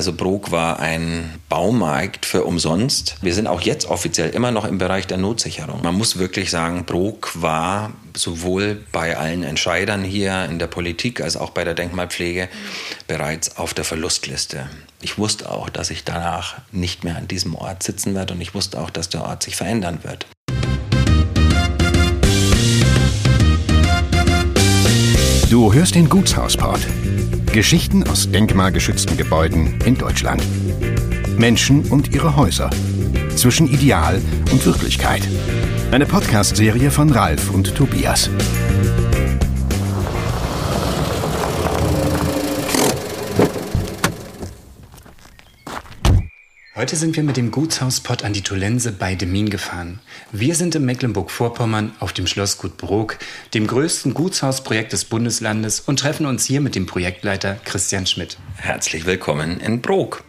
Also 0.00 0.14
Brok 0.14 0.50
war 0.50 0.80
ein 0.80 1.28
Baumarkt 1.50 2.24
für 2.24 2.44
umsonst. 2.44 3.16
Wir 3.20 3.34
sind 3.34 3.46
auch 3.46 3.60
jetzt 3.60 3.84
offiziell 3.84 4.30
immer 4.30 4.50
noch 4.50 4.64
im 4.64 4.78
Bereich 4.78 5.06
der 5.06 5.18
Notsicherung. 5.18 5.82
Man 5.82 5.94
muss 5.94 6.18
wirklich 6.18 6.48
sagen, 6.48 6.86
Brok 6.86 7.32
war 7.34 7.92
sowohl 8.16 8.82
bei 8.92 9.18
allen 9.18 9.42
Entscheidern 9.42 10.02
hier 10.02 10.46
in 10.46 10.58
der 10.58 10.68
Politik 10.68 11.20
als 11.20 11.36
auch 11.36 11.50
bei 11.50 11.64
der 11.64 11.74
Denkmalpflege 11.74 12.48
bereits 13.08 13.58
auf 13.58 13.74
der 13.74 13.84
Verlustliste. 13.84 14.70
Ich 15.02 15.18
wusste 15.18 15.50
auch, 15.50 15.68
dass 15.68 15.90
ich 15.90 16.02
danach 16.02 16.62
nicht 16.72 17.04
mehr 17.04 17.16
an 17.16 17.28
diesem 17.28 17.54
Ort 17.54 17.82
sitzen 17.82 18.14
werde 18.14 18.32
und 18.32 18.40
ich 18.40 18.54
wusste 18.54 18.80
auch, 18.80 18.88
dass 18.88 19.10
der 19.10 19.24
Ort 19.24 19.42
sich 19.42 19.54
verändern 19.54 19.98
wird. 20.02 20.24
Du 25.50 25.74
hörst 25.74 25.94
den 25.94 26.08
Gutshausport. 26.08 26.80
Geschichten 27.52 28.04
aus 28.04 28.30
denkmalgeschützten 28.30 29.16
Gebäuden 29.16 29.76
in 29.84 29.96
Deutschland. 29.96 30.40
Menschen 31.36 31.82
und 31.90 32.14
ihre 32.14 32.36
Häuser. 32.36 32.70
Zwischen 33.34 33.66
Ideal 33.66 34.22
und 34.52 34.64
Wirklichkeit. 34.64 35.22
Eine 35.90 36.06
Podcast-Serie 36.06 36.92
von 36.92 37.10
Ralf 37.10 37.50
und 37.50 37.74
Tobias. 37.74 38.30
Heute 46.80 46.96
sind 46.96 47.14
wir 47.14 47.22
mit 47.24 47.36
dem 47.36 47.50
Gutshauspott 47.50 48.24
an 48.24 48.32
die 48.32 48.40
Tolense 48.40 48.90
bei 48.90 49.14
Demin 49.14 49.50
gefahren. 49.50 49.98
Wir 50.32 50.54
sind 50.54 50.74
in 50.74 50.86
Mecklenburg-Vorpommern 50.86 51.92
auf 52.00 52.14
dem 52.14 52.26
Schlossgut 52.26 52.78
Brook, 52.78 53.18
dem 53.52 53.66
größten 53.66 54.14
Gutshausprojekt 54.14 54.94
des 54.94 55.04
Bundeslandes 55.04 55.80
und 55.80 56.00
treffen 56.00 56.24
uns 56.24 56.46
hier 56.46 56.62
mit 56.62 56.74
dem 56.74 56.86
Projektleiter 56.86 57.56
Christian 57.66 58.06
Schmidt. 58.06 58.38
Herzlich 58.56 59.04
willkommen 59.04 59.60
in 59.60 59.82
Brook. 59.82 60.24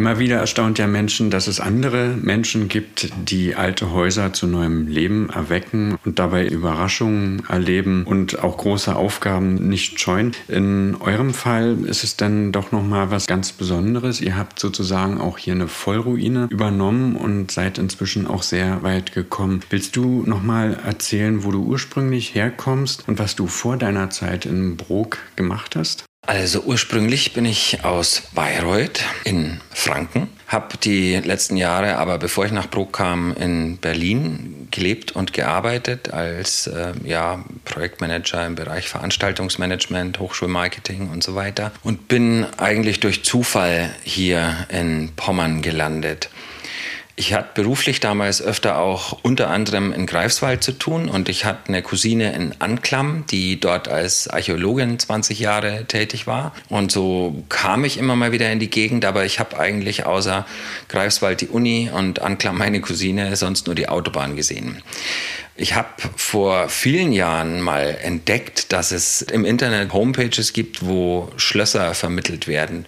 Immer 0.00 0.18
wieder 0.18 0.38
erstaunt 0.38 0.78
ja 0.78 0.86
Menschen, 0.86 1.28
dass 1.28 1.46
es 1.46 1.60
andere 1.60 2.16
Menschen 2.22 2.68
gibt, 2.68 3.12
die 3.28 3.54
alte 3.54 3.90
Häuser 3.90 4.32
zu 4.32 4.46
neuem 4.46 4.86
Leben 4.86 5.28
erwecken 5.28 5.98
und 6.06 6.18
dabei 6.18 6.48
Überraschungen 6.48 7.42
erleben 7.50 8.04
und 8.06 8.42
auch 8.42 8.56
große 8.56 8.96
Aufgaben 8.96 9.68
nicht 9.68 10.00
scheuen. 10.00 10.32
In 10.48 10.96
eurem 11.00 11.34
Fall 11.34 11.76
ist 11.84 12.02
es 12.02 12.16
dann 12.16 12.50
doch 12.50 12.72
noch 12.72 12.82
mal 12.82 13.10
was 13.10 13.26
ganz 13.26 13.52
Besonderes. 13.52 14.22
Ihr 14.22 14.38
habt 14.38 14.58
sozusagen 14.58 15.20
auch 15.20 15.36
hier 15.36 15.52
eine 15.52 15.68
Vollruine 15.68 16.48
übernommen 16.48 17.14
und 17.14 17.50
seid 17.50 17.76
inzwischen 17.76 18.26
auch 18.26 18.42
sehr 18.42 18.82
weit 18.82 19.12
gekommen. 19.12 19.60
Willst 19.68 19.96
du 19.96 20.22
noch 20.24 20.42
mal 20.42 20.80
erzählen, 20.82 21.44
wo 21.44 21.50
du 21.50 21.62
ursprünglich 21.62 22.34
herkommst 22.34 23.06
und 23.06 23.18
was 23.18 23.36
du 23.36 23.46
vor 23.46 23.76
deiner 23.76 24.08
Zeit 24.08 24.46
in 24.46 24.78
Brok 24.78 25.18
gemacht 25.36 25.76
hast? 25.76 26.06
Also 26.30 26.60
ursprünglich 26.60 27.32
bin 27.32 27.44
ich 27.44 27.84
aus 27.84 28.22
Bayreuth 28.36 29.00
in 29.24 29.60
Franken, 29.70 30.28
habe 30.46 30.76
die 30.76 31.16
letzten 31.16 31.56
Jahre, 31.56 31.96
aber 31.96 32.18
bevor 32.18 32.46
ich 32.46 32.52
nach 32.52 32.70
Bruck 32.70 32.92
kam, 32.92 33.34
in 33.34 33.78
Berlin 33.78 34.68
gelebt 34.70 35.10
und 35.10 35.32
gearbeitet 35.32 36.12
als 36.12 36.68
äh, 36.68 36.92
ja, 37.02 37.44
Projektmanager 37.64 38.46
im 38.46 38.54
Bereich 38.54 38.88
Veranstaltungsmanagement, 38.88 40.20
Hochschulmarketing 40.20 41.10
und 41.10 41.24
so 41.24 41.34
weiter 41.34 41.72
und 41.82 42.06
bin 42.06 42.46
eigentlich 42.58 43.00
durch 43.00 43.24
Zufall 43.24 43.90
hier 44.04 44.68
in 44.68 45.10
Pommern 45.16 45.62
gelandet. 45.62 46.30
Ich 47.20 47.34
hatte 47.34 47.50
beruflich 47.52 48.00
damals 48.00 48.40
öfter 48.40 48.78
auch 48.78 49.18
unter 49.20 49.50
anderem 49.50 49.92
in 49.92 50.06
Greifswald 50.06 50.64
zu 50.64 50.72
tun 50.72 51.10
und 51.10 51.28
ich 51.28 51.44
hatte 51.44 51.68
eine 51.68 51.82
Cousine 51.82 52.32
in 52.32 52.54
Anklam, 52.60 53.26
die 53.30 53.60
dort 53.60 53.88
als 53.88 54.26
Archäologin 54.26 54.98
20 54.98 55.38
Jahre 55.38 55.84
tätig 55.84 56.26
war. 56.26 56.54
Und 56.70 56.90
so 56.90 57.44
kam 57.50 57.84
ich 57.84 57.98
immer 57.98 58.16
mal 58.16 58.32
wieder 58.32 58.50
in 58.50 58.58
die 58.58 58.70
Gegend, 58.70 59.04
aber 59.04 59.26
ich 59.26 59.38
habe 59.38 59.60
eigentlich 59.60 60.06
außer 60.06 60.46
Greifswald 60.88 61.42
die 61.42 61.48
Uni 61.48 61.90
und 61.92 62.22
Anklam 62.22 62.56
meine 62.56 62.80
Cousine 62.80 63.36
sonst 63.36 63.66
nur 63.66 63.74
die 63.74 63.90
Autobahn 63.90 64.34
gesehen. 64.34 64.82
Ich 65.60 65.74
habe 65.74 65.88
vor 66.16 66.70
vielen 66.70 67.12
Jahren 67.12 67.60
mal 67.60 67.98
entdeckt, 68.00 68.72
dass 68.72 68.92
es 68.92 69.20
im 69.20 69.44
Internet 69.44 69.92
Homepages 69.92 70.54
gibt, 70.54 70.86
wo 70.86 71.30
Schlösser 71.36 71.92
vermittelt 71.92 72.48
werden. 72.48 72.86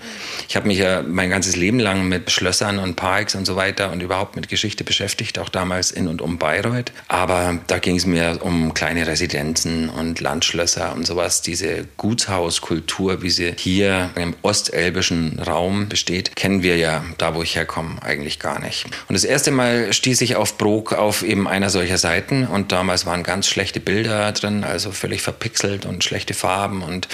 Ich 0.49 0.57
habe 0.57 0.69
mich 0.69 0.79
ja 0.79 1.03
mein 1.03 1.29
ganzes 1.29 1.55
Leben 1.55 1.79
lang 1.79 2.09
mit 2.09 2.31
Schlössern 2.31 2.79
und 2.79 2.97
Parks 2.97 3.35
und 3.35 3.45
so 3.45 3.57
weiter 3.57 3.93
und 3.93 4.03
überhaupt 4.03 4.37
mit 4.37 4.49
Geschichte 4.49 4.85
beschäftigt, 4.85 5.39
auch 5.39 5.51
damals 5.51 5.91
in 5.91 6.09
und 6.09 6.23
um 6.23 6.39
Bayreuth. 6.39 6.93
Aber 7.09 7.59
da 7.67 7.79
ging 7.79 7.97
es 7.97 8.07
mir 8.07 8.39
um 8.41 8.73
kleine 8.73 9.07
Residenzen 9.07 9.91
und 9.91 10.21
Landschlösser 10.21 10.95
und 10.95 11.07
sowas. 11.07 11.43
Diese 11.43 11.87
Gutshauskultur, 11.99 13.21
wie 13.21 13.29
sie 13.29 13.53
hier 13.55 14.09
im 14.15 14.35
ostelbischen 14.41 15.39
Raum 15.41 15.91
besteht, 15.91 16.37
kennen 16.37 16.63
wir 16.63 16.79
ja 16.79 17.05
da, 17.19 17.35
wo 17.35 17.43
ich 17.43 17.55
herkomme, 17.55 18.03
eigentlich 18.03 18.39
gar 18.39 18.61
nicht. 18.61 18.87
Und 19.09 19.13
das 19.13 19.25
erste 19.25 19.51
Mal 19.51 19.93
stieß 19.93 20.23
ich 20.23 20.37
auf 20.37 20.57
Brok 20.57 20.95
auf 20.95 21.23
eben 21.23 21.47
einer 21.47 21.69
solcher 21.69 21.99
Seiten 21.99 22.47
und 22.47 22.62
und 22.63 22.71
damals 22.71 23.07
waren 23.07 23.25
ganz 23.25 23.49
schlechte 23.49 23.81
Bilder 23.81 24.31
drin, 24.31 24.63
also 24.63 24.93
völlig 24.93 25.21
verpixelt 25.21 25.85
und 25.85 26.05
schlechte 26.05 26.33
Farben 26.33 26.83
und 26.83 27.09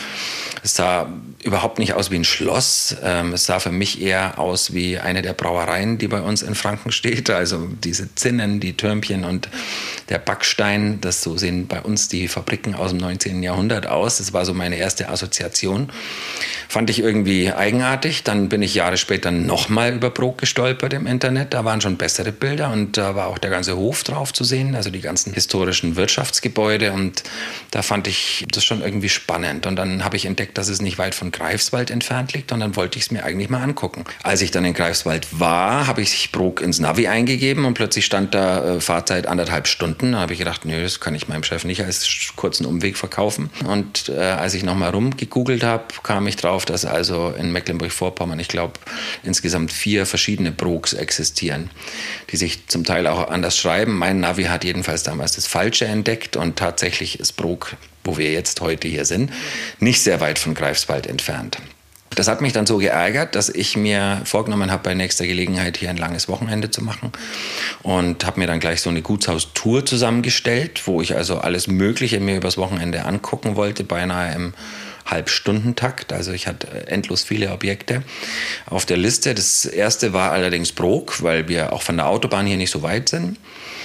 es 0.62 0.74
sah 0.74 1.08
überhaupt 1.42 1.78
nicht 1.78 1.94
aus 1.94 2.10
wie 2.10 2.16
ein 2.16 2.24
Schloss. 2.24 2.96
Ähm, 3.02 3.32
es 3.32 3.46
sah 3.46 3.60
für 3.60 3.70
mich 3.70 4.02
eher 4.02 4.38
aus 4.38 4.74
wie 4.74 4.98
eine 4.98 5.22
der 5.22 5.32
Brauereien, 5.32 5.98
die 5.98 6.08
bei 6.08 6.20
uns 6.20 6.42
in 6.42 6.54
Franken 6.54 6.92
steht. 6.92 7.30
Also 7.30 7.68
diese 7.82 8.14
Zinnen, 8.14 8.60
die 8.60 8.76
Türmchen 8.76 9.24
und 9.24 9.48
der 10.08 10.18
Backstein. 10.18 11.00
Das 11.00 11.22
so 11.22 11.36
sehen 11.36 11.66
bei 11.66 11.80
uns 11.80 12.08
die 12.08 12.28
Fabriken 12.28 12.74
aus 12.74 12.90
dem 12.90 12.98
19. 12.98 13.42
Jahrhundert 13.42 13.86
aus. 13.86 14.18
Das 14.18 14.32
war 14.32 14.44
so 14.44 14.52
meine 14.52 14.76
erste 14.76 15.08
Assoziation. 15.08 15.90
Fand 16.68 16.90
ich 16.90 16.98
irgendwie 16.98 17.52
eigenartig. 17.52 18.24
Dann 18.24 18.48
bin 18.48 18.60
ich 18.60 18.74
Jahre 18.74 18.96
später 18.96 19.30
nochmal 19.30 19.94
über 19.94 20.10
Brok 20.10 20.38
gestolpert 20.38 20.92
im 20.92 21.06
Internet. 21.06 21.54
Da 21.54 21.64
waren 21.64 21.80
schon 21.80 21.96
bessere 21.96 22.32
Bilder 22.32 22.70
und 22.70 22.96
da 22.96 23.14
war 23.14 23.28
auch 23.28 23.38
der 23.38 23.50
ganze 23.50 23.76
Hof 23.76 24.02
drauf 24.04 24.32
zu 24.32 24.44
sehen, 24.44 24.74
also 24.74 24.90
die 24.90 25.00
ganzen 25.00 25.32
historischen 25.38 25.96
Wirtschaftsgebäude. 25.96 26.92
Und 26.92 27.22
da 27.70 27.82
fand 27.82 28.06
ich 28.06 28.44
das 28.50 28.64
schon 28.64 28.82
irgendwie 28.82 29.08
spannend. 29.08 29.66
Und 29.66 29.76
dann 29.76 30.04
habe 30.04 30.16
ich 30.16 30.26
entdeckt, 30.26 30.58
dass 30.58 30.68
es 30.68 30.82
nicht 30.82 30.98
weit 30.98 31.14
von 31.14 31.30
Greifswald 31.30 31.90
entfernt 31.90 32.32
liegt. 32.32 32.52
Und 32.52 32.60
dann 32.60 32.76
wollte 32.76 32.98
ich 32.98 33.04
es 33.04 33.10
mir 33.10 33.24
eigentlich 33.24 33.48
mal 33.48 33.62
angucken. 33.62 34.04
Als 34.22 34.42
ich 34.42 34.50
dann 34.50 34.64
in 34.64 34.74
Greifswald 34.74 35.26
war, 35.30 35.86
habe 35.86 36.02
ich 36.02 36.32
Brok 36.32 36.60
ins 36.60 36.78
Navi 36.80 37.08
eingegeben 37.08 37.64
und 37.64 37.74
plötzlich 37.74 38.04
stand 38.04 38.34
da 38.34 38.76
äh, 38.76 38.80
Fahrzeit 38.80 39.26
anderthalb 39.26 39.68
Stunden. 39.68 40.12
Da 40.12 40.20
habe 40.20 40.32
ich 40.32 40.38
gedacht, 40.38 40.64
nö, 40.64 40.82
das 40.82 41.00
kann 41.00 41.14
ich 41.14 41.28
meinem 41.28 41.44
Chef 41.44 41.64
nicht 41.64 41.82
als 41.82 42.08
kurzen 42.36 42.66
Umweg 42.66 42.96
verkaufen. 42.96 43.50
Und 43.66 44.08
äh, 44.08 44.18
als 44.18 44.54
ich 44.54 44.64
nochmal 44.64 44.90
rumgegoogelt 44.90 45.62
habe, 45.62 45.84
kam 46.02 46.26
ich 46.26 46.36
drauf, 46.36 46.64
dass 46.64 46.84
also 46.84 47.34
in 47.36 47.52
Mecklenburg-Vorpommern, 47.52 48.38
ich 48.40 48.48
glaube, 48.48 48.74
insgesamt 49.22 49.72
vier 49.72 50.06
verschiedene 50.06 50.52
Broks 50.52 50.92
existieren, 50.92 51.70
die 52.30 52.36
sich 52.36 52.66
zum 52.68 52.84
Teil 52.84 53.06
auch 53.06 53.28
anders 53.28 53.56
schreiben. 53.58 53.96
Mein 53.96 54.20
Navi 54.20 54.44
hat 54.44 54.64
jedenfalls 54.64 55.02
damals 55.18 55.34
das 55.34 55.48
Falsche 55.48 55.84
entdeckt 55.84 56.36
und 56.36 56.54
tatsächlich 56.54 57.18
ist 57.18 57.32
Brok, 57.32 57.74
wo 58.04 58.18
wir 58.18 58.30
jetzt 58.30 58.60
heute 58.60 58.86
hier 58.86 59.04
sind, 59.04 59.32
nicht 59.80 60.00
sehr 60.00 60.20
weit 60.20 60.38
von 60.38 60.54
Greifswald 60.54 61.08
entfernt. 61.08 61.58
Das 62.14 62.28
hat 62.28 62.40
mich 62.40 62.52
dann 62.52 62.66
so 62.66 62.78
geärgert, 62.78 63.34
dass 63.34 63.48
ich 63.48 63.76
mir 63.76 64.22
vorgenommen 64.24 64.70
habe, 64.70 64.84
bei 64.84 64.94
nächster 64.94 65.26
Gelegenheit 65.26 65.76
hier 65.76 65.90
ein 65.90 65.96
langes 65.96 66.28
Wochenende 66.28 66.70
zu 66.70 66.84
machen 66.84 67.10
und 67.82 68.24
habe 68.24 68.38
mir 68.38 68.46
dann 68.46 68.60
gleich 68.60 68.80
so 68.80 68.90
eine 68.90 69.02
Gutshaustour 69.02 69.84
zusammengestellt, 69.84 70.86
wo 70.86 71.02
ich 71.02 71.16
also 71.16 71.38
alles 71.38 71.66
Mögliche 71.66 72.20
mir 72.20 72.36
übers 72.36 72.56
Wochenende 72.56 73.04
angucken 73.04 73.56
wollte, 73.56 73.82
beinahe 73.82 74.32
im 74.36 74.54
Halbstundentakt. 75.04 76.12
Also 76.12 76.30
ich 76.30 76.46
hatte 76.46 76.86
endlos 76.86 77.24
viele 77.24 77.50
Objekte 77.50 78.04
auf 78.66 78.86
der 78.86 78.98
Liste. 78.98 79.34
Das 79.34 79.64
erste 79.64 80.12
war 80.12 80.30
allerdings 80.30 80.70
Brok, 80.70 81.24
weil 81.24 81.48
wir 81.48 81.72
auch 81.72 81.82
von 81.82 81.96
der 81.96 82.06
Autobahn 82.06 82.46
hier 82.46 82.56
nicht 82.56 82.70
so 82.70 82.82
weit 82.82 83.08
sind, 83.08 83.36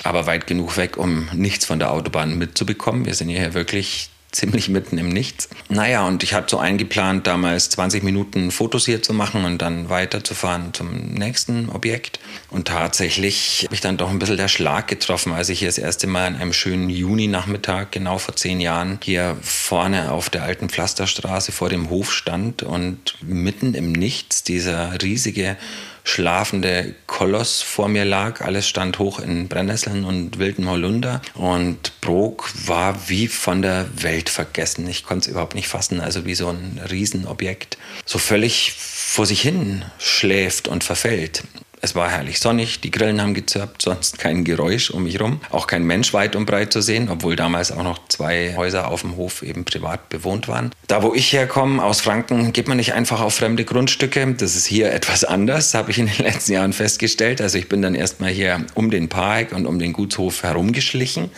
aber 0.03 0.25
weit 0.25 0.47
genug 0.47 0.77
weg, 0.77 0.97
um 0.97 1.29
nichts 1.33 1.65
von 1.65 1.79
der 1.79 1.91
Autobahn 1.91 2.38
mitzubekommen. 2.38 3.05
Wir 3.05 3.13
sind 3.13 3.29
hier 3.29 3.53
wirklich 3.53 4.09
ziemlich 4.33 4.67
mitten 4.67 4.97
im 4.97 5.09
Nichts. 5.09 5.47
Naja, 5.69 6.05
und 6.05 6.23
ich 6.23 6.33
hatte 6.33 6.51
so 6.51 6.57
eingeplant, 6.57 7.27
damals 7.27 7.69
20 7.69 8.03
Minuten 8.03 8.51
Fotos 8.51 8.85
hier 8.85 9.01
zu 9.01 9.13
machen 9.13 9.45
und 9.45 9.61
dann 9.61 9.89
weiterzufahren 9.89 10.73
zum 10.73 11.13
nächsten 11.13 11.69
Objekt. 11.69 12.19
Und 12.50 12.67
tatsächlich 12.67 13.61
habe 13.65 13.75
ich 13.75 13.81
dann 13.81 13.97
doch 13.97 14.09
ein 14.09 14.19
bisschen 14.19 14.38
der 14.38 14.47
Schlag 14.47 14.88
getroffen, 14.88 15.33
als 15.33 15.50
ich 15.50 15.59
hier 15.59 15.67
das 15.67 15.77
erste 15.77 16.07
Mal 16.07 16.25
an 16.25 16.35
einem 16.35 16.53
schönen 16.53 16.89
Juni-Nachmittag, 16.89 17.91
genau 17.91 18.17
vor 18.17 18.35
zehn 18.35 18.59
Jahren, 18.59 19.00
hier 19.03 19.38
vorne 19.41 20.11
auf 20.11 20.29
der 20.29 20.44
alten 20.44 20.67
Pflasterstraße 20.67 21.51
vor 21.51 21.69
dem 21.69 21.89
Hof 21.89 22.11
stand 22.11 22.63
und 22.63 23.15
mitten 23.21 23.75
im 23.75 23.91
Nichts 23.91 24.44
dieser 24.44 25.01
riesige 25.01 25.57
schlafende 26.03 26.95
Koloss 27.07 27.61
vor 27.61 27.88
mir 27.88 28.05
lag. 28.05 28.41
Alles 28.41 28.67
stand 28.67 29.00
hoch 29.00 29.19
in 29.19 29.47
Brennnesseln 29.47 30.05
und 30.05 30.38
wilden 30.39 30.69
Holunder. 30.69 31.21
Und 31.35 32.00
Brok 32.01 32.51
war 32.65 33.09
wie 33.09 33.27
von 33.27 33.61
der 33.61 33.88
Welt 34.01 34.29
vergessen. 34.29 34.88
Ich 34.88 35.03
konnte 35.05 35.25
es 35.25 35.31
überhaupt 35.31 35.55
nicht 35.55 35.67
fassen. 35.67 36.01
Also 36.01 36.25
wie 36.25 36.35
so 36.35 36.50
ein 36.50 36.81
Riesenobjekt. 36.89 37.77
So 38.05 38.19
völlig 38.19 38.73
vor 38.73 39.25
sich 39.25 39.41
hin 39.41 39.85
schläft 39.97 40.67
und 40.67 40.83
verfällt. 40.83 41.44
Es 41.85 41.95
war 41.95 42.09
herrlich 42.09 42.39
sonnig, 42.39 42.80
die 42.80 42.91
Grillen 42.91 43.19
haben 43.19 43.33
gezirpt, 43.33 43.81
sonst 43.81 44.18
kein 44.18 44.45
Geräusch 44.45 44.89
um 44.89 45.03
mich 45.03 45.19
rum. 45.19 45.41
Auch 45.50 45.68
kein 45.68 45.83
Mensch 45.83 46.13
weit 46.13 46.38
und 46.38 46.45
breit 46.45 46.71
zu 46.71 46.81
sehen, 46.81 47.09
obwohl 47.12 47.35
damals 47.35 47.74
auch 47.74 47.83
noch 47.83 48.07
zwei 48.07 48.56
Häuser 48.56 48.88
auf 48.88 49.01
dem 49.01 49.18
Hof 49.18 49.44
eben 49.44 49.65
privat 49.65 50.07
bewohnt 50.07 50.47
waren. 50.47 50.71
Da, 50.88 51.03
wo 51.03 51.13
ich 51.13 51.33
herkomme, 51.33 51.83
aus 51.83 52.00
Franken, 52.00 52.53
geht 52.53 52.69
man 52.69 52.77
nicht 52.77 52.94
einfach 52.94 53.19
auf 53.19 53.35
fremde 53.35 53.65
Grundstücke. 53.65 54.33
Das 54.38 54.56
ist 54.56 54.65
hier 54.65 54.94
etwas 54.94 55.25
anders, 55.25 55.74
habe 55.74 55.91
ich 55.91 56.00
in 56.00 56.06
den 56.06 56.24
letzten 56.24 56.53
Jahren 56.53 56.71
festgestellt. 56.71 57.41
Also 57.41 57.57
ich 57.57 57.68
bin 57.68 57.81
dann 57.81 57.95
erstmal 57.95 58.29
hier 58.29 58.65
um 58.75 58.89
den 58.89 59.09
Park 59.09 59.51
und 59.51 59.65
um 59.65 59.77
den 59.77 59.91
Gutshof 59.91 60.44
herumgeschlichen, 60.44 61.31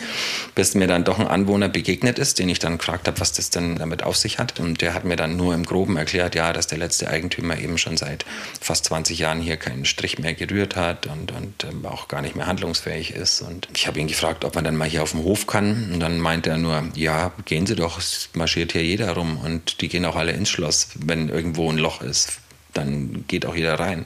bis 0.54 0.76
mir 0.76 0.86
dann 0.86 1.02
doch 1.02 1.18
ein 1.18 1.26
Anwohner 1.26 1.68
begegnet 1.68 2.20
ist, 2.20 2.38
den 2.38 2.48
ich 2.48 2.60
dann 2.60 2.78
gefragt 2.78 3.08
habe, 3.08 3.18
was 3.18 3.32
das 3.32 3.50
denn 3.50 3.74
damit 3.78 4.04
auf 4.04 4.16
sich 4.16 4.38
hat. 4.38 4.60
Und 4.60 4.80
der 4.80 4.94
hat 4.94 5.04
mir 5.04 5.16
dann 5.16 5.36
nur 5.36 5.54
im 5.54 5.64
Groben 5.64 5.96
erklärt, 5.96 6.36
ja, 6.36 6.52
dass 6.52 6.68
der 6.68 6.78
letzte 6.78 7.10
Eigentümer 7.10 7.58
eben 7.58 7.78
schon 7.78 7.96
seit 7.96 8.24
fast 8.60 8.84
20 8.84 9.18
Jahren 9.18 9.40
hier 9.40 9.56
keinen 9.56 9.84
Strich 9.84 10.20
mehr 10.20 10.35
gerührt 10.36 10.76
hat 10.76 11.06
und, 11.06 11.32
und 11.32 11.64
ähm, 11.64 11.84
auch 11.86 12.08
gar 12.08 12.22
nicht 12.22 12.36
mehr 12.36 12.46
handlungsfähig 12.46 13.14
ist. 13.14 13.42
Und 13.42 13.68
ich 13.74 13.86
habe 13.86 13.98
ihn 13.98 14.06
gefragt, 14.06 14.44
ob 14.44 14.54
man 14.54 14.64
dann 14.64 14.76
mal 14.76 14.88
hier 14.88 15.02
auf 15.02 15.12
dem 15.12 15.24
Hof 15.24 15.46
kann. 15.46 15.90
Und 15.92 16.00
dann 16.00 16.18
meinte 16.18 16.50
er 16.50 16.58
nur, 16.58 16.84
ja, 16.94 17.32
gehen 17.44 17.66
Sie 17.66 17.76
doch, 17.76 17.98
es 17.98 18.30
marschiert 18.34 18.72
hier 18.72 18.84
jeder 18.84 19.12
rum 19.12 19.38
und 19.42 19.80
die 19.80 19.88
gehen 19.88 20.04
auch 20.04 20.16
alle 20.16 20.32
ins 20.32 20.50
Schloss, 20.50 20.88
wenn 20.94 21.28
irgendwo 21.28 21.70
ein 21.70 21.78
Loch 21.78 22.02
ist 22.02 22.38
dann 22.76 23.24
geht 23.26 23.46
auch 23.46 23.54
jeder 23.54 23.80
rein. 23.80 24.04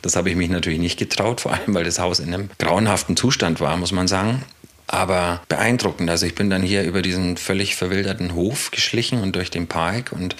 Das 0.00 0.16
habe 0.16 0.30
ich 0.30 0.36
mich 0.36 0.48
natürlich 0.48 0.78
nicht 0.78 0.98
getraut, 0.98 1.42
vor 1.42 1.52
allem 1.52 1.74
weil 1.74 1.84
das 1.84 1.98
Haus 1.98 2.18
in 2.18 2.32
einem 2.32 2.48
grauenhaften 2.58 3.14
Zustand 3.14 3.60
war, 3.60 3.76
muss 3.76 3.92
man 3.92 4.08
sagen 4.08 4.42
aber 4.86 5.42
beeindruckend. 5.48 6.08
Also 6.08 6.26
ich 6.26 6.34
bin 6.34 6.50
dann 6.50 6.62
hier 6.62 6.84
über 6.84 7.02
diesen 7.02 7.36
völlig 7.36 7.74
verwilderten 7.74 8.34
Hof 8.34 8.70
geschlichen 8.70 9.20
und 9.20 9.34
durch 9.34 9.50
den 9.50 9.66
Park 9.66 10.12
und 10.12 10.36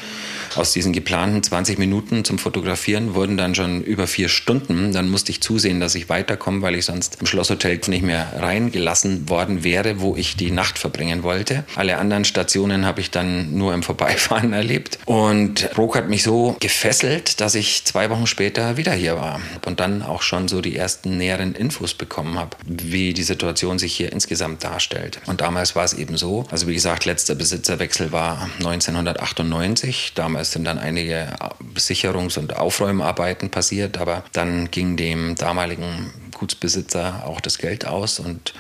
aus 0.55 0.73
diesen 0.73 0.93
geplanten 0.93 1.43
20 1.43 1.79
Minuten 1.79 2.25
zum 2.25 2.39
Fotografieren 2.39 3.15
wurden 3.15 3.37
dann 3.37 3.55
schon 3.55 3.83
über 3.83 4.07
vier 4.07 4.29
Stunden. 4.29 4.93
Dann 4.93 5.11
musste 5.11 5.33
ich 5.33 5.41
zusehen, 5.41 5.81
dass 5.81 5.95
ich 5.95 6.09
weiterkomme, 6.09 6.63
weil 6.63 6.77
ich 6.77 6.85
sonst 6.85 7.19
im 7.21 7.27
Schlosshotel 7.27 7.81
nicht 7.89 8.03
mehr 8.03 8.33
reingelassen 8.39 9.29
worden 9.29 9.65
wäre, 9.65 10.01
wo 10.01 10.17
ich 10.17 10.37
die 10.37 10.51
Nacht 10.51 10.79
verbringen 10.79 11.23
wollte. 11.23 11.65
Alle 11.75 11.99
anderen 11.99 12.25
Stationen 12.25 12.87
habe 12.87 13.01
ich 13.01 13.11
dann 13.11 13.59
nur 13.59 13.75
im 13.75 13.83
Vorbeifahren 13.83 14.53
erlebt. 14.55 14.99
Und 15.05 15.71
Brok 15.73 15.97
hat 15.97 16.09
mich 16.09 16.23
so 16.23 16.57
gefesselt, 16.61 17.41
dass 17.41 17.55
ich 17.55 17.85
zwei 17.85 18.09
Wochen 18.09 18.27
später 18.27 18.77
wieder 18.77 18.93
hier 18.93 19.17
war 19.17 19.41
und 19.67 19.81
dann 19.81 20.03
auch 20.03 20.23
schon 20.23 20.49
so 20.49 20.63
die 20.63 20.77
ersten 20.77 21.19
näheren 21.19 21.55
Infos 21.55 21.93
bekommen 21.93 22.39
habe, 22.39 22.57
wie 22.65 23.13
die 23.13 23.25
Situation 23.25 23.79
sich 23.79 23.95
hier 23.95 24.13
insgesamt 24.13 24.36
insgesamt 24.37 24.65
darstellt. 24.65 25.21
Und 25.27 25.41
damals 25.41 25.75
war 25.77 25.85
es 25.85 25.95
eben 25.95 26.19
so, 26.19 26.45
also 26.51 26.67
wie 26.67 26.75
gesagt, 26.75 27.07
letzter 27.07 27.35
Besitzerwechsel 27.35 28.13
war 28.13 28.51
1998. 28.59 30.13
Damals 30.15 30.53
sind 30.53 30.65
dann 30.65 30.79
einige 30.79 31.35
Sicherungs- 31.77 32.39
und 32.39 32.55
Aufräumarbeiten 32.55 33.51
passiert, 33.51 33.97
aber 33.97 34.25
dann 34.33 34.71
ging 34.71 34.99
dem 34.99 35.37
damaligen 35.37 36.13
Gutsbesitzer 36.33 37.23
auch 37.25 37.41
das 37.41 37.57
Geld 37.57 37.87
aus 37.87 38.21
und 38.21 38.53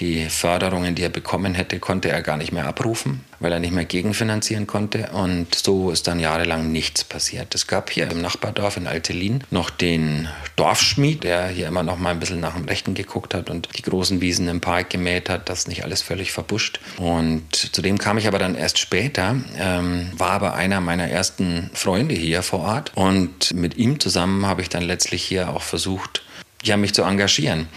die 0.00 0.28
Förderungen, 0.28 0.94
die 0.94 1.02
er 1.02 1.08
bekommen 1.08 1.54
hätte, 1.54 1.78
konnte 1.78 2.08
er 2.10 2.22
gar 2.22 2.36
nicht 2.36 2.52
mehr 2.52 2.66
abrufen, 2.66 3.24
weil 3.40 3.52
er 3.52 3.60
nicht 3.60 3.72
mehr 3.72 3.84
gegenfinanzieren 3.84 4.66
konnte. 4.66 5.10
Und 5.12 5.54
so 5.54 5.90
ist 5.90 6.06
dann 6.06 6.20
jahrelang 6.20 6.72
nichts 6.72 7.04
passiert. 7.04 7.54
Es 7.54 7.66
gab 7.66 7.90
hier 7.90 8.10
im 8.10 8.20
Nachbardorf 8.20 8.76
in 8.76 8.86
Altelin 8.86 9.44
noch 9.50 9.70
den 9.70 10.28
Dorfschmied, 10.56 11.24
der 11.24 11.48
hier 11.48 11.68
immer 11.68 11.82
noch 11.82 11.98
mal 11.98 12.10
ein 12.10 12.20
bisschen 12.20 12.40
nach 12.40 12.54
dem 12.54 12.64
Rechten 12.64 12.94
geguckt 12.94 13.34
hat 13.34 13.50
und 13.50 13.68
die 13.76 13.82
großen 13.82 14.20
Wiesen 14.20 14.48
im 14.48 14.60
Park 14.60 14.90
gemäht 14.90 15.28
hat, 15.28 15.48
das 15.48 15.66
nicht 15.66 15.84
alles 15.84 16.02
völlig 16.02 16.32
verbuscht. 16.32 16.80
Und 16.98 17.54
zu 17.54 17.82
dem 17.82 17.98
kam 17.98 18.18
ich 18.18 18.28
aber 18.28 18.38
dann 18.38 18.54
erst 18.54 18.78
später, 18.78 19.36
ähm, 19.58 20.10
war 20.16 20.30
aber 20.30 20.54
einer 20.54 20.80
meiner 20.80 21.08
ersten 21.08 21.70
Freunde 21.74 22.14
hier 22.14 22.42
vor 22.42 22.60
Ort. 22.60 22.92
Und 22.94 23.54
mit 23.54 23.76
ihm 23.76 24.00
zusammen 24.00 24.46
habe 24.46 24.62
ich 24.62 24.68
dann 24.68 24.82
letztlich 24.82 25.22
hier 25.22 25.50
auch 25.50 25.62
versucht, 25.62 26.22
ja, 26.62 26.76
mich 26.76 26.92
zu 26.94 27.02
engagieren. 27.02 27.68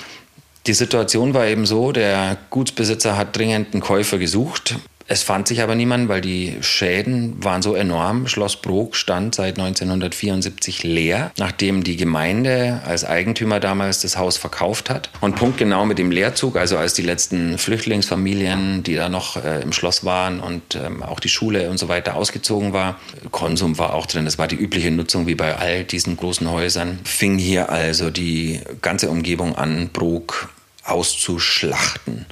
Die 0.67 0.73
Situation 0.73 1.33
war 1.33 1.47
eben 1.47 1.65
so, 1.65 1.91
der 1.91 2.37
Gutsbesitzer 2.49 3.17
hat 3.17 3.35
dringend 3.35 3.73
einen 3.73 3.81
Käufer 3.81 4.19
gesucht. 4.19 4.75
Es 5.11 5.23
fand 5.23 5.45
sich 5.45 5.61
aber 5.61 5.75
niemand, 5.75 6.07
weil 6.07 6.21
die 6.21 6.55
Schäden 6.61 7.43
waren 7.43 7.61
so 7.61 7.75
enorm. 7.75 8.29
Schloss 8.29 8.55
Brok 8.55 8.95
stand 8.95 9.35
seit 9.35 9.59
1974 9.59 10.83
leer, 10.83 11.33
nachdem 11.37 11.83
die 11.83 11.97
Gemeinde 11.97 12.79
als 12.85 13.03
Eigentümer 13.03 13.59
damals 13.59 13.99
das 13.99 14.17
Haus 14.17 14.37
verkauft 14.37 14.89
hat. 14.89 15.09
Und 15.19 15.35
punktgenau 15.35 15.85
mit 15.85 15.97
dem 15.97 16.11
Leerzug, 16.11 16.55
also 16.55 16.77
als 16.77 16.93
die 16.93 17.01
letzten 17.01 17.57
Flüchtlingsfamilien, 17.57 18.83
die 18.83 18.95
da 18.95 19.09
noch 19.09 19.35
äh, 19.35 19.59
im 19.59 19.73
Schloss 19.73 20.05
waren 20.05 20.39
und 20.39 20.75
ähm, 20.75 21.03
auch 21.03 21.19
die 21.19 21.27
Schule 21.27 21.69
und 21.69 21.77
so 21.77 21.89
weiter 21.89 22.15
ausgezogen 22.15 22.71
war, 22.71 22.97
Konsum 23.31 23.77
war 23.77 23.93
auch 23.95 24.05
drin. 24.05 24.23
Das 24.23 24.37
war 24.37 24.47
die 24.47 24.55
übliche 24.55 24.91
Nutzung 24.91 25.27
wie 25.27 25.35
bei 25.35 25.57
all 25.57 25.83
diesen 25.83 26.15
großen 26.15 26.49
Häusern. 26.49 26.99
Fing 27.03 27.37
hier 27.37 27.69
also 27.69 28.11
die 28.11 28.61
ganze 28.81 29.09
Umgebung 29.09 29.57
an, 29.57 29.89
Brok 29.91 30.51
auszuschlachten. 30.91 32.25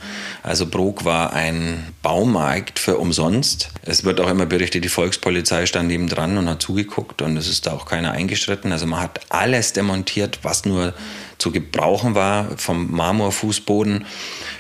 Also 0.44 0.66
Brok 0.66 1.06
war 1.06 1.34
ein 1.34 1.94
Baumarkt 2.02 2.80
für 2.80 2.98
umsonst. 2.98 3.70
Es 3.84 4.04
wird 4.04 4.20
auch 4.20 4.30
immer 4.30 4.46
berichtet, 4.46 4.84
die 4.84 4.90
Volkspolizei 4.90 5.66
stand 5.66 5.88
nebendran 5.88 6.38
und 6.38 6.50
hat 6.50 6.62
zugeguckt 6.62 7.22
und 7.22 7.38
es 7.38 7.48
ist 7.48 7.66
da 7.66 7.74
auch 7.74 7.86
keiner 7.86 8.12
eingeschritten. 8.12 8.72
Also 8.72 8.86
man 8.86 9.02
hat 9.02 9.22
alles 9.30 9.74
demontiert, 9.74 10.40
was 10.44 10.66
nur 10.66 10.94
zu 11.38 11.52
gebrauchen 11.52 12.16
war, 12.16 12.58
vom 12.58 12.92
Marmorfußboden 12.92 14.06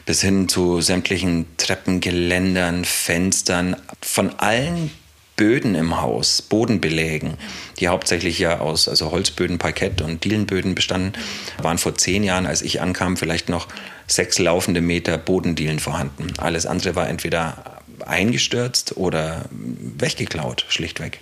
bis 0.05 0.21
hin 0.21 0.49
zu 0.49 0.81
sämtlichen 0.81 1.45
Treppengeländern, 1.57 2.85
Fenstern, 2.85 3.75
von 4.01 4.31
allen 4.39 4.91
Böden 5.39 5.73
im 5.73 6.01
Haus, 6.01 6.41
Bodenbelägen, 6.41 7.35
die 7.79 7.87
hauptsächlich 7.87 8.39
ja 8.39 8.59
aus 8.59 8.89
also 8.89 9.11
Holzböden, 9.11 9.57
Parkett 9.57 10.01
und 10.01 10.25
Dielenböden 10.25 10.75
bestanden, 10.75 11.13
waren 11.61 11.77
vor 11.77 11.95
zehn 11.95 12.25
Jahren, 12.25 12.45
als 12.45 12.61
ich 12.61 12.81
ankam, 12.81 13.15
vielleicht 13.15 13.47
noch 13.47 13.69
sechs 14.05 14.37
laufende 14.37 14.81
Meter 14.81 15.17
Bodendielen 15.17 15.79
vorhanden. 15.79 16.33
Alles 16.39 16.65
andere 16.65 16.95
war 16.95 17.07
entweder 17.07 17.79
eingestürzt 18.05 18.97
oder 18.97 19.45
weggeklaut, 19.51 20.65
schlichtweg. 20.67 21.21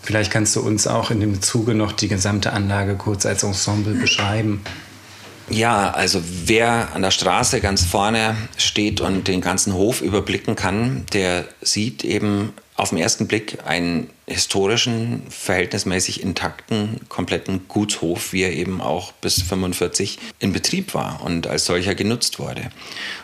Vielleicht 0.00 0.30
kannst 0.30 0.56
du 0.56 0.62
uns 0.62 0.86
auch 0.86 1.10
in 1.10 1.20
dem 1.20 1.42
Zuge 1.42 1.74
noch 1.74 1.92
die 1.92 2.08
gesamte 2.08 2.50
Anlage 2.50 2.94
kurz 2.94 3.26
als 3.26 3.42
Ensemble 3.42 3.92
beschreiben. 3.92 4.62
Ja, 5.50 5.90
also 5.90 6.22
wer 6.46 6.94
an 6.94 7.02
der 7.02 7.10
Straße 7.10 7.60
ganz 7.60 7.84
vorne 7.84 8.36
steht 8.56 9.02
und 9.02 9.28
den 9.28 9.42
ganzen 9.42 9.74
Hof 9.74 10.00
überblicken 10.00 10.56
kann, 10.56 11.04
der 11.12 11.44
sieht 11.60 12.04
eben 12.04 12.54
auf 12.76 12.90
den 12.90 12.98
ersten 12.98 13.26
Blick 13.26 13.58
einen 13.64 14.10
historischen, 14.26 15.22
verhältnismäßig 15.28 16.22
intakten, 16.22 17.00
kompletten 17.08 17.68
Gutshof, 17.68 18.32
wie 18.32 18.42
er 18.42 18.52
eben 18.52 18.80
auch 18.80 19.12
bis 19.12 19.42
45 19.42 20.18
in 20.38 20.52
Betrieb 20.52 20.94
war 20.94 21.20
und 21.22 21.46
als 21.46 21.66
solcher 21.66 21.94
genutzt 21.94 22.38
wurde. 22.38 22.70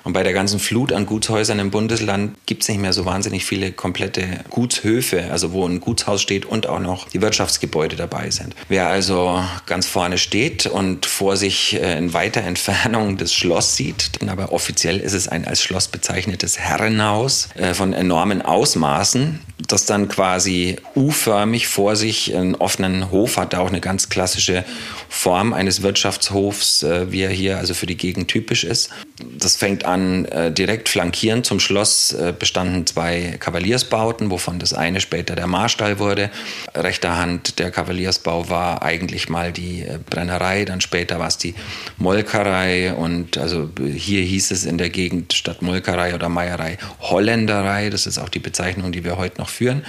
Und 0.04 0.12
bei 0.12 0.23
der 0.23 0.33
ganzen 0.33 0.61
Flut 0.61 0.92
an 0.92 1.07
Gutshäusern 1.07 1.59
im 1.59 1.71
Bundesland 1.71 2.37
gibt 2.47 2.62
es 2.62 2.69
nicht 2.69 2.80
mehr 2.80 2.92
so 2.92 3.04
wahnsinnig 3.07 3.45
viele 3.45 3.73
komplette 3.73 4.45
Gutshöfe, 4.50 5.30
also 5.30 5.52
wo 5.52 5.66
ein 5.66 5.80
Gutshaus 5.80 6.21
steht 6.21 6.45
und 6.45 6.66
auch 6.66 6.80
noch 6.80 7.09
die 7.09 7.23
Wirtschaftsgebäude 7.23 7.97
dabei 7.97 8.30
sind. 8.30 8.54
Wer 8.69 8.88
also 8.88 9.42
ganz 9.66 9.87
vorne 9.87 10.19
steht 10.19 10.66
und 10.66 11.07
vor 11.07 11.37
sich 11.37 11.80
äh, 11.80 11.97
in 11.97 12.12
weiter 12.12 12.42
Entfernung 12.42 13.16
das 13.16 13.33
Schloss 13.33 13.76
sieht, 13.76 14.11
aber 14.26 14.52
offiziell 14.52 14.99
ist 14.99 15.14
es 15.14 15.28
ein 15.28 15.47
als 15.47 15.62
Schloss 15.62 15.88
bezeichnetes 15.88 16.59
Herrenhaus 16.59 17.49
äh, 17.54 17.75
von 17.75 17.92
enormen 17.92 18.42
Ausmaßen, 18.42 19.40
das 19.69 19.87
dann 19.87 20.09
quasi 20.09 20.76
U-förmig 20.97 21.69
vor 21.69 21.97
sich 21.97 22.35
einen 22.35 22.55
offenen 22.55 23.11
Hof 23.11 23.37
hat, 23.37 23.55
auch 23.55 23.69
eine 23.69 23.81
ganz 23.81 24.09
klassische 24.09 24.65
Form 25.09 25.53
eines 25.53 25.83
Wirtschaftshofs, 25.83 26.83
äh, 26.83 27.13
wie 27.13 27.23
er 27.23 27.31
hier 27.31 27.59
also 27.59 27.75
für 27.75 27.87
die 27.87 27.97
Gegend 27.97 28.29
typisch 28.29 28.65
ist. 28.65 28.91
Das 29.39 29.57
fängt 29.57 29.85
an, 29.85 30.25
äh, 30.27 30.53
direkt 30.53 30.89
flankierend 30.89 31.47
zum 31.47 31.61
Schloss 31.61 32.12
äh, 32.12 32.35
bestanden 32.37 32.87
zwei 32.87 33.37
Kavaliersbauten, 33.39 34.31
wovon 34.31 34.59
das 34.59 34.75
eine 34.75 35.00
später 35.00 35.35
der 35.35 35.47
Marstall 35.47 35.99
wurde. 35.99 36.31
Rechter 36.75 37.17
Hand 37.17 37.59
der 37.59 37.71
Kavaliersbau 37.71 38.49
war 38.49 38.83
eigentlich 38.83 39.29
mal 39.29 39.53
die 39.53 39.83
äh, 39.83 39.99
Brennerei, 40.09 40.65
dann 40.65 40.81
später 40.81 41.19
war 41.19 41.29
es 41.29 41.39
die 41.39 41.55
Molkerei 41.97 42.93
und 42.93 43.39
also 43.39 43.71
hier 43.79 44.23
hieß 44.23 44.50
es 44.50 44.65
in 44.65 44.79
der 44.79 44.91
Gegend 44.91 45.33
statt 45.33 45.62
Molkerei 45.62 46.15
oder 46.15 46.29
Meierei 46.29 46.79
Holländerei. 47.00 47.91
Das 47.91 48.07
ist 48.07 48.19
auch 48.19 48.29
die 48.29 48.39
Bezeichnung, 48.39 48.93
die 48.93 49.05
wir 49.05 49.17
heute 49.17 49.41
noch 49.41 49.49
führen. 49.49 49.85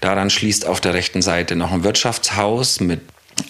Daran 0.00 0.30
schließt 0.30 0.66
auf 0.66 0.80
der 0.80 0.94
rechten 0.94 1.22
Seite 1.22 1.56
noch 1.56 1.72
ein 1.72 1.84
Wirtschaftshaus 1.84 2.80
mit 2.80 3.00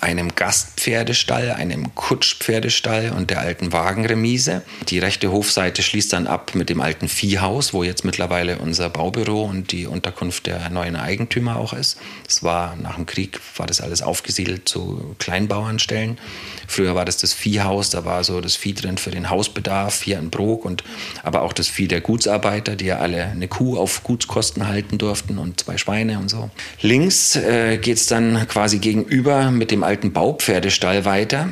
einem 0.00 0.34
Gastpferdestall, 0.34 1.52
einem 1.52 1.94
Kutschpferdestall 1.94 3.12
und 3.16 3.30
der 3.30 3.40
alten 3.40 3.72
Wagenremise. 3.72 4.62
Die 4.88 4.98
rechte 4.98 5.30
Hofseite 5.32 5.82
schließt 5.82 6.12
dann 6.12 6.26
ab 6.26 6.54
mit 6.54 6.70
dem 6.70 6.80
alten 6.80 7.08
Viehhaus, 7.08 7.72
wo 7.72 7.82
jetzt 7.82 8.04
mittlerweile 8.04 8.58
unser 8.58 8.88
Baubüro 8.88 9.44
und 9.44 9.72
die 9.72 9.86
Unterkunft 9.86 10.46
der 10.46 10.70
neuen 10.70 10.96
Eigentümer 10.96 11.56
auch 11.56 11.72
ist. 11.72 11.98
Das 12.24 12.42
war 12.42 12.76
nach 12.76 12.96
dem 12.96 13.06
Krieg, 13.06 13.40
war 13.56 13.66
das 13.66 13.80
alles 13.80 14.02
aufgesiedelt 14.02 14.68
zu 14.68 15.14
Kleinbauernstellen. 15.18 16.18
Früher 16.66 16.94
war 16.94 17.04
das 17.04 17.16
das 17.16 17.32
Viehhaus, 17.32 17.90
da 17.90 18.04
war 18.04 18.24
so 18.24 18.40
das 18.40 18.56
Vieh 18.56 18.74
drin 18.74 18.98
für 18.98 19.10
den 19.10 19.30
Hausbedarf 19.30 20.02
hier 20.02 20.18
in 20.18 20.30
Brok 20.30 20.64
und 20.64 20.84
aber 21.22 21.42
auch 21.42 21.52
das 21.52 21.68
Vieh 21.68 21.88
der 21.88 22.00
Gutsarbeiter, 22.00 22.76
die 22.76 22.86
ja 22.86 22.98
alle 22.98 23.24
eine 23.24 23.48
Kuh 23.48 23.76
auf 23.76 24.02
Gutskosten 24.04 24.68
halten 24.68 24.98
durften 24.98 25.38
und 25.38 25.60
zwei 25.60 25.78
Schweine 25.78 26.18
und 26.18 26.28
so. 26.28 26.50
Links 26.80 27.36
äh, 27.36 27.78
geht 27.78 27.96
es 27.96 28.06
dann 28.06 28.46
quasi 28.48 28.78
gegenüber 28.78 29.50
mit 29.50 29.70
dem 29.70 29.79
alten 29.84 30.12
Baupferdestall 30.12 31.04
weiter 31.04 31.48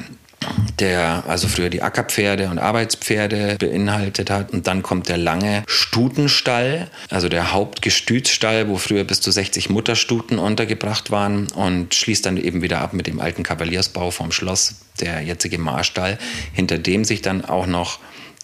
der 0.78 1.24
also 1.26 1.48
früher 1.48 1.70
die 1.70 1.82
Ackerpferde 1.82 2.48
und 2.48 2.58
Arbeitspferde 2.58 3.56
beinhaltet 3.58 4.30
hat. 4.30 4.52
Und 4.52 4.66
dann 4.66 4.82
kommt 4.82 5.08
der 5.08 5.16
lange 5.16 5.64
Stutenstall, 5.66 6.88
also 7.10 7.28
der 7.28 7.52
Hauptgestütsstall, 7.52 8.68
wo 8.68 8.76
früher 8.76 9.04
bis 9.04 9.20
zu 9.20 9.30
60 9.30 9.70
Mutterstuten 9.70 10.38
untergebracht 10.38 11.10
waren 11.10 11.48
und 11.52 11.94
schließt 11.94 12.24
dann 12.26 12.36
eben 12.36 12.62
wieder 12.62 12.80
ab 12.80 12.92
mit 12.92 13.06
dem 13.06 13.20
alten 13.20 13.42
Kavaliersbau 13.42 14.10
vom 14.10 14.32
Schloss, 14.32 14.76
der 15.00 15.20
jetzige 15.22 15.58
Marstall, 15.58 16.18
hinter 16.52 16.78
dem 16.78 17.04
sich 17.04 17.22
dann 17.22 17.44
auch 17.44 17.66
noch 17.66 17.98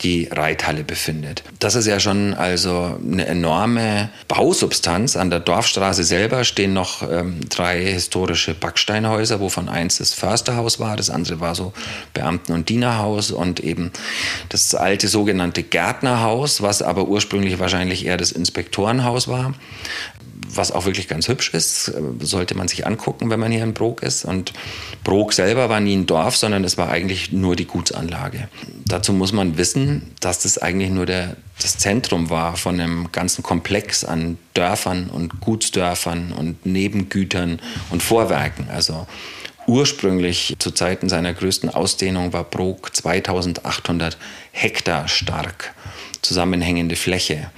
die 0.05 0.29
Reithalle 0.31 0.85
befindet. 0.85 1.43
Das 1.59 1.75
ist 1.75 1.87
ja 1.87 1.99
schon 1.99 2.35
also 2.35 2.99
eine 3.03 3.27
enorme 3.27 4.11
Bausubstanz. 4.29 5.17
An 5.17 5.31
der 5.31 5.41
Dorfstraße 5.41 6.05
selber 6.05 6.45
stehen 6.45 6.75
noch 6.75 7.03
ähm, 7.03 7.41
drei 7.49 7.83
historische 7.83 8.55
Backsteinhäuser, 8.55 9.41
wovon 9.41 9.69
eins 9.69 9.99
das 9.99 10.13
Försterhaus 10.13 10.79
war, 10.79 10.97
das 10.97 11.09
andere 11.09 11.41
war 11.41 11.55
so 11.55 11.73
Beamten- 12.13 12.53
und 12.53 12.69
Dienerhaus 12.69 13.31
und 13.31 13.61
eben 13.61 13.91
das 14.51 14.75
alte 14.75 15.09
sogenannte 15.09 15.63
Gärtnerhaus, 15.63 16.61
was 16.61 16.83
aber 16.83 17.09
ursprünglich 17.09 17.59
wahrscheinlich 17.59 18.05
eher 18.05 18.19
das 18.19 18.31
Inspektorenhaus 18.31 19.27
war 19.27 19.55
was 20.57 20.73
auch 20.73 20.87
wirklich 20.87 21.09
ganz 21.09 21.29
hübsch 21.29 21.51
ist, 21.55 21.89
äh, 21.89 22.25
sollte 22.25 22.57
man 22.57 22.69
sich 22.69 22.87
angucken, 22.87 23.31
wenn 23.31 23.41
man 23.41 23.53
hier 23.53 23.63
in 23.63 23.75
Brok 23.75 24.03
ist. 24.03 24.25
Und 24.25 24.53
Brok 25.03 25.33
selber 25.33 25.69
war 25.69 25.81
nie 25.81 25.97
ein 25.97 26.07
Dorf, 26.07 26.37
sondern 26.37 26.65
es 26.65 26.79
war 26.79 26.91
eigentlich 26.91 27.33
nur 27.33 27.57
die 27.57 27.67
Gutsanlage. 27.67 28.49
Dazu 28.87 29.13
muss 29.13 29.33
man 29.33 29.57
wissen, 29.57 30.15
dass 30.21 30.41
das 30.41 30.59
eigentlich 30.59 30.91
nur 30.91 31.07
der, 31.07 31.37
das 31.61 31.79
Zentrum 31.79 32.31
war 32.31 32.57
von 32.57 32.81
einem 32.81 33.13
ganzen 33.13 33.43
Komplex 33.43 34.05
an 34.05 34.39
Dörfern 34.55 35.11
und 35.11 35.41
Gutsdörfern 35.41 36.33
und 36.33 36.65
Nebengütern 36.67 37.61
und 37.91 38.03
Vorwerken. 38.03 38.69
Also 38.71 39.07
ursprünglich 39.67 40.57
zu 40.59 40.71
Zeiten 40.71 41.09
seiner 41.09 41.33
größten 41.33 41.71
Ausdehnung 41.71 42.33
war 42.33 42.45
Brok 42.45 42.95
2800 42.95 44.19
Hektar 44.53 45.09
stark 45.09 45.75
zusammenhängende 46.25 46.97
Fläche. 46.97 47.51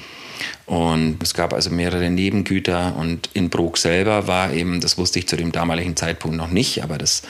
Und 0.67 1.23
es 1.23 1.33
gab 1.33 1.53
also 1.55 1.71
mehrere 1.71 2.11
Nebengüter 2.11 2.97
und 2.97 3.31
in 3.35 3.51
Brok 3.51 3.79
selber 3.79 4.27
war 4.27 4.53
eben, 4.53 4.81
das 4.81 4.99
wusste 4.99 5.21
ich 5.21 5.29
zu 5.29 5.37
dem 5.37 5.53
damaligen 5.53 5.95
Zeitpunkt 5.95 6.37
noch 6.37 6.51
nicht, 6.51 6.83
aber 6.83 6.99
das 6.99 7.23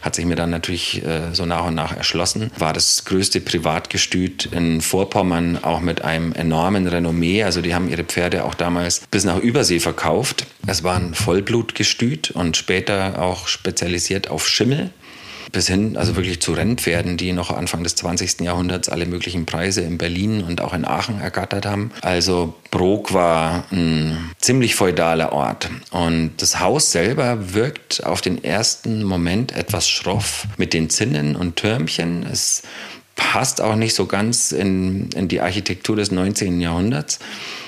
hat 0.00 0.14
sich 0.14 0.24
mir 0.24 0.36
dann 0.36 0.50
natürlich 0.50 1.04
äh, 1.04 1.34
so 1.34 1.44
nach 1.44 1.66
und 1.66 1.74
nach 1.74 1.96
erschlossen, 1.96 2.52
war 2.56 2.72
das 2.72 3.04
größte 3.04 3.40
Privatgestüt 3.40 4.46
in 4.46 4.80
Vorpommern, 4.80 5.58
auch 5.64 5.80
mit 5.80 6.02
einem 6.02 6.32
enormen 6.34 6.86
Renommee. 6.86 7.42
Also 7.42 7.62
die 7.62 7.74
haben 7.74 7.88
ihre 7.88 8.04
Pferde 8.04 8.44
auch 8.44 8.54
damals 8.54 9.00
bis 9.10 9.24
nach 9.24 9.38
Übersee 9.38 9.80
verkauft. 9.80 10.46
Es 10.68 10.84
war 10.84 10.94
ein 10.94 11.14
Vollblutgestüt 11.14 12.30
und 12.30 12.56
später 12.56 13.20
auch 13.20 13.48
spezialisiert 13.48 14.30
auf 14.30 14.48
Schimmel 14.48 14.90
bis 15.54 15.68
hin, 15.68 15.96
also 15.96 16.16
wirklich 16.16 16.40
zu 16.40 16.52
Rennpferden, 16.52 17.16
die 17.16 17.32
noch 17.32 17.50
Anfang 17.50 17.82
des 17.82 17.94
20. 17.94 18.40
Jahrhunderts 18.40 18.88
alle 18.88 19.06
möglichen 19.06 19.46
Preise 19.46 19.80
in 19.80 19.96
Berlin 19.96 20.42
und 20.42 20.60
auch 20.60 20.74
in 20.74 20.84
Aachen 20.84 21.20
ergattert 21.20 21.64
haben. 21.64 21.92
Also 22.02 22.54
Brok 22.70 23.14
war 23.14 23.64
ein 23.70 24.32
ziemlich 24.40 24.74
feudaler 24.74 25.32
Ort. 25.32 25.70
Und 25.90 26.32
das 26.38 26.60
Haus 26.60 26.90
selber 26.90 27.54
wirkt 27.54 28.04
auf 28.04 28.20
den 28.20 28.42
ersten 28.42 29.04
Moment 29.04 29.52
etwas 29.52 29.88
schroff 29.88 30.46
mit 30.56 30.74
den 30.74 30.90
Zinnen 30.90 31.36
und 31.36 31.56
Türmchen. 31.56 32.26
Es 32.30 32.62
passt 33.16 33.60
auch 33.60 33.76
nicht 33.76 33.94
so 33.94 34.06
ganz 34.06 34.50
in, 34.50 35.08
in 35.10 35.28
die 35.28 35.40
Architektur 35.40 35.94
des 35.94 36.10
19. 36.10 36.60
Jahrhunderts. 36.60 37.20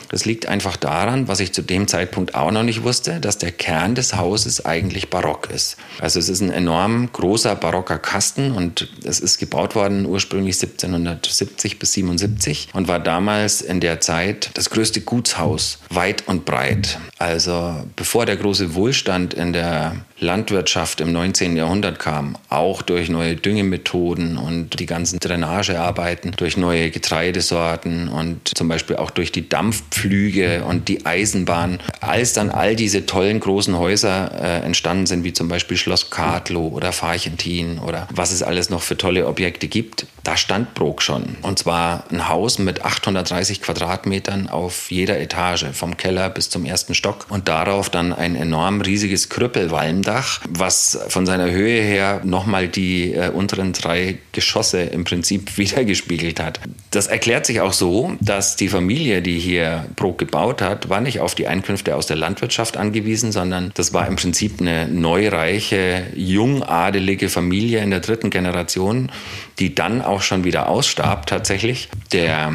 Das 0.09 0.25
liegt 0.25 0.47
einfach 0.47 0.77
daran, 0.77 1.29
was 1.29 1.41
ich 1.41 1.53
zu 1.53 1.63
dem 1.63 1.89
Zeitpunkt 1.89 2.35
auch 2.35 2.51
noch 2.51 2.63
nicht 2.63 2.83
wusste, 2.83 3.21
dass 3.21 3.39
der 3.39 3.53
Kern 3.53 3.95
des 3.95 4.17
Hauses 4.17 4.65
eigentlich 4.65 5.11
barock 5.11 5.51
ist. 5.51 5.77
Also 5.99 6.19
es 6.19 6.29
ist 6.29 6.41
ein 6.41 6.51
enorm 6.51 7.11
großer 7.13 7.57
barocker 7.57 7.99
Kasten 7.99 8.53
und 8.53 8.89
es 9.05 9.21
ist 9.21 9.39
gebaut 9.39 9.75
worden 9.75 10.07
ursprünglich 10.07 10.57
1770 10.57 11.79
bis 11.79 11.93
77 11.95 12.69
und 12.73 12.89
war 12.89 13.01
damals 13.01 13.63
in 13.63 13.81
der 13.81 14.01
Zeit 14.01 14.51
das 14.55 14.71
größte 14.71 15.01
Gutshaus 15.01 15.79
weit 15.91 16.27
und 16.27 16.45
breit. 16.45 16.99
Also 17.19 17.85
bevor 17.97 18.27
der 18.27 18.37
große 18.37 18.75
Wohlstand 18.75 19.35
in 19.35 19.53
der 19.53 19.97
Landwirtschaft 20.19 21.01
im 21.01 21.13
19. 21.13 21.57
Jahrhundert 21.57 21.99
kam, 21.99 22.39
auch 22.49 22.83
durch 22.83 23.11
neue 23.11 23.37
Düngemethoden 23.37 24.39
und 24.39 24.81
die 24.81 24.87
ganzen 24.87 25.19
Drainagearbeiten, 25.21 26.33
durch 26.37 26.57
neue 26.57 26.91
Getreidesorten 26.91 28.09
und 28.09 28.57
zum 28.57 28.69
Beispiel 28.69 28.97
auch 28.97 29.11
durch 29.11 29.31
die 29.31 29.49
Dampfpflüge 29.49 30.65
und 30.65 30.89
die 30.89 31.05
Eisenbahn. 31.05 31.81
Als 32.01 32.33
dann 32.33 32.51
all 32.51 32.77
diese 32.77 33.05
tollen 33.05 33.41
großen 33.41 33.77
Häuser 33.79 34.31
äh, 34.41 34.65
entstanden 34.65 35.07
sind, 35.07 35.25
wie 35.25 35.35
zum 35.35 35.49
Beispiel 35.49 35.77
Schloss 35.77 36.11
Kadlow 36.11 36.69
oder 36.69 36.93
Farchentin 36.93 37.79
oder 37.79 38.09
was 38.11 38.33
es 38.33 38.43
alles 38.43 38.71
noch 38.71 38.83
für 38.83 38.97
tolle 38.97 39.27
Objekte 39.27 39.69
gibt, 39.69 40.07
da 40.23 40.37
stand 40.37 40.75
Brok 40.75 41.03
schon. 41.03 41.37
Und 41.43 41.59
zwar 41.59 42.05
ein 42.11 42.29
Haus 42.29 42.59
mit 42.59 42.85
830 42.85 43.61
Quadratmetern 43.61 44.49
auf 44.49 44.91
jeder 44.91 45.21
Etage, 45.21 45.67
vom 45.73 45.97
Keller 45.97 46.31
bis 46.31 46.49
zum 46.49 46.65
ersten 46.65 46.95
Stock 46.95 47.27
und 47.29 47.49
darauf 47.49 47.91
dann 47.91 48.13
ein 48.13 48.35
enorm 48.35 48.81
riesiges 48.81 49.29
Krüppelwalm 49.29 50.03
Dach, 50.07 50.41
was 50.49 50.99
von 51.09 51.27
seiner 51.27 51.51
Höhe 51.51 51.83
her 51.83 52.21
nochmal 52.25 52.69
die 52.69 53.13
äh, 53.13 53.31
unteren 53.31 53.73
drei 53.73 54.19
Geschosse 54.33 54.83
im 54.83 55.05
Prinzip 55.05 55.57
wiedergespiegelt 55.59 56.41
hat. 56.41 56.61
Das 56.91 57.07
erklärt 57.09 57.47
sich 57.47 57.61
auch 57.61 57.73
so, 57.73 58.13
dass 58.21 58.57
die 58.57 58.69
Familie, 58.69 59.23
die 59.23 59.39
hier 59.39 59.87
Brok 59.97 60.19
gebaut 60.19 60.63
hat, 60.63 60.89
war 60.89 61.01
nicht 61.01 61.21
auf 61.21 61.35
die 61.35 61.47
Einkünfte 61.47 61.97
aus 61.97 62.07
der 62.07 62.17
Landwirtschaft 62.17 62.77
angewiesen, 62.77 63.33
sondern 63.33 63.73
das 63.75 63.93
war 63.93 64.07
im 64.07 64.17
Prinzip 64.17 64.61
eine 64.61 64.89
neureiche, 64.89 66.05
jungadelige 66.15 67.29
Familie 67.29 67.83
in 67.83 67.91
der 67.91 68.01
dritten 68.01 68.31
Generation, 68.31 69.11
die 69.59 69.75
dann 69.75 70.03
auch 70.03 70.23
schon 70.23 70.45
wieder 70.45 70.69
ausstarb 70.69 71.27
tatsächlich. 71.27 71.89
Der 72.13 72.55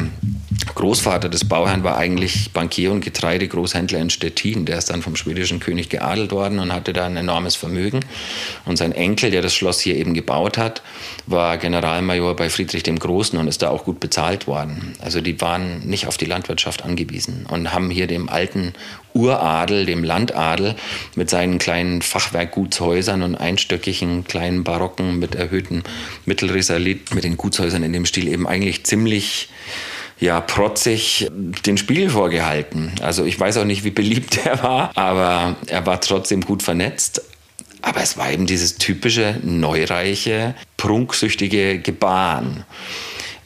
Großvater 0.74 1.28
des 1.28 1.48
Bauherrn 1.48 1.84
war 1.84 1.96
eigentlich 1.96 2.52
Bankier 2.52 2.92
und 2.92 3.04
Getreidegroßhändler 3.04 3.98
in 3.98 4.10
Stettin. 4.10 4.64
Der 4.64 4.78
ist 4.78 4.90
dann 4.90 5.02
vom 5.02 5.16
schwedischen 5.16 5.60
König 5.60 5.88
geadelt 5.88 6.32
worden 6.32 6.58
und 6.58 6.72
hatte 6.72 6.92
da 6.92 7.06
ein 7.06 7.16
enormes 7.42 7.56
Vermögen. 7.56 8.00
Und 8.64 8.76
sein 8.76 8.92
Enkel, 8.92 9.30
der 9.30 9.42
das 9.42 9.54
Schloss 9.54 9.80
hier 9.80 9.96
eben 9.96 10.14
gebaut 10.14 10.58
hat, 10.58 10.82
war 11.26 11.58
Generalmajor 11.58 12.36
bei 12.36 12.48
Friedrich 12.48 12.84
dem 12.84 12.98
Großen 12.98 13.38
und 13.38 13.48
ist 13.48 13.62
da 13.62 13.68
auch 13.68 13.84
gut 13.84 14.00
bezahlt 14.00 14.46
worden. 14.46 14.94
Also 15.00 15.20
die 15.20 15.40
waren 15.40 15.80
nicht 15.80 16.06
auf 16.06 16.16
die 16.16 16.24
Landwirtschaft 16.24 16.84
angewiesen 16.84 17.46
und 17.48 17.72
haben 17.72 17.90
hier 17.90 18.06
dem 18.06 18.28
alten 18.28 18.74
Uradel, 19.14 19.84
dem 19.84 20.04
Landadel, 20.04 20.74
mit 21.16 21.28
seinen 21.28 21.58
kleinen 21.58 22.00
Fachwerkgutshäusern 22.00 23.22
und 23.22 23.34
einstöckigen 23.34 24.24
kleinen 24.24 24.64
Barocken 24.64 25.18
mit 25.18 25.34
erhöhtem 25.34 25.82
Mittelrisalit, 26.24 27.14
mit 27.14 27.24
den 27.24 27.36
Gutshäusern 27.36 27.82
in 27.82 27.92
dem 27.92 28.06
Stil 28.06 28.28
eben 28.28 28.46
eigentlich 28.46 28.84
ziemlich 28.84 29.48
ja 30.22 30.40
protzig 30.40 31.28
den 31.66 31.76
Spiegel 31.76 32.08
vorgehalten. 32.08 32.92
Also 33.02 33.24
ich 33.24 33.38
weiß 33.38 33.56
auch 33.58 33.64
nicht, 33.64 33.84
wie 33.84 33.90
beliebt 33.90 34.38
er 34.46 34.62
war, 34.62 34.96
aber 34.96 35.56
er 35.66 35.84
war 35.84 36.00
trotzdem 36.00 36.40
gut 36.40 36.62
vernetzt. 36.62 37.22
Aber 37.82 38.00
es 38.00 38.16
war 38.16 38.30
eben 38.30 38.46
dieses 38.46 38.76
typische, 38.76 39.36
neureiche, 39.42 40.54
prunksüchtige 40.76 41.80
Gebaren. 41.80 42.64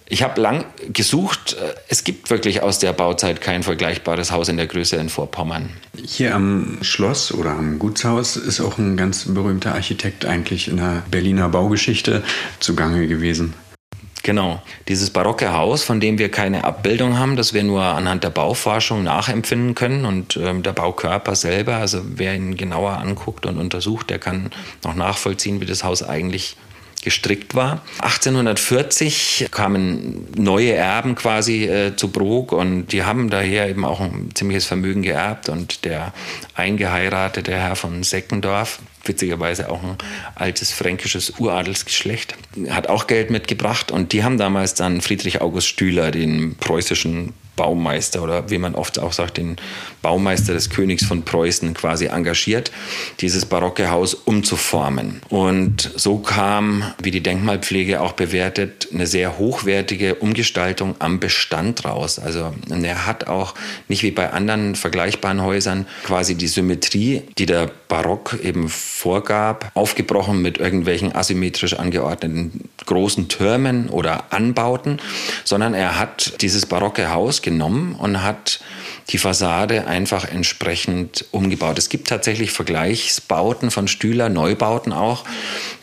Ich 0.09 0.23
habe 0.23 0.41
lang 0.41 0.65
gesucht. 0.93 1.57
Es 1.89 2.05
gibt 2.05 2.31
wirklich 2.31 2.63
aus 2.63 2.79
der 2.79 2.93
Bauzeit 2.93 3.41
kein 3.41 3.65
vergleichbares 3.65 4.31
Haus 4.31 4.49
in 4.49 4.57
der 4.57 4.69
Größe 4.69 4.97
in 4.97 5.09
Vorpommern. 5.09 5.71
Hier 5.97 6.35
am 6.35 6.79
Schloss 6.83 7.33
oder 7.33 7.51
am 7.51 7.81
Gutshaus 7.81 8.37
ist 8.37 8.61
auch 8.61 8.79
ein 8.79 8.97
ganz 8.97 9.25
berühmter 9.25 9.75
Architekt 9.75 10.25
eigentlich 10.25 10.69
in 10.69 10.77
der 10.77 11.03
Berliner 11.11 11.49
Baugeschichte 11.49 12.23
zugange 12.61 13.09
gewesen. 13.09 13.55
Genau. 14.27 14.61
Dieses 14.89 15.11
barocke 15.11 15.53
Haus, 15.53 15.85
von 15.85 16.01
dem 16.01 16.19
wir 16.19 16.33
keine 16.33 16.65
Abbildung 16.65 17.17
haben, 17.17 17.37
das 17.37 17.55
wir 17.55 17.63
nur 17.63 17.85
anhand 17.85 18.25
der 18.25 18.31
Bauforschung 18.31 19.05
nachempfinden 19.05 19.77
können 19.77 20.05
und 20.05 20.37
ähm, 20.37 20.65
der 20.65 20.73
Baukörper 20.73 21.37
selber, 21.37 21.77
also 21.77 22.01
wer 22.05 22.35
ihn 22.35 22.57
genauer 22.57 22.99
anguckt 22.99 23.47
und 23.47 23.57
untersucht, 23.57 24.11
der 24.11 24.19
kann 24.19 24.51
noch 24.83 24.97
nachvollziehen, 24.97 25.61
wie 25.61 25.65
das 25.65 25.85
Haus 25.85 26.03
eigentlich 26.03 26.57
gestrickt 27.07 27.55
war. 27.55 27.83
1840 28.01 29.47
kamen 29.53 30.27
neue 30.37 30.73
Erben 30.73 31.15
quasi 31.15 31.63
äh, 31.63 31.95
zu 31.95 32.09
Brok 32.11 32.51
und 32.51 32.89
die 32.89 33.05
haben 33.05 33.31
daher 33.31 33.69
eben 33.71 33.85
auch 33.85 34.01
ein 34.01 34.31
ziemliches 34.35 34.67
Vermögen 34.67 35.03
geerbt 35.03 35.49
und 35.49 35.85
der 35.85 36.13
eingeheiratete 36.57 37.53
Herr 37.53 37.77
von 37.77 38.03
Seckendorf, 38.03 38.81
witzigerweise 39.05 39.71
auch 39.71 39.85
ein 39.85 39.97
altes 40.35 40.73
fränkisches 40.73 41.35
Uradelsgeschlecht, 41.39 42.35
hat 42.71 42.89
auch 42.89 43.07
Geld 43.07 43.31
mitgebracht 43.31 43.93
und 43.93 44.13
die 44.13 44.25
haben 44.25 44.37
damals 44.37 44.75
dann 44.75 45.01
Friedrich 45.01 45.41
August 45.41 45.69
Stühler, 45.69 46.11
den 46.11 46.57
preußischen 46.57 47.35
Baumeister 47.57 48.23
oder 48.23 48.51
wie 48.51 48.59
man 48.59 48.75
oft 48.75 48.99
auch 48.99 49.13
sagt, 49.13 49.39
den 49.39 49.57
Baumeister 50.03 50.53
des 50.53 50.71
Königs 50.71 51.05
von 51.05 51.25
Preußen 51.25 51.75
quasi 51.75 52.07
engagiert, 52.07 52.71
dieses 53.21 53.47
barocke 53.47 53.91
Haus 53.91 54.15
umzuformen. 54.15 55.21
Und 55.29 55.91
so 55.97 56.19
kam, 56.19 56.85
wie 57.03 57.11
die 57.11 57.23
Denkmalpflege 57.23 58.01
auch 58.01 58.13
bewertet, 58.13 58.89
eine 58.93 59.07
sehr 59.07 59.39
hochwertige 59.39 60.17
Umgestaltung 60.17 60.95
am 60.99 61.19
Bestand 61.19 61.85
raus. 61.85 62.19
Also 62.19 62.53
er 62.71 63.07
hat 63.07 63.27
auch 63.27 63.55
nicht 63.89 64.03
wie 64.03 64.11
bei 64.11 64.31
anderen 64.31 64.75
vergleichbaren 64.75 65.43
Häusern 65.43 65.87
quasi 66.05 66.35
die 66.35 66.47
Symmetrie, 66.47 67.23
die 67.39 67.47
der 67.47 67.71
Barock 67.89 68.39
eben 68.43 68.69
vorgab, 68.69 69.71
aufgebrochen 69.75 70.43
mit 70.43 70.59
irgendwelchen 70.59 71.15
asymmetrisch 71.15 71.75
angeordneten 71.75 72.69
großen 72.85 73.29
Türmen 73.29 73.89
oder 73.89 74.33
Anbauten, 74.33 75.01
sondern 75.45 75.75
er 75.75 75.99
hat 75.99 76.41
dieses 76.41 76.67
barocke 76.67 77.11
Haus 77.13 77.43
genommen 77.47 77.95
und 77.95 78.25
hat 78.25 78.61
die 79.11 79.19
Fassade 79.19 79.87
einfach 79.87 80.25
entsprechend 80.29 81.25
umgebaut. 81.31 81.79
Es 81.79 81.89
gibt 81.89 82.09
tatsächlich 82.09 82.51
Vergleichsbauten 82.51 83.71
von 83.71 83.87
Stühler, 83.87 84.29
Neubauten 84.29 84.93
auch, 84.93 85.25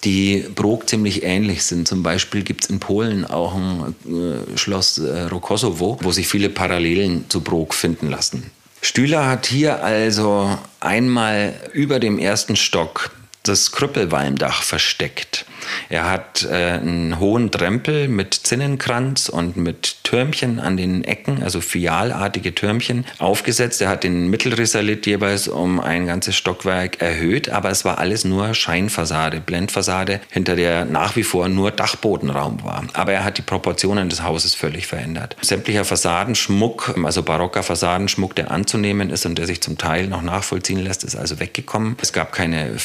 die 0.04 0.46
Brok 0.54 0.90
ziemlich 0.90 1.24
ähnlich 1.24 1.64
sind. 1.64 1.88
Zum 1.88 2.04
Beispiel 2.04 2.44
gibt 2.44 2.66
es 2.66 2.70
in 2.70 2.80
Polen 2.80 3.24
auch 3.26 3.56
ein 3.56 3.96
äh, 4.06 4.58
Schloss 4.58 4.98
äh, 4.98 5.22
Rokosowo, 5.24 5.98
wo 6.02 6.12
sich 6.12 6.28
viele 6.28 6.50
Parallelen 6.50 7.26
zu 7.30 7.40
Brok 7.40 7.74
finden 7.74 8.10
lassen. 8.10 8.52
Stühler 8.82 9.26
hat 9.28 9.46
hier 9.46 9.82
also 9.82 10.58
einmal 10.82 11.54
über 11.72 12.02
dem 12.02 12.20
ersten 12.20 12.58
Stock 12.58 13.12
das 13.44 13.72
Krüppelwalmdach 13.72 14.64
versteckt. 14.64 15.46
Er 15.90 16.10
hat 16.10 16.48
äh, 16.50 16.54
einen 16.54 17.20
hohen 17.20 17.52
Drempel 17.52 18.08
mit 18.08 18.34
Zinnenkranz 18.34 19.30
und 19.30 19.58
mit 19.58 20.04
Türmchen 20.04 20.60
an 20.60 20.78
den 20.78 21.04
Ecken, 21.04 21.44
also 21.44 21.62
fialartige 21.62 22.54
Türmchen, 22.54 23.06
aufgesetzt. 23.20 23.82
Er 23.82 23.90
hat 23.90 24.04
den 24.04 24.30
Mittelrisalit 24.30 25.06
jeweils 25.06 25.48
um 25.48 25.80
ein 25.80 26.06
ganzes 26.06 26.36
Stockwerk 26.36 27.02
erhöht, 27.02 27.50
aber 27.50 27.70
es 27.70 27.86
war 27.86 27.98
alles 27.98 28.26
nur 28.26 28.54
Scheinfassade, 28.54 29.40
Blendfassade, 29.40 30.22
hinter 30.30 30.56
der 30.56 30.86
nach 30.86 31.16
wie 31.16 31.24
vor 31.24 31.50
nur 31.50 31.72
Dachbodenraum 31.72 32.64
war. 32.64 32.86
Aber 32.94 33.14
er 33.14 33.24
hat 33.24 33.38
die 33.38 33.42
Proportionen 33.42 34.10
des 34.10 34.24
Hauses 34.24 34.56
völlig 34.56 34.88
verändert. 34.88 35.36
Sämtlicher 35.42 35.86
Fassadenschmuck, 35.86 36.96
also 37.04 37.24
barocker 37.24 37.64
Fassadenschmuck, 37.64 38.36
der 38.36 38.52
anzunehmen 38.52 39.10
ist 39.10 39.26
und 39.26 39.38
der 39.38 39.48
sich 39.48 39.62
zum 39.62 39.78
Teil 39.78 40.08
noch 40.08 40.22
nachvollziehen 40.22 40.80
lässt, 40.80 41.04
ist 41.04 41.16
also 41.16 41.40
weggekommen. 41.40 41.96
Es 42.02 42.14
gab 42.14 42.32
keine 42.32 42.78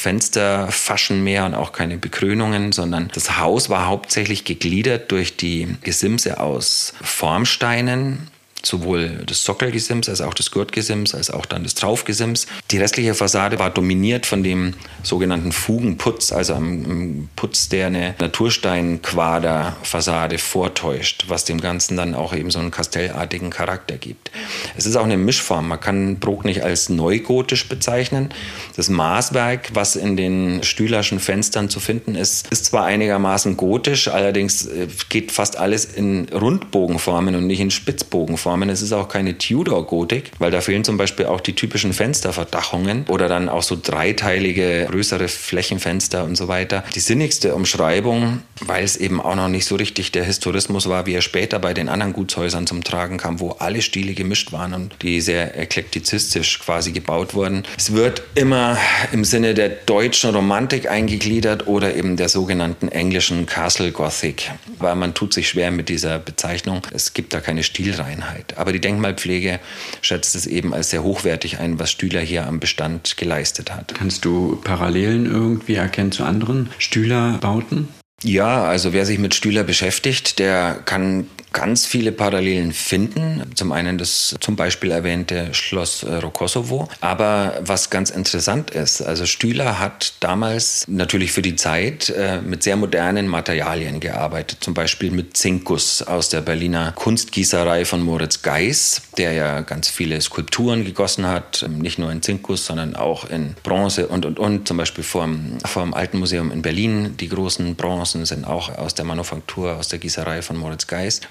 Fensterfaschen 0.49 1.23
mehr 1.23 1.45
und 1.45 1.55
auch 1.55 1.71
keine 1.71 1.97
Bekrönungen 1.97 2.71
sondern 2.71 3.09
das 3.13 3.37
Haus 3.37 3.69
war 3.69 3.87
hauptsächlich 3.87 4.43
gegliedert 4.45 5.11
durch 5.11 5.37
die 5.37 5.75
Gesimse 5.81 6.39
aus 6.39 6.93
Formsteinen 7.01 8.27
sowohl 8.63 9.25
des 9.25 9.43
Sockelgesims 9.43 10.07
als 10.09 10.21
auch 10.21 10.33
des 10.33 10.49
Gurtgesims 10.51 11.13
als 11.15 11.31
auch 11.31 11.45
dann 11.45 11.63
des 11.63 11.75
Traufgesims. 11.75 12.47
Die 12.71 12.77
restliche 12.77 13.15
Fassade 13.15 13.59
war 13.59 13.69
dominiert 13.69 14.25
von 14.25 14.43
dem 14.43 14.73
sogenannten 15.03 15.51
Fugenputz, 15.51 16.31
also 16.31 16.55
einem 16.55 17.27
Putz, 17.35 17.67
der 17.69 17.87
eine 17.87 18.15
Natursteinquaderfassade 18.19 20.37
vortäuscht, 20.37 21.25
was 21.27 21.45
dem 21.45 21.59
Ganzen 21.61 21.97
dann 21.97 22.13
auch 22.15 22.33
eben 22.33 22.51
so 22.51 22.59
einen 22.59 22.71
kastellartigen 22.71 23.49
Charakter 23.49 23.97
gibt. 23.97 24.31
Es 24.77 24.85
ist 24.85 24.95
auch 24.95 25.05
eine 25.05 25.17
Mischform. 25.17 25.69
Man 25.69 25.79
kann 25.79 26.19
Bruck 26.19 26.45
nicht 26.45 26.63
als 26.63 26.89
neugotisch 26.89 27.69
bezeichnen. 27.69 28.29
Das 28.75 28.89
Maßwerk, 28.89 29.69
was 29.73 29.95
in 29.95 30.17
den 30.17 30.63
Stühlerschen 30.63 31.19
Fenstern 31.19 31.69
zu 31.69 31.79
finden 31.79 32.15
ist, 32.15 32.47
ist 32.51 32.65
zwar 32.65 32.85
einigermaßen 32.85 33.57
gotisch, 33.57 34.07
allerdings 34.07 34.65
äh, 34.65 34.87
geht 35.09 35.31
fast 35.31 35.57
alles 35.57 35.85
in 35.85 36.27
Rundbogenformen 36.29 37.35
und 37.35 37.45
nicht 37.47 37.59
in 37.59 37.71
Spitzbogenformen. 37.71 38.48
Formen. 38.49 38.69
Es 38.71 38.81
ist 38.81 38.93
auch 38.93 39.07
keine 39.07 39.37
Tudor-Gotik, 39.37 40.31
weil 40.39 40.49
da 40.49 40.61
fehlen 40.61 40.83
zum 40.83 40.97
Beispiel 40.97 41.27
auch 41.27 41.39
die 41.39 41.53
typischen 41.53 41.93
Fensterverdachungen 41.93 43.05
oder 43.07 43.27
dann 43.27 43.47
auch 43.47 43.61
so 43.61 43.77
dreiteilige, 43.79 44.87
größere 44.89 45.27
Flächenfenster 45.27 46.23
und 46.23 46.35
so 46.35 46.47
weiter. 46.47 46.83
Die 46.95 46.99
sinnigste 46.99 47.53
Umschreibung, 47.53 48.41
weil 48.61 48.83
es 48.83 48.97
eben 48.97 49.21
auch 49.21 49.35
noch 49.35 49.49
nicht 49.49 49.65
so 49.65 49.75
richtig 49.75 50.11
der 50.11 50.23
Historismus 50.23 50.89
war, 50.89 51.05
wie 51.05 51.13
er 51.13 51.21
später 51.21 51.59
bei 51.59 51.75
den 51.75 51.89
anderen 51.89 52.11
Gutshäusern 52.13 52.65
zum 52.65 52.83
Tragen 52.83 53.17
kam, 53.17 53.39
wo 53.39 53.51
alle 53.51 53.83
Stile 53.83 54.15
gemischt 54.15 54.51
waren 54.51 54.73
und 54.73 54.95
die 55.03 55.21
sehr 55.21 55.55
eklektizistisch 55.55 56.57
quasi 56.57 56.91
gebaut 56.91 57.35
wurden. 57.35 57.61
Es 57.77 57.93
wird 57.93 58.23
immer 58.33 58.79
im 59.11 59.25
Sinne 59.25 59.53
der 59.53 59.69
deutschen 59.69 60.33
Romantik 60.33 60.89
eingegliedert 60.89 61.67
oder 61.67 61.95
eben 61.95 62.17
der 62.17 62.29
sogenannten 62.29 62.87
englischen 62.87 63.45
Castle 63.45 63.91
Gothic, 63.91 64.49
weil 64.79 64.95
man 64.95 65.13
tut 65.13 65.35
sich 65.35 65.49
schwer 65.49 65.69
mit 65.69 65.87
dieser 65.87 66.17
Bezeichnung. 66.17 66.81
Es 66.91 67.13
gibt 67.13 67.31
da 67.31 67.41
keine 67.41 67.61
Stilreinheit. 67.61 68.38
Sicherheit. 68.39 68.57
Aber 68.57 68.71
die 68.71 68.81
Denkmalpflege 68.81 69.59
schätzt 70.01 70.35
es 70.35 70.47
eben 70.47 70.73
als 70.73 70.89
sehr 70.89 71.03
hochwertig 71.03 71.59
ein, 71.59 71.79
was 71.79 71.91
Stühler 71.91 72.21
hier 72.21 72.47
am 72.47 72.59
Bestand 72.59 73.17
geleistet 73.17 73.71
hat. 73.71 73.93
Kannst 73.95 74.25
du 74.25 74.59
Parallelen 74.63 75.25
irgendwie 75.25 75.75
erkennen 75.75 76.11
zu 76.11 76.23
anderen 76.23 76.69
Stühlerbauten? 76.77 77.87
Ja, 78.21 78.65
also 78.65 78.91
wer 78.91 79.05
sich 79.05 79.17
mit 79.17 79.33
Stühler 79.33 79.63
beschäftigt, 79.63 80.39
der 80.39 80.81
kann 80.83 81.27
ganz 81.53 81.85
viele 81.85 82.11
Parallelen 82.11 82.73
finden. 82.73 83.43
Zum 83.55 83.71
einen 83.71 83.97
das 83.97 84.35
zum 84.39 84.55
Beispiel 84.55 84.91
erwähnte 84.91 85.53
Schloss 85.53 86.03
äh, 86.03 86.15
Rokosovo. 86.15 86.87
Aber 87.01 87.59
was 87.61 87.89
ganz 87.89 88.09
interessant 88.09 88.71
ist, 88.71 89.01
also 89.01 89.25
Stühler 89.25 89.79
hat 89.79 90.13
damals 90.19 90.85
natürlich 90.87 91.31
für 91.31 91.41
die 91.41 91.55
Zeit 91.55 92.09
äh, 92.09 92.41
mit 92.41 92.63
sehr 92.63 92.75
modernen 92.75 93.27
Materialien 93.27 93.99
gearbeitet. 93.99 94.59
Zum 94.61 94.73
Beispiel 94.73 95.11
mit 95.11 95.37
Zinkus 95.37 96.01
aus 96.01 96.29
der 96.29 96.41
Berliner 96.41 96.91
Kunstgießerei 96.93 97.85
von 97.85 98.01
Moritz 98.01 98.41
Geis, 98.41 99.01
der 99.17 99.33
ja 99.33 99.61
ganz 99.61 99.89
viele 99.89 100.19
Skulpturen 100.21 100.85
gegossen 100.85 101.25
hat. 101.27 101.65
Nicht 101.69 101.99
nur 101.99 102.11
in 102.11 102.21
Zinkus, 102.21 102.65
sondern 102.65 102.95
auch 102.95 103.29
in 103.29 103.55
Bronze 103.63 104.07
und, 104.07 104.25
und, 104.25 104.39
und. 104.39 104.67
Zum 104.67 104.77
Beispiel 104.77 105.03
vom, 105.03 105.57
vom 105.65 105.93
Alten 105.93 106.19
Museum 106.19 106.51
in 106.51 106.61
Berlin. 106.61 107.17
Die 107.17 107.29
großen 107.29 107.75
Bronzen 107.75 108.25
sind 108.25 108.45
auch 108.45 108.77
aus 108.77 108.95
der 108.95 109.05
Manufaktur, 109.05 109.75
aus 109.77 109.87
der 109.87 109.99
Gießerei 109.99 110.41
von 110.41 110.57
Moritz 110.57 110.87
Geis. 110.87 111.21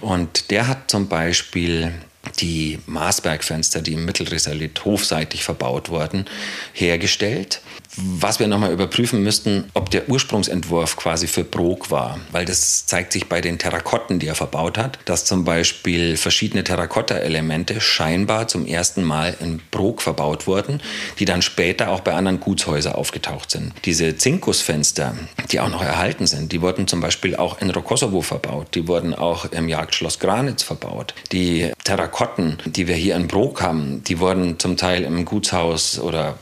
Der 0.50 0.66
hat 0.68 0.90
zum 0.90 1.08
Beispiel 1.08 1.92
die 2.40 2.78
Maßbergfenster, 2.86 3.82
die 3.82 3.94
im 3.94 4.04
Mittelrisalit 4.04 4.84
hofseitig 4.84 5.44
verbaut 5.44 5.88
wurden, 5.88 6.26
hergestellt 6.72 7.60
was 8.00 8.38
wir 8.38 8.46
nochmal 8.46 8.72
überprüfen 8.72 9.22
müssten, 9.22 9.70
ob 9.74 9.90
der 9.90 10.08
Ursprungsentwurf 10.08 10.96
quasi 10.96 11.26
für 11.26 11.44
Brok 11.44 11.90
war, 11.90 12.20
weil 12.30 12.44
das 12.44 12.86
zeigt 12.86 13.12
sich 13.12 13.28
bei 13.28 13.40
den 13.40 13.58
Terrakotten, 13.58 14.18
die 14.18 14.26
er 14.26 14.34
verbaut 14.34 14.78
hat, 14.78 14.98
dass 15.04 15.24
zum 15.24 15.44
Beispiel 15.44 16.16
verschiedene 16.16 16.64
Terrakotta-Elemente 16.64 17.80
scheinbar 17.80 18.46
zum 18.46 18.66
ersten 18.66 19.02
Mal 19.02 19.36
in 19.40 19.60
Brok 19.70 20.02
verbaut 20.02 20.46
wurden, 20.46 20.80
die 21.18 21.24
dann 21.24 21.42
später 21.42 21.90
auch 21.90 22.00
bei 22.00 22.12
anderen 22.12 22.40
Gutshäusern 22.40 22.92
aufgetaucht 22.92 23.50
sind. 23.50 23.72
Diese 23.84 24.16
Zinkusfenster, 24.16 25.14
die 25.50 25.60
auch 25.60 25.70
noch 25.70 25.82
erhalten 25.82 26.26
sind, 26.26 26.52
die 26.52 26.62
wurden 26.62 26.86
zum 26.86 27.00
Beispiel 27.00 27.36
auch 27.36 27.60
in 27.60 27.70
Rokosovo 27.70 28.22
verbaut, 28.22 28.74
die 28.74 28.86
wurden 28.86 29.14
auch 29.14 29.46
im 29.46 29.68
Jagdschloss 29.68 30.18
Granitz 30.18 30.62
verbaut. 30.62 31.14
Die 31.32 31.72
Terrakotten, 32.18 32.58
die 32.66 32.88
wir 32.88 32.96
hier 32.96 33.14
in 33.14 33.28
Brok 33.28 33.62
haben, 33.62 34.02
die 34.02 34.18
wurden 34.18 34.58
zum 34.58 34.76
Teil 34.76 35.04
im 35.04 35.24
Gutshaus 35.24 36.00
oder 36.00 36.36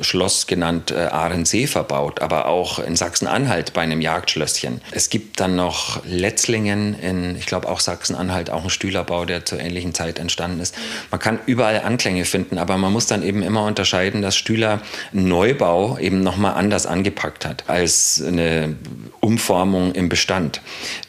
Schloss 0.00 0.46
genannt 0.46 0.90
äh, 0.90 1.00
Ahrensee 1.00 1.66
verbaut, 1.66 2.22
aber 2.22 2.46
auch 2.46 2.78
in 2.78 2.96
Sachsen-Anhalt 2.96 3.74
bei 3.74 3.82
einem 3.82 4.00
Jagdschlösschen. 4.00 4.80
Es 4.90 5.10
gibt 5.10 5.38
dann 5.38 5.54
noch 5.54 6.02
Letzlingen 6.06 6.98
in, 6.98 7.36
ich 7.36 7.44
glaube 7.44 7.68
auch 7.68 7.80
Sachsen-Anhalt, 7.80 8.48
auch 8.48 8.64
ein 8.64 8.70
Stühlerbau, 8.70 9.26
der 9.26 9.44
zur 9.44 9.60
ähnlichen 9.60 9.92
Zeit 9.92 10.18
entstanden 10.18 10.60
ist. 10.60 10.74
Man 11.10 11.20
kann 11.20 11.38
überall 11.44 11.82
Anklänge 11.82 12.24
finden, 12.24 12.56
aber 12.56 12.78
man 12.78 12.90
muss 12.90 13.06
dann 13.06 13.22
eben 13.22 13.42
immer 13.42 13.64
unterscheiden, 13.66 14.22
dass 14.22 14.34
Stühler 14.34 14.80
Neubau 15.12 15.98
eben 15.98 16.22
nochmal 16.22 16.54
anders 16.54 16.86
angepackt 16.86 17.44
hat 17.44 17.64
als 17.66 18.22
eine 18.26 18.76
Umformung 19.20 19.92
im 19.92 20.08
Bestand. 20.08 20.62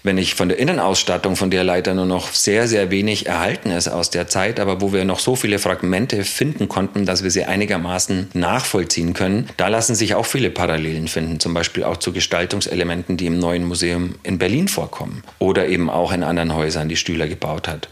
Wenn 0.04 0.18
ich 0.18 0.36
von 0.36 0.50
der 0.50 0.60
Innenausstattung, 0.60 1.38
von 1.38 1.52
der 1.52 1.64
leider 1.64 1.94
nur 1.94 2.06
noch 2.06 2.34
sehr, 2.34 2.68
sehr 2.68 2.92
wenig 2.92 3.28
erhalten 3.28 3.72
ist 3.72 3.88
aus 3.88 4.10
der 4.10 4.28
Zeit, 4.28 4.60
aber 4.60 4.82
wo 4.82 4.92
wir 4.92 5.06
noch 5.06 5.20
so 5.20 5.38
viele 5.38 5.58
Fragmente 5.58 6.26
finden 6.26 6.68
konnten, 6.68 7.06
dass 7.06 7.24
wir 7.24 7.32
sie 7.32 7.46
einigermaßen 7.46 8.30
nachvollziehen 8.42 9.14
können, 9.14 9.48
da 9.56 9.70
lassen 9.70 9.96
sich 9.96 10.16
auch 10.16 10.26
viele 10.26 10.50
Parallelen 10.50 11.08
finden, 11.08 11.40
zum 11.40 11.54
Beispiel 11.54 11.86
auch 11.86 11.96
zu 11.96 12.12
Gestaltungselementen, 12.12 13.16
die 13.16 13.28
im 13.28 13.40
neuen 13.40 13.64
Museum 13.64 14.16
in 14.24 14.38
Berlin 14.38 14.68
vorkommen 14.68 15.24
oder 15.40 15.70
eben 15.70 15.90
auch 15.90 16.12
in 16.12 16.24
anderen 16.24 16.54
Häusern, 16.54 16.90
die 16.90 16.98
Stühler 16.98 17.30
gebaut 17.30 17.70
hat. 17.70 17.88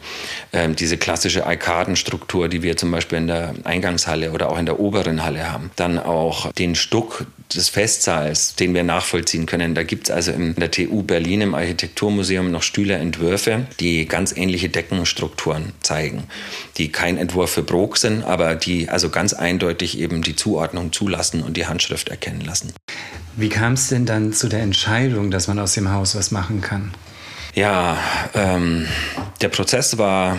Ähm, 0.52 0.76
diese 0.76 0.98
klassische 0.98 1.46
Arkadenstruktur, 1.46 2.50
die 2.50 2.62
wir 2.64 2.76
zum 2.76 2.92
Beispiel 2.92 3.20
in 3.20 3.28
der 3.28 3.54
Eingangshalle 3.64 4.32
oder 4.32 4.52
auch 4.52 4.60
in 4.60 4.66
der 4.66 4.82
oberen 4.82 5.24
Halle 5.24 5.50
haben. 5.50 5.72
Dann 5.78 5.98
auch 5.98 6.52
den 6.52 6.76
Stuck 6.76 7.26
des 7.56 7.70
Festsaals, 7.70 8.56
den 8.56 8.74
wir 8.74 8.84
nachvollziehen 8.84 9.46
können. 9.46 9.74
Da 9.74 9.84
gibt 9.84 10.10
es 10.10 10.16
also 10.16 10.32
in 10.32 10.56
der 10.56 10.70
TU 10.70 11.02
Berlin 11.02 11.42
im 11.42 11.56
Architekturmuseum 11.56 12.52
noch 12.52 12.62
Stühlerentwürfe, 12.62 13.68
die 13.80 14.06
ganz 14.06 14.36
ähnliche 14.36 14.70
Deckenstrukturen 14.70 15.74
zeigen, 15.82 16.26
die 16.78 16.92
kein 16.92 17.18
Entwurf 17.18 17.52
für 17.52 17.64
Brok 17.64 17.98
sind, 17.98 18.24
aber 18.24 18.56
die 18.56 18.90
also 18.90 19.10
ganz 19.10 19.34
eindeutig 19.34 19.98
eben 19.98 20.22
die 20.22 20.36
Zuordnung 20.36 20.94
zulassen 20.94 21.42
und 21.42 21.58
die 21.58 21.66
Handschrift 21.66 22.10
erkennen 22.10 22.42
lassen. 22.42 22.74
Wie 23.36 23.50
kam 23.50 23.74
es 23.74 23.88
denn 23.88 24.06
dann 24.06 24.34
zu 24.34 24.48
der 24.48 24.62
Entscheidung, 24.62 25.32
dass 25.32 25.48
man 25.48 25.60
aus 25.60 25.74
dem 25.74 25.92
Haus 25.92 26.16
was 26.16 26.32
machen 26.32 26.62
kann? 26.62 26.92
Ja, 27.56 27.98
ähm, 28.36 28.88
der 29.42 29.50
Prozess 29.50 29.98
war 29.98 30.38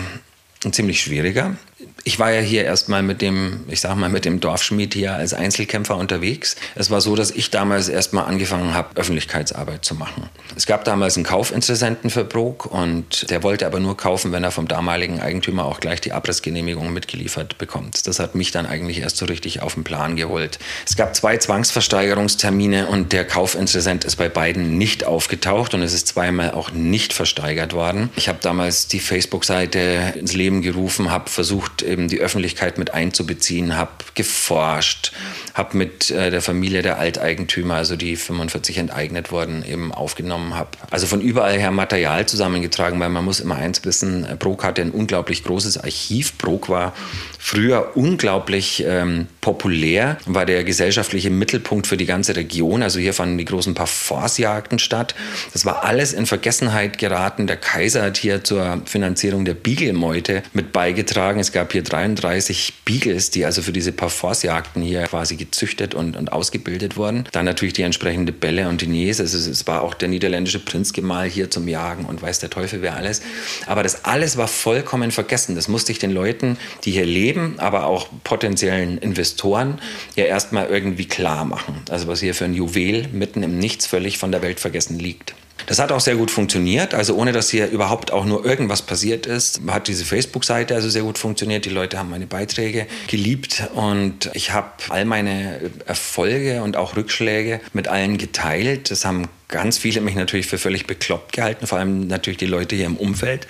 ein 0.63 0.71
ziemlich 0.71 1.01
schwieriger 1.01 1.55
ich 2.03 2.19
war 2.19 2.31
ja 2.31 2.41
hier 2.41 2.63
erstmal 2.63 3.03
mit 3.03 3.21
dem, 3.21 3.61
ich 3.67 3.81
sag 3.81 3.95
mal, 3.95 4.09
mit 4.09 4.25
dem 4.25 4.39
Dorfschmied 4.39 4.93
hier 4.93 5.13
als 5.13 5.33
Einzelkämpfer 5.33 5.95
unterwegs. 5.95 6.55
Es 6.75 6.89
war 6.89 7.01
so, 7.01 7.15
dass 7.15 7.31
ich 7.31 7.51
damals 7.51 7.89
erstmal 7.89 8.25
angefangen 8.25 8.73
habe, 8.73 8.95
Öffentlichkeitsarbeit 8.95 9.85
zu 9.85 9.95
machen. 9.95 10.29
Es 10.55 10.65
gab 10.65 10.83
damals 10.83 11.15
einen 11.15 11.25
Kaufinteressenten 11.25 12.09
für 12.09 12.23
Brok 12.23 12.65
und 12.65 13.29
der 13.29 13.43
wollte 13.43 13.65
aber 13.65 13.79
nur 13.79 13.97
kaufen, 13.97 14.31
wenn 14.31 14.43
er 14.43 14.51
vom 14.51 14.67
damaligen 14.67 15.19
Eigentümer 15.19 15.65
auch 15.65 15.79
gleich 15.79 16.01
die 16.01 16.11
Abrissgenehmigung 16.11 16.91
mitgeliefert 16.91 17.57
bekommt. 17.57 18.07
Das 18.07 18.19
hat 18.19 18.35
mich 18.35 18.51
dann 18.51 18.65
eigentlich 18.65 18.99
erst 18.99 19.17
so 19.17 19.25
richtig 19.25 19.61
auf 19.61 19.75
den 19.75 19.83
Plan 19.83 20.15
geholt. 20.15 20.59
Es 20.87 20.95
gab 20.95 21.15
zwei 21.15 21.37
Zwangsversteigerungstermine 21.37 22.87
und 22.87 23.13
der 23.13 23.25
Kaufinteressent 23.25 24.05
ist 24.05 24.15
bei 24.15 24.29
beiden 24.29 24.77
nicht 24.77 25.05
aufgetaucht 25.05 25.73
und 25.73 25.81
es 25.81 25.93
ist 25.93 26.07
zweimal 26.07 26.51
auch 26.51 26.71
nicht 26.71 27.13
versteigert 27.13 27.73
worden. 27.73 28.09
Ich 28.15 28.27
habe 28.27 28.39
damals 28.41 28.87
die 28.87 28.99
Facebook-Seite 28.99 30.13
ins 30.15 30.33
Leben 30.33 30.61
gerufen, 30.61 31.11
habe 31.11 31.29
versucht, 31.29 31.83
eben 31.91 32.07
die 32.07 32.19
Öffentlichkeit 32.19 32.77
mit 32.77 32.93
einzubeziehen, 32.93 33.77
habe 33.77 33.91
geforscht, 34.15 35.11
habe 35.53 35.77
mit 35.77 36.09
äh, 36.11 36.31
der 36.31 36.41
Familie 36.41 36.81
der 36.81 36.97
Alteigentümer, 36.97 37.75
also 37.75 37.95
die 37.95 38.15
45 38.15 38.77
enteignet 38.77 39.31
wurden, 39.31 39.63
eben 39.63 39.93
aufgenommen, 39.93 40.55
habe 40.55 40.69
also 40.89 41.05
von 41.07 41.21
überall 41.21 41.59
her 41.59 41.71
Material 41.71 42.25
zusammengetragen, 42.25 42.99
weil 42.99 43.09
man 43.09 43.25
muss 43.25 43.39
immer 43.39 43.55
eins 43.55 43.83
wissen, 43.85 44.25
Brok 44.39 44.63
hatte 44.63 44.81
ein 44.81 44.91
unglaublich 44.91 45.43
großes 45.43 45.77
Archiv. 45.77 46.37
Brok 46.37 46.69
war 46.69 46.93
früher 47.37 47.91
unglaublich 47.95 48.83
ähm, 48.87 49.27
populär, 49.41 50.17
war 50.25 50.45
der 50.45 50.63
gesellschaftliche 50.63 51.29
Mittelpunkt 51.29 51.87
für 51.87 51.97
die 51.97 52.05
ganze 52.05 52.35
Region. 52.35 52.83
Also 52.83 52.99
hier 52.99 53.13
fanden 53.13 53.37
die 53.37 53.45
großen 53.45 53.73
Parforcejagden 53.73 54.79
statt. 54.79 55.15
Das 55.53 55.65
war 55.65 55.83
alles 55.83 56.13
in 56.13 56.25
Vergessenheit 56.25 56.97
geraten. 56.97 57.47
Der 57.47 57.57
Kaiser 57.57 58.03
hat 58.03 58.17
hier 58.17 58.43
zur 58.43 58.81
Finanzierung 58.85 59.45
der 59.45 59.55
Beagle-Meute 59.55 60.43
mit 60.53 60.71
beigetragen. 60.71 61.39
Es 61.39 61.51
gab 61.51 61.71
hier 61.71 61.80
33 61.83 62.73
Beagles, 62.85 63.31
die 63.31 63.45
also 63.45 63.61
für 63.61 63.71
diese 63.71 63.91
Parforcejagden 63.91 64.81
hier 64.81 65.03
quasi 65.03 65.35
gezüchtet 65.35 65.93
und, 65.93 66.15
und 66.15 66.31
ausgebildet 66.31 66.97
wurden. 66.97 67.25
Dann 67.31 67.45
natürlich 67.45 67.73
die 67.73 67.83
entsprechende 67.83 68.31
Bälle 68.31 68.67
und 68.69 68.81
Diniers. 68.81 69.19
Also 69.19 69.37
es 69.37 69.67
war 69.67 69.81
auch 69.81 69.93
der 69.93 70.07
niederländische 70.07 70.59
Prinzgemahl 70.59 71.29
hier 71.29 71.49
zum 71.49 71.67
Jagen 71.67 72.05
und 72.05 72.21
weiß 72.21 72.39
der 72.39 72.49
Teufel 72.49 72.81
wer 72.81 72.95
alles. 72.95 73.21
Aber 73.65 73.83
das 73.83 74.05
alles 74.05 74.37
war 74.37 74.47
vollkommen 74.47 75.11
vergessen. 75.11 75.55
Das 75.55 75.67
musste 75.67 75.91
ich 75.91 75.99
den 75.99 76.11
Leuten, 76.11 76.57
die 76.83 76.91
hier 76.91 77.05
leben, 77.05 77.59
aber 77.59 77.85
auch 77.85 78.07
potenziellen 78.23 78.97
Investoren 78.97 79.79
ja 80.15 80.25
erstmal 80.25 80.67
irgendwie 80.67 81.07
klar 81.07 81.45
machen. 81.45 81.81
Also 81.89 82.07
was 82.07 82.19
hier 82.19 82.35
für 82.35 82.45
ein 82.45 82.53
Juwel 82.53 83.07
mitten 83.11 83.43
im 83.43 83.57
Nichts 83.59 83.87
völlig 83.87 84.17
von 84.17 84.31
der 84.31 84.41
Welt 84.41 84.59
vergessen 84.59 84.99
liegt. 84.99 85.33
Das 85.65 85.79
hat 85.79 85.91
auch 85.91 85.99
sehr 85.99 86.15
gut 86.15 86.31
funktioniert. 86.31 86.93
Also 86.93 87.15
ohne 87.15 87.31
dass 87.31 87.49
hier 87.49 87.69
überhaupt 87.69 88.11
auch 88.11 88.25
nur 88.25 88.45
irgendwas 88.45 88.81
passiert 88.81 89.25
ist, 89.25 89.61
hat 89.67 89.87
diese 89.87 90.05
Facebook-Seite 90.05 90.75
also 90.75 90.89
sehr 90.89 91.03
gut 91.03 91.17
funktioniert. 91.17 91.65
Die 91.65 91.69
Leute 91.69 91.97
haben 91.97 92.09
meine 92.09 92.27
Beiträge 92.27 92.87
geliebt 93.07 93.63
und 93.73 94.29
ich 94.33 94.51
habe 94.51 94.71
all 94.89 95.05
meine 95.05 95.71
Erfolge 95.85 96.63
und 96.63 96.77
auch 96.77 96.95
Rückschläge 96.95 97.61
mit 97.73 97.87
allen 97.87 98.17
geteilt. 98.17 98.91
Das 98.91 99.05
haben 99.05 99.27
ganz 99.51 99.77
viele 99.77 100.01
mich 100.01 100.15
natürlich 100.15 100.47
für 100.47 100.57
völlig 100.57 100.87
bekloppt 100.87 101.33
gehalten, 101.33 101.67
vor 101.67 101.77
allem 101.77 102.07
natürlich 102.07 102.37
die 102.37 102.47
Leute 102.47 102.75
hier 102.75 102.87
im 102.87 102.95
Umfeld. 102.95 103.47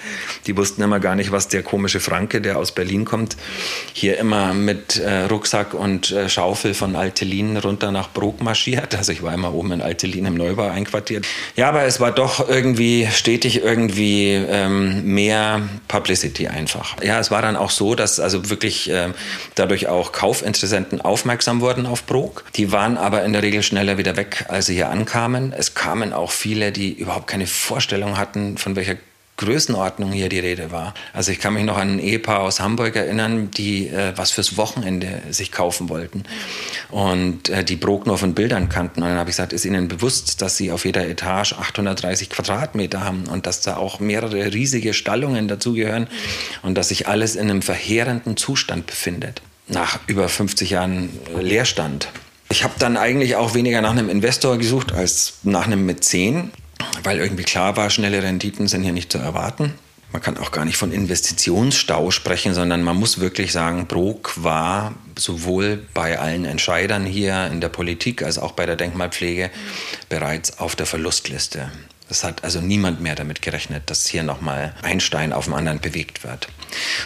Die 0.47 0.57
wussten 0.57 0.81
immer 0.81 0.99
gar 0.99 1.15
nicht, 1.15 1.31
was 1.31 1.47
der 1.47 1.63
komische 1.63 1.99
Franke, 1.99 2.41
der 2.41 2.57
aus 2.57 2.73
Berlin 2.73 3.05
kommt, 3.05 3.37
hier 3.93 4.17
immer 4.17 4.53
mit 4.53 4.97
äh, 4.97 5.25
Rucksack 5.25 5.73
und 5.73 6.11
äh, 6.11 6.27
Schaufel 6.27 6.73
von 6.73 6.95
Altelin 6.95 7.57
runter 7.57 7.91
nach 7.91 8.11
Brok 8.11 8.41
marschiert. 8.41 8.95
Also 8.95 9.11
ich 9.11 9.23
war 9.23 9.33
immer 9.33 9.53
oben 9.53 9.71
in 9.71 9.81
Altelin 9.81 10.25
im 10.25 10.35
Neubau 10.35 10.67
einquartiert. 10.67 11.25
Ja, 11.55 11.69
aber 11.69 11.83
es 11.83 11.99
war 11.99 12.11
doch 12.11 12.49
irgendwie 12.49 13.07
stetig 13.11 13.63
irgendwie 13.63 14.33
ähm, 14.33 15.03
mehr 15.05 15.61
Publicity 15.87 16.47
einfach. 16.47 17.01
Ja, 17.03 17.19
es 17.19 17.31
war 17.31 17.41
dann 17.41 17.55
auch 17.55 17.69
so, 17.69 17.95
dass 17.95 18.19
also 18.19 18.49
wirklich 18.49 18.89
äh, 18.89 19.09
dadurch 19.55 19.87
auch 19.87 20.11
Kaufinteressenten 20.11 20.99
aufmerksam 21.01 21.61
wurden 21.61 21.85
auf 21.85 22.05
Brok. 22.05 22.45
Die 22.55 22.71
waren 22.71 22.97
aber 22.97 23.23
in 23.23 23.33
der 23.33 23.43
Regel 23.43 23.61
schneller 23.61 23.97
wieder 23.97 24.17
weg, 24.17 24.45
als 24.47 24.65
sie 24.65 24.73
hier 24.73 24.89
ankamen. 24.89 25.53
Es 25.53 25.75
kam 25.75 25.90
kamen 25.91 26.13
auch 26.13 26.32
viele, 26.32 26.71
die 26.71 26.93
überhaupt 26.93 27.27
keine 27.27 27.45
Vorstellung 27.45 28.17
hatten, 28.17 28.58
von 28.58 28.77
welcher 28.77 28.95
Größenordnung 29.36 30.13
hier 30.13 30.30
die 30.30 30.39
Rede 30.39 30.71
war. 30.71 30.93
Also 31.12 31.34
ich 31.34 31.39
kann 31.39 31.54
mich 31.54 31.65
noch 31.65 31.77
an 31.77 31.95
ein 31.95 31.99
Ehepaar 31.99 32.39
aus 32.43 32.62
Hamburg 32.62 32.95
erinnern, 32.95 33.51
die 33.51 33.89
äh, 33.89 34.13
was 34.15 34.32
fürs 34.32 34.56
Wochenende 34.56 35.21
sich 35.32 35.51
kaufen 35.51 35.89
wollten 35.89 36.23
und 36.91 37.49
äh, 37.49 37.65
die 37.65 37.75
Brok 37.75 38.06
nur 38.06 38.17
von 38.17 38.34
Bildern 38.34 38.69
kannten. 38.69 39.01
Und 39.01 39.10
dann 39.10 39.17
habe 39.17 39.32
ich 39.32 39.36
gesagt, 39.36 39.51
ist 39.51 39.65
Ihnen 39.65 39.89
bewusst, 39.89 40.41
dass 40.41 40.56
Sie 40.56 40.71
auf 40.71 40.86
jeder 40.86 41.06
Etage 41.06 41.54
830 41.60 42.30
Quadratmeter 42.30 43.04
haben 43.04 43.25
und 43.25 43.45
dass 43.45 43.60
da 43.60 43.75
auch 43.75 43.99
mehrere 43.99 44.54
riesige 44.54 44.93
Stallungen 44.93 45.49
dazugehören 45.49 46.08
und 46.62 46.77
dass 46.77 46.88
sich 46.88 47.10
alles 47.10 47.36
in 47.36 47.49
einem 47.49 47.62
verheerenden 47.62 48.38
Zustand 48.38 48.86
befindet. 48.88 49.41
Nach 49.67 49.99
über 50.08 50.30
50 50.30 50.69
Jahren 50.69 51.10
Leerstand. 51.38 52.08
Ich 52.51 52.65
habe 52.65 52.73
dann 52.79 52.97
eigentlich 52.97 53.37
auch 53.37 53.53
weniger 53.53 53.79
nach 53.79 53.91
einem 53.91 54.09
Investor 54.09 54.57
gesucht 54.57 54.91
als 54.91 55.35
nach 55.43 55.67
einem 55.67 55.85
Mäzen, 55.85 56.51
weil 57.01 57.17
irgendwie 57.17 57.43
klar 57.43 57.77
war, 57.77 57.89
schnelle 57.89 58.21
Renditen 58.21 58.67
sind 58.67 58.83
hier 58.83 58.91
nicht 58.91 59.09
zu 59.09 59.19
erwarten. 59.19 59.73
Man 60.11 60.21
kann 60.21 60.37
auch 60.37 60.51
gar 60.51 60.65
nicht 60.65 60.75
von 60.75 60.91
Investitionsstau 60.91 62.11
sprechen, 62.11 62.53
sondern 62.53 62.83
man 62.83 62.97
muss 62.97 63.21
wirklich 63.21 63.53
sagen, 63.53 63.87
Brok 63.87 64.33
war 64.35 64.93
sowohl 65.17 65.87
bei 65.93 66.19
allen 66.19 66.43
Entscheidern 66.43 67.05
hier 67.05 67.47
in 67.47 67.61
der 67.61 67.69
Politik 67.69 68.21
als 68.21 68.37
auch 68.37 68.51
bei 68.51 68.65
der 68.65 68.75
Denkmalpflege 68.75 69.49
bereits 70.09 70.59
auf 70.59 70.75
der 70.75 70.85
Verlustliste. 70.85 71.71
Es 72.09 72.25
hat 72.25 72.43
also 72.43 72.59
niemand 72.59 72.99
mehr 72.99 73.15
damit 73.15 73.41
gerechnet, 73.41 73.83
dass 73.89 74.07
hier 74.07 74.23
nochmal 74.23 74.75
ein 74.81 74.99
Stein 74.99 75.31
auf 75.31 75.45
dem 75.45 75.53
anderen 75.53 75.79
bewegt 75.79 76.25
wird. 76.25 76.49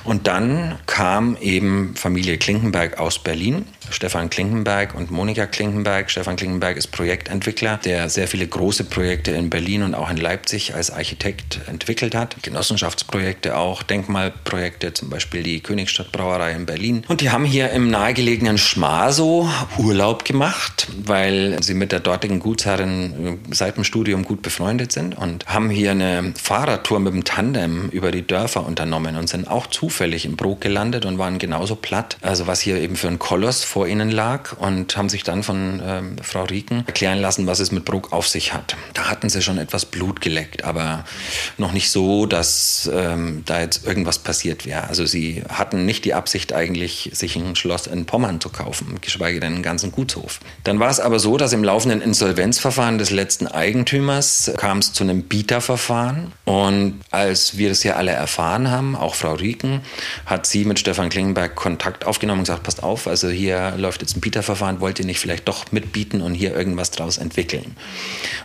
Und 0.04 0.28
dann 0.28 0.78
kam 0.86 1.38
eben 1.38 1.96
Familie 1.96 2.38
Klinkenberg 2.38 3.00
aus 3.00 3.20
Berlin 3.20 3.66
Stefan 3.92 4.30
Klinkenberg 4.30 4.96
und 4.96 5.12
Monika 5.12 5.46
Klinkenberg. 5.46 6.10
Stefan 6.10 6.36
Klinkenberg 6.36 6.78
ist 6.78 6.88
Projektentwickler, 6.88 7.80
der 7.84 8.10
sehr 8.10 8.28
viele 8.28 8.48
große 8.48 8.86
Projekte 8.86 9.32
in 9.32 9.50
Berlin 9.50 9.84
und 9.84 9.96
auch 9.96 10.10
in 10.10 10.18
Leipzig 10.18 10.76
als 10.76 10.92
Architekt 10.92 11.62
entwickelt 11.68 12.16
hat. 12.16 12.38
Genossenschaftsprojekte 12.42 13.58
auch, 13.58 13.84
Denkmalprojekte, 13.84 14.94
zum 14.94 15.10
Beispiel 15.10 15.44
die 15.44 15.60
Königstadtbrauerei 15.62 16.52
in 16.52 16.66
Berlin. 16.66 17.04
Und 17.08 17.22
die 17.22 17.30
haben 17.30 17.46
hier 17.46 17.72
im 17.72 17.90
nahegelegenen 17.90 18.58
Schmaso 18.58 19.50
Urlaub 19.78 20.26
gemacht, 20.26 20.88
weil 21.04 21.62
sie 21.62 21.74
mit 21.74 21.92
der 21.92 22.00
dortigen 22.00 22.40
Gutsherrin 22.40 23.40
seit 23.52 23.78
dem 23.78 23.84
Studium 23.84 24.24
gut 24.24 24.42
befreundet 24.42 24.92
sind 24.92 25.18
und 25.18 25.46
haben 25.48 25.70
hier 25.70 25.92
eine 25.92 26.34
Fahrradtour 26.42 27.00
mit 27.00 27.14
dem 27.14 27.24
Tandem 27.24 27.90
über 27.90 28.12
die 28.12 28.26
Dörfer 28.26 28.66
unternommen 28.66 29.16
und 29.16 29.30
sind 29.30 29.48
auch 29.56 29.68
zufällig 29.68 30.26
im 30.26 30.36
Brok 30.36 30.62
gelandet 30.62 31.06
und 31.06 31.18
waren 31.18 31.40
genauso 31.40 31.76
platt. 31.76 32.18
Also 32.22 32.48
was 32.48 32.60
hier 32.60 32.78
eben 32.78 32.96
für 32.96 33.08
ein 33.08 33.20
Koloss 33.20 33.64
vor 33.64 33.88
ihnen 33.88 34.12
lag 34.12 34.58
und 34.58 34.96
haben 34.98 35.10
sich 35.10 35.24
dann 35.24 35.44
von 35.44 35.82
ähm, 35.84 36.18
Frau 36.22 36.44
Rieken 36.44 36.84
erklären 36.86 37.20
lassen, 37.20 37.48
was 37.48 37.60
es 37.60 37.72
mit 37.72 37.86
Bruck 37.86 38.14
auf 38.14 38.28
sich 38.28 38.54
hat. 38.54 38.76
Da 38.94 39.10
hatten 39.10 39.30
sie 39.30 39.42
schon 39.42 39.58
etwas 39.58 39.86
Blut 39.86 40.22
geleckt, 40.22 40.64
aber 40.64 41.06
noch 41.58 41.72
nicht 41.72 41.90
so, 41.90 42.26
dass 42.26 42.90
ähm, 42.94 43.44
da 43.46 43.62
jetzt 43.62 43.86
irgendwas 43.86 44.20
passiert 44.20 44.66
wäre. 44.66 44.88
Also 44.88 45.06
sie 45.06 45.44
hatten 45.50 45.86
nicht 45.86 46.06
die 46.06 46.14
Absicht 46.14 46.54
eigentlich, 46.54 47.12
sich 47.14 47.36
ein 47.36 47.56
Schloss 47.56 47.88
in 47.88 48.06
Pommern 48.06 48.42
zu 48.42 48.50
kaufen, 48.50 48.98
geschweige 49.02 49.40
denn 49.40 49.54
einen 49.54 49.64
ganzen 49.64 49.92
Gutshof. 49.92 50.40
Dann 50.64 50.80
war 50.80 50.90
es 50.90 51.00
aber 51.00 51.20
so, 51.20 51.38
dass 51.38 51.54
im 51.54 51.64
laufenden 51.64 52.02
Insolvenzverfahren 52.02 52.98
des 52.98 53.12
letzten 53.12 53.48
Eigentümers 53.48 54.52
kam 54.58 54.80
es 54.80 54.94
zu 54.94 55.04
einem 55.04 55.24
Bieterverfahren 55.24 56.34
und 56.46 57.00
als 57.12 57.58
wir 57.58 57.70
das 57.70 57.84
ja 57.84 57.96
alle 57.96 58.12
erfahren 58.12 58.70
haben, 58.70 58.96
auch 58.96 59.16
Frau 59.16 59.34
Rieken, 59.34 59.45
hat 60.26 60.46
sie 60.46 60.66
mit 60.66 60.80
Stefan 60.80 61.10
Klingenberg 61.10 61.56
Kontakt 61.56 62.06
aufgenommen 62.06 62.40
und 62.40 62.46
gesagt, 62.46 62.64
passt 62.64 62.84
auf, 62.84 63.08
also 63.08 63.30
hier 63.30 63.74
läuft 63.78 64.02
jetzt 64.02 64.18
ein 64.18 64.22
Bieterverfahren, 64.22 64.80
wollt 64.82 65.00
ihr 65.00 65.06
nicht 65.06 65.20
vielleicht 65.20 65.48
doch 65.48 65.72
mitbieten 65.72 66.22
und 66.22 66.34
hier 66.34 66.56
irgendwas 66.56 66.92
draus 66.92 67.18
entwickeln? 67.18 67.76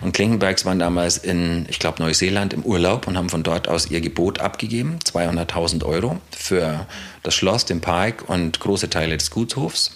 Und 0.00 0.12
Klinkenbergs 0.12 0.64
waren 0.64 0.78
damals 0.78 1.18
in, 1.18 1.66
ich 1.68 1.78
glaube, 1.78 2.02
Neuseeland 2.02 2.52
im 2.52 2.62
Urlaub 2.62 3.06
und 3.06 3.16
haben 3.16 3.30
von 3.30 3.42
dort 3.42 3.68
aus 3.68 3.90
ihr 3.90 4.00
Gebot 4.00 4.40
abgegeben, 4.40 4.98
200.000 5.04 5.84
Euro 5.84 6.18
für 6.30 6.86
das 7.22 7.34
Schloss, 7.34 7.64
den 7.64 7.80
Park 7.80 8.28
und 8.28 8.60
große 8.60 8.90
Teile 8.90 9.16
des 9.16 9.30
Gutshofs. 9.30 9.92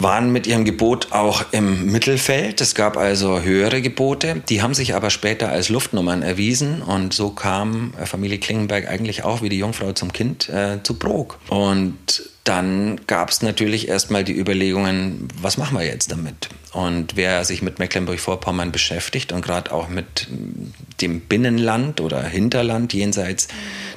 Waren 0.00 0.32
mit 0.32 0.46
ihrem 0.46 0.64
Gebot 0.64 1.12
auch 1.12 1.44
im 1.52 1.92
Mittelfeld. 1.92 2.60
Es 2.60 2.74
gab 2.74 2.96
also 2.96 3.40
höhere 3.40 3.82
Gebote. 3.82 4.42
Die 4.48 4.62
haben 4.62 4.74
sich 4.74 4.94
aber 4.94 5.10
später 5.10 5.50
als 5.50 5.68
Luftnummern 5.68 6.22
erwiesen. 6.22 6.82
Und 6.82 7.14
so 7.14 7.30
kam 7.30 7.92
Familie 8.04 8.38
Klingenberg 8.38 8.88
eigentlich 8.88 9.24
auch 9.24 9.42
wie 9.42 9.48
die 9.48 9.58
Jungfrau 9.58 9.92
zum 9.92 10.12
Kind 10.12 10.48
äh, 10.48 10.82
zu 10.82 10.98
Brok. 10.98 11.38
Und 11.48 12.30
dann 12.44 13.00
gab 13.06 13.30
es 13.30 13.42
natürlich 13.42 13.88
erstmal 13.88 14.24
die 14.24 14.36
Überlegungen, 14.36 15.28
was 15.40 15.58
machen 15.58 15.76
wir 15.76 15.84
jetzt 15.84 16.10
damit? 16.10 16.48
Und 16.72 17.16
wer 17.16 17.44
sich 17.44 17.62
mit 17.62 17.78
Mecklenburg-Vorpommern 17.78 18.72
beschäftigt 18.72 19.32
und 19.32 19.42
gerade 19.42 19.72
auch 19.72 19.88
mit 19.88 20.28
dem 21.00 21.20
Binnenland 21.20 22.00
oder 22.00 22.22
Hinterland 22.22 22.94
jenseits 22.94 23.48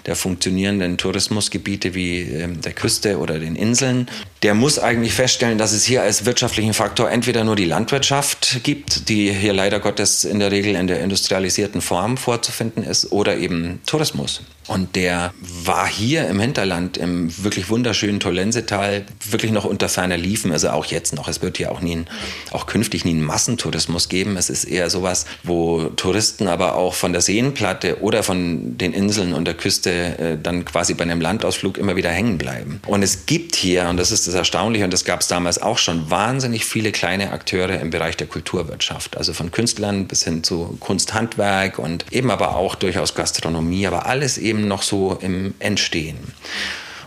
der 0.06 0.16
funktionierenden 0.16 0.98
Tourismusgebiete 0.98 1.94
wie 1.94 2.22
ähm, 2.22 2.62
der 2.62 2.74
Küste 2.74 3.20
oder 3.20 3.40
den 3.40 3.56
Inseln, 3.56 4.10
der 4.42 4.56
muss 4.56 4.80
eigentlich 4.80 5.14
feststellen, 5.14 5.58
dass 5.58 5.72
es 5.72 5.86
hier 5.86 6.02
als 6.02 6.26
wirtschaftlichen 6.26 6.74
Faktor 6.74 7.10
entweder 7.10 7.44
nur 7.44 7.56
die 7.56 7.66
Landwirtschaft 7.66 8.62
gibt, 8.64 9.08
die 9.08 9.32
hier 9.32 9.54
leider 9.54 9.80
Gottes 9.80 10.26
in 10.26 10.40
der 10.40 10.52
Regel 10.52 10.76
in 10.76 10.88
der 10.88 11.02
industrialisierten 11.02 11.82
Form 11.82 12.18
vorzufinden 12.18 12.84
ist, 12.84 13.12
oder 13.12 13.38
eben 13.38 13.82
Tourismus. 13.86 14.42
Und 14.68 14.96
der 14.96 15.34
war 15.42 15.88
hier 15.88 16.28
im 16.28 16.40
Hinterland, 16.40 16.98
im 16.98 17.32
wirklich 17.44 17.70
wunderschönen 17.70 18.20
Tolensetal, 18.20 19.06
wirklich 19.30 19.52
noch 19.52 19.66
unter 19.66 19.90
ferner 19.90 20.18
Liefen, 20.18 20.52
also 20.52 20.70
auch 20.70 20.86
jetzt 20.86 21.14
noch. 21.14 21.28
Es 21.28 21.42
wird 21.42 21.58
hier 21.58 21.72
auch, 21.72 21.82
nie 21.82 21.98
ein, 21.98 22.08
auch 22.52 22.66
künftig 22.66 23.04
nie 23.06 23.12
einen 23.12 23.24
Massentourismus 23.24 24.10
geben. 24.10 24.38
Es 24.38 24.50
ist 24.50 24.64
eher 24.64 24.90
sowas, 24.90 25.26
wo 25.44 25.84
Touristen 25.96 26.48
aber 26.48 26.76
auch 26.76 26.94
von 26.94 27.12
der 27.12 27.22
Seenplatte 27.22 28.02
oder 28.02 28.24
von 28.24 28.78
den 28.78 28.94
Inseln 28.94 29.34
und 29.34 29.46
der 29.46 29.54
Küste 29.56 29.92
äh, 29.92 30.38
dann 30.42 30.66
quasi 30.66 30.94
bei 30.94 31.04
einem 31.04 31.20
Landausflug 31.20 31.78
immer 31.78 31.96
wieder 31.96 32.10
hängen 32.10 32.38
bleiben. 32.38 32.80
Und 32.86 33.04
es 33.04 33.26
gibt 33.26 33.56
hier, 33.56 33.90
und 33.90 33.98
das 33.98 34.12
ist 34.12 34.28
das 34.28 34.34
Erstaunliche, 34.34 34.86
und 34.86 34.94
das 34.94 35.06
gab 35.06 35.22
es 35.22 35.28
damals 35.28 35.62
auch 35.62 35.78
schon, 35.78 36.10
wahnsinnig 36.10 36.66
viele 36.66 36.92
kleine 36.92 37.32
Akteure 37.32 37.80
im 37.80 37.90
Bereich 37.90 38.18
der 38.18 38.28
Kulturwirtschaft. 38.28 39.18
Also 39.18 39.34
von 39.34 39.52
Künstlern 39.52 40.08
bis 40.08 40.24
hin 40.24 40.44
zu 40.44 40.78
Kunsthandwerk 40.80 41.80
und 41.80 42.06
eben 42.12 42.32
aber 42.32 42.56
auch 42.56 42.76
durchaus 42.76 43.16
Gastronomie, 43.16 43.88
aber 43.88 44.06
alles 44.06 44.38
eben 44.38 44.53
eben 44.54 44.68
noch 44.68 44.84
so 44.84 45.18
im 45.22 45.54
Entstehen. 45.60 46.18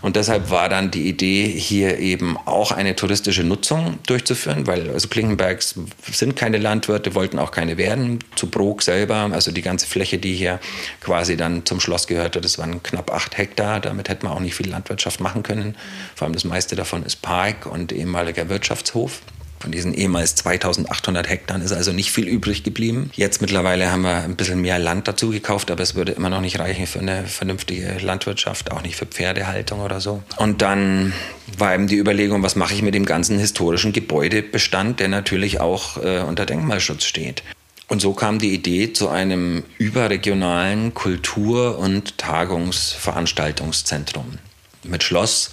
Und 0.02 0.14
deshalb 0.14 0.50
war 0.50 0.68
dann 0.68 0.90
die 0.90 1.08
Idee, 1.08 1.48
hier 1.48 1.98
eben 1.98 2.36
auch 2.36 2.70
eine 2.70 2.94
touristische 2.94 3.42
Nutzung 3.42 3.98
durchzuführen, 4.06 4.66
weil 4.66 4.90
also 4.90 5.08
Klinkenbergs 5.08 5.74
sind 6.12 6.36
keine 6.36 6.58
Landwirte, 6.58 7.14
wollten 7.14 7.38
auch 7.38 7.50
keine 7.50 7.76
werden. 7.76 8.20
Zu 8.36 8.48
Brok 8.48 8.82
selber, 8.82 9.30
also 9.32 9.50
die 9.50 9.62
ganze 9.62 9.86
Fläche, 9.86 10.18
die 10.18 10.34
hier 10.34 10.60
quasi 11.00 11.36
dann 11.36 11.64
zum 11.64 11.80
Schloss 11.80 12.06
gehörte, 12.06 12.40
das 12.40 12.58
waren 12.58 12.82
knapp 12.82 13.10
acht 13.10 13.36
Hektar. 13.36 13.80
Damit 13.80 14.08
hätte 14.08 14.26
man 14.26 14.34
auch 14.34 14.40
nicht 14.40 14.54
viel 14.54 14.68
Landwirtschaft 14.68 15.20
machen 15.20 15.42
können. 15.42 15.74
Vor 16.14 16.26
allem 16.26 16.34
das 16.34 16.44
meiste 16.44 16.76
davon 16.76 17.02
ist 17.02 17.22
Park 17.22 17.66
und 17.66 17.90
ehemaliger 17.90 18.48
Wirtschaftshof. 18.48 19.22
Von 19.66 19.72
diesen 19.72 19.94
ehemals 19.94 20.36
2800 20.36 21.28
Hektar 21.28 21.60
ist 21.60 21.72
also 21.72 21.92
nicht 21.92 22.12
viel 22.12 22.28
übrig 22.28 22.62
geblieben. 22.62 23.10
Jetzt 23.16 23.40
mittlerweile 23.40 23.90
haben 23.90 24.02
wir 24.02 24.22
ein 24.22 24.36
bisschen 24.36 24.60
mehr 24.60 24.78
Land 24.78 25.08
dazu 25.08 25.30
gekauft, 25.30 25.72
aber 25.72 25.82
es 25.82 25.96
würde 25.96 26.12
immer 26.12 26.30
noch 26.30 26.40
nicht 26.40 26.60
reichen 26.60 26.86
für 26.86 27.00
eine 27.00 27.26
vernünftige 27.26 27.96
Landwirtschaft, 28.00 28.70
auch 28.70 28.82
nicht 28.82 28.94
für 28.94 29.06
Pferdehaltung 29.06 29.80
oder 29.80 30.00
so. 30.00 30.22
Und 30.36 30.62
dann 30.62 31.12
war 31.58 31.74
eben 31.74 31.88
die 31.88 31.96
Überlegung, 31.96 32.44
was 32.44 32.54
mache 32.54 32.74
ich 32.74 32.82
mit 32.82 32.94
dem 32.94 33.06
ganzen 33.06 33.40
historischen 33.40 33.92
Gebäudebestand, 33.92 35.00
der 35.00 35.08
natürlich 35.08 35.58
auch 35.58 35.96
äh, 35.96 36.20
unter 36.20 36.46
Denkmalschutz 36.46 37.02
steht. 37.02 37.42
Und 37.88 38.00
so 38.00 38.12
kam 38.12 38.38
die 38.38 38.54
Idee 38.54 38.92
zu 38.92 39.08
einem 39.08 39.64
überregionalen 39.78 40.94
Kultur- 40.94 41.80
und 41.80 42.18
Tagungsveranstaltungszentrum 42.18 44.38
mit 44.84 45.02
Schloss, 45.02 45.50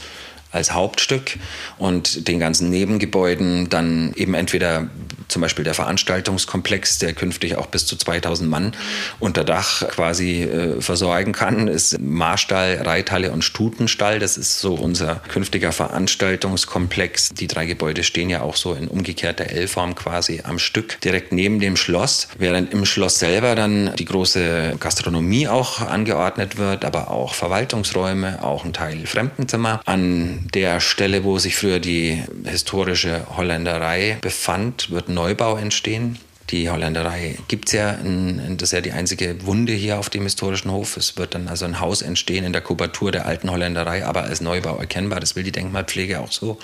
als 0.53 0.71
Hauptstück 0.71 1.37
und 1.77 2.27
den 2.27 2.39
ganzen 2.39 2.69
Nebengebäuden 2.69 3.69
dann 3.69 4.13
eben 4.15 4.35
entweder 4.35 4.87
zum 5.33 5.41
Beispiel 5.41 5.65
der 5.65 5.73
Veranstaltungskomplex, 5.73 6.99
der 6.99 7.13
künftig 7.13 7.57
auch 7.57 7.65
bis 7.65 7.85
zu 7.85 7.97
2000 7.97 8.49
Mann 8.49 8.73
unter 9.19 9.43
Dach 9.43 9.87
quasi 9.89 10.43
äh, 10.43 10.79
versorgen 10.79 11.33
kann, 11.33 11.67
ist 11.67 11.99
Marstall, 11.99 12.81
Reithalle 12.83 13.31
und 13.31 13.43
Stutenstall. 13.43 14.19
Das 14.19 14.37
ist 14.37 14.59
so 14.59 14.75
unser 14.75 15.15
künftiger 15.27 15.71
Veranstaltungskomplex. 15.71 17.33
Die 17.33 17.47
drei 17.47 17.65
Gebäude 17.65 18.03
stehen 18.03 18.29
ja 18.29 18.41
auch 18.41 18.55
so 18.55 18.73
in 18.73 18.87
umgekehrter 18.87 19.49
L-Form 19.49 19.95
quasi 19.95 20.41
am 20.43 20.59
Stück 20.59 21.01
direkt 21.01 21.31
neben 21.31 21.59
dem 21.59 21.75
Schloss, 21.75 22.27
während 22.37 22.71
im 22.71 22.85
Schloss 22.85 23.19
selber 23.19 23.55
dann 23.55 23.95
die 23.95 24.05
große 24.05 24.75
Gastronomie 24.79 25.47
auch 25.47 25.81
angeordnet 25.81 26.57
wird, 26.57 26.85
aber 26.85 27.09
auch 27.09 27.33
Verwaltungsräume, 27.33 28.43
auch 28.43 28.65
ein 28.65 28.73
Teil 28.73 29.05
Fremdenzimmer. 29.07 29.81
An 29.85 30.47
der 30.53 30.79
Stelle, 30.79 31.23
wo 31.23 31.39
sich 31.39 31.55
früher 31.55 31.79
die 31.79 32.23
historische 32.45 33.25
Holländerei 33.35 34.19
befand, 34.21 34.91
wird 34.91 35.09
Neubau 35.23 35.55
entstehen. 35.55 36.19
Die 36.53 36.69
Holländerei 36.69 37.35
gibt 37.47 37.69
es 37.69 37.71
ja, 37.71 37.89
in, 37.93 38.57
das 38.57 38.69
ist 38.69 38.73
ja 38.73 38.81
die 38.81 38.91
einzige 38.91 39.43
Wunde 39.43 39.73
hier 39.73 39.97
auf 39.97 40.11
dem 40.11 40.21
historischen 40.21 40.69
Hof. 40.71 40.97
Es 40.97 41.17
wird 41.17 41.33
dann 41.33 41.47
also 41.47 41.65
ein 41.65 41.79
Haus 41.79 42.03
entstehen 42.03 42.43
in 42.43 42.53
der 42.53 42.61
Kubatur 42.61 43.11
der 43.11 43.25
alten 43.25 43.49
Holländerei, 43.49 44.05
aber 44.05 44.25
als 44.25 44.39
Neubau 44.39 44.77
erkennbar. 44.77 45.19
Das 45.19 45.35
will 45.35 45.41
die 45.41 45.51
Denkmalpflege 45.51 46.19
auch 46.19 46.31
so. 46.31 46.59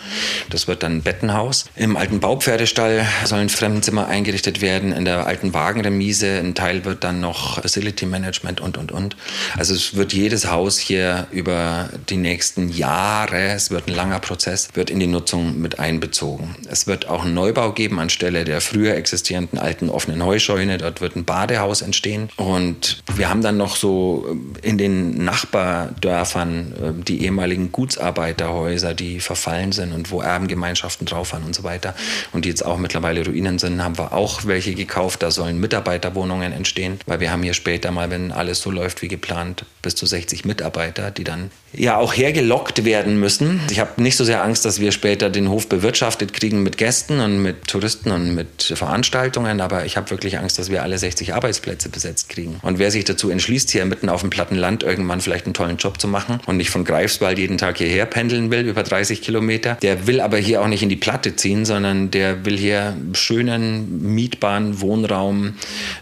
Das 0.52 0.67
wird 0.67 0.84
dann 0.84 0.97
ein 0.97 1.02
Bettenhaus. 1.02 1.65
Im 1.75 1.97
alten 1.97 2.19
Baupferdestall 2.19 3.04
sollen 3.25 3.49
Fremdenzimmer 3.49 4.08
eingerichtet 4.08 4.62
werden. 4.62 4.91
In 4.91 5.06
der 5.06 5.25
alten 5.25 5.56
Wagenremise 5.56 6.38
ein 6.38 6.54
Teil 6.54 6.86
wird 6.86 7.04
dann 7.04 7.19
noch 7.19 7.60
Facility 7.60 8.06
Management 8.06 8.62
und, 8.62 8.78
und, 8.78 8.91
und. 8.91 9.17
Also 9.58 9.73
es 9.73 9.95
wird 9.95 10.13
jedes 10.13 10.52
Haus 10.52 10.78
hier 10.78 11.25
über 11.32 11.89
die 12.10 12.17
nächsten 12.17 12.69
Jahre, 12.69 13.54
es 13.54 13.71
wird 13.71 13.88
ein 13.88 13.95
langer 13.95 14.19
Prozess, 14.19 14.69
wird 14.75 14.91
in 14.91 14.99
die 14.99 15.08
Nutzung 15.08 15.60
mit 15.60 15.80
einbezogen. 15.80 16.56
Es 16.69 16.86
wird 16.86 17.10
auch 17.10 17.25
einen 17.25 17.34
Neubau 17.34 17.71
geben 17.71 17.99
anstelle 17.99 18.45
der 18.45 18.62
früher 18.62 18.93
existierenden 18.93 19.58
alten 19.58 19.79
alten 19.80 19.89
offenen 19.89 20.26
Heuscheune. 20.26 20.78
Dort 20.78 21.02
wird 21.02 21.15
ein 21.15 21.26
Badehaus 21.26 21.82
entstehen. 21.82 22.30
Und 22.36 23.02
wir 23.15 23.30
haben 23.30 23.42
dann 23.42 23.58
noch 23.58 23.76
so 23.76 24.26
äh, 24.63 24.68
in 24.68 24.78
den 24.78 25.24
Nachbardörfern 25.24 26.74
äh, 26.74 27.04
die 27.04 27.24
ehemaligen 27.24 27.72
Gutsarbeiterhäuser, 27.72 28.94
die 28.94 29.20
verfallen 29.20 29.72
sind 29.72 29.94
und 29.94 30.12
wo 30.12 30.22
Erbengemeinschaften 30.22 31.06
drauf 31.08 31.34
waren 31.34 31.44
und 31.44 31.56
so 31.56 31.63
weiter. 31.63 31.96
Und 32.34 32.46
die 32.46 32.50
jetzt 32.50 32.65
auch 32.65 32.78
mittlerweile 32.78 33.26
Ruinen 33.26 33.60
sind, 33.60 33.82
haben 33.84 33.98
wir 33.98 34.12
auch 34.13 34.46
welche 34.46 34.76
gekauft. 34.76 35.24
Da 35.24 35.32
sollen 35.32 35.60
Mitarbeiterwohnungen 35.60 36.52
entstehen, 36.52 37.00
weil 37.06 37.20
wir 37.20 37.32
haben 37.32 37.44
hier 37.44 37.54
später 37.54 37.92
mal, 37.92 38.10
wenn 38.10 38.32
alles 38.32 38.62
so 38.62 38.72
läuft 38.72 39.02
wie 39.02 39.08
geplant, 39.08 39.65
bis 39.82 39.96
zu 39.96 40.06
60 40.06 40.46
Mitarbeiter, 40.46 41.12
die 41.12 41.24
dann 41.24 41.52
ja 41.73 41.97
auch 41.97 42.13
hergelockt 42.13 42.84
werden 42.86 43.19
müssen. 43.19 43.62
Ich 43.69 43.79
habe 43.79 44.01
nicht 44.01 44.17
so 44.17 44.23
sehr 44.23 44.43
Angst, 44.43 44.65
dass 44.65 44.79
wir 44.79 44.91
später 44.91 45.29
den 45.29 45.49
Hof 45.49 45.67
bewirtschaftet 45.67 46.34
kriegen 46.34 46.63
mit 46.63 46.77
Gästen 46.77 47.19
und 47.19 47.41
mit 47.41 47.67
Touristen 47.67 48.12
und 48.12 48.34
mit 48.34 48.63
Veranstaltungen, 48.63 49.62
aber 49.62 49.86
ich 49.86 49.97
habe 49.97 50.10
wirklich 50.10 50.39
Angst, 50.39 50.58
dass 50.60 50.69
wir 50.69 50.84
alle 50.84 50.97
60 50.97 51.34
Arbeitsplätze 51.34 51.89
besetzt 51.89 52.29
kriegen. 52.29 52.60
Und 52.62 52.79
wer 52.79 52.91
sich 52.91 53.05
dazu 53.05 53.29
entschließt, 53.29 53.69
hier 53.71 53.86
mitten 53.86 54.10
auf 54.10 54.21
dem 54.21 54.29
platten 54.29 54.55
Land 54.55 54.84
irgendwann 54.84 55.21
vielleicht 55.21 55.45
einen 55.45 55.53
tollen 55.53 55.77
Job 55.77 55.99
zu 55.99 56.08
machen 56.08 56.39
und 56.45 56.58
nicht 56.58 56.69
von 56.69 56.86
Greifswald 56.86 57.38
jeden 57.38 57.58
Tag 57.58 57.77
hierher 57.77 58.05
pendeln 58.05 58.51
will, 58.51 58.67
über 58.67 58.84
30 58.84 59.21
Kilometer, 59.21 59.75
der 59.75 60.08
will 60.08 60.21
aber 60.21 60.38
hier 60.38 60.62
auch 60.62 60.67
nicht 60.67 60.84
in 60.84 60.89
die 60.89 60.95
Platte 60.95 61.36
ziehen, 61.36 61.65
sondern 61.65 62.12
der 62.12 62.45
will 62.45 62.58
hier 62.58 62.97
schönen, 63.13 64.13
mietbaren 64.13 64.82
Wohnraum 64.82 65.55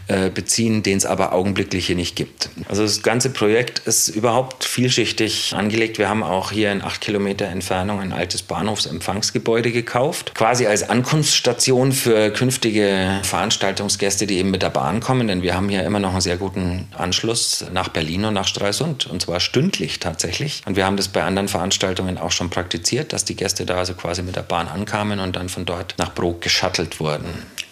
äh, 0.08 0.30
beziehen, 0.30 0.84
den 0.84 0.98
es 0.98 1.06
aber 1.06 1.34
augenblicklich 1.34 1.88
hier 1.88 1.96
nicht 1.96 2.16
gibt. 2.16 2.50
Also 2.70 2.84
das 2.84 3.02
ganze 3.04 3.30
Projekt 3.30 3.80
ist 3.86 4.10
überhaupt 4.10 4.64
vielschichtig 4.64 5.54
angelegt. 5.58 5.98
Wir 5.98 6.10
haben 6.10 6.24
auch 6.24 6.52
hier 6.52 6.72
in 6.72 6.82
acht 6.82 7.02
Kilometer 7.02 7.46
Entfernung 7.46 8.00
ein 8.00 8.14
altes 8.14 8.44
Bahnhofsempfangsgebäude 8.44 9.72
gekauft, 9.72 10.34
quasi 10.36 10.68
als 10.68 10.90
Ankunftsstation 10.90 11.92
für 11.92 12.32
künftige 12.32 13.20
Veranstaltungsgäste, 13.24 14.28
die 14.28 14.38
eben 14.38 14.52
mit 14.52 14.62
der 14.62 14.70
Bahn 14.70 15.00
kommen, 15.00 15.28
denn 15.28 15.42
wir 15.42 15.56
haben 15.56 15.70
hier 15.70 15.84
immer 15.84 16.00
noch 16.00 16.12
einen 16.12 16.22
sehr 16.22 16.38
guten 16.38 16.88
Anschluss 16.96 17.66
nach 17.74 17.90
Berlin 17.90 18.26
und 18.26 18.34
nach 18.34 18.48
Stralsund 18.48 19.08
und 19.08 19.22
zwar 19.22 19.40
stündlich 19.40 20.00
tatsächlich. 20.00 20.62
Und 20.66 20.76
wir 20.76 20.86
haben 20.86 20.98
das 20.98 21.08
bei 21.08 21.24
anderen 21.24 21.48
Veranstaltungen 21.48 22.18
auch 22.18 22.32
schon 22.32 22.50
praktiziert, 22.50 23.14
dass 23.14 23.26
die 23.26 23.36
Gäste 23.36 23.66
da 23.66 23.78
also 23.78 23.94
quasi 23.94 24.24
mit 24.24 24.36
der 24.36 24.44
Bahn 24.44 24.68
ankamen 24.68 25.20
und 25.20 25.36
dann 25.36 25.50
von 25.50 25.66
dort 25.66 25.96
nach 25.98 26.14
Brok 26.14 26.42
geschattelt 26.42 27.00
wurden. 27.00 27.26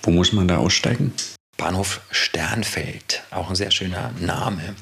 Wo 0.03 0.11
muss 0.11 0.33
man 0.33 0.47
da 0.47 0.57
aussteigen? 0.57 1.13
Bahnhof 1.57 2.01
Sternfeld, 2.11 3.23
auch 3.31 3.49
ein 3.49 3.55
sehr 3.55 3.71
schöner 3.71 4.11
Name. 4.19 4.75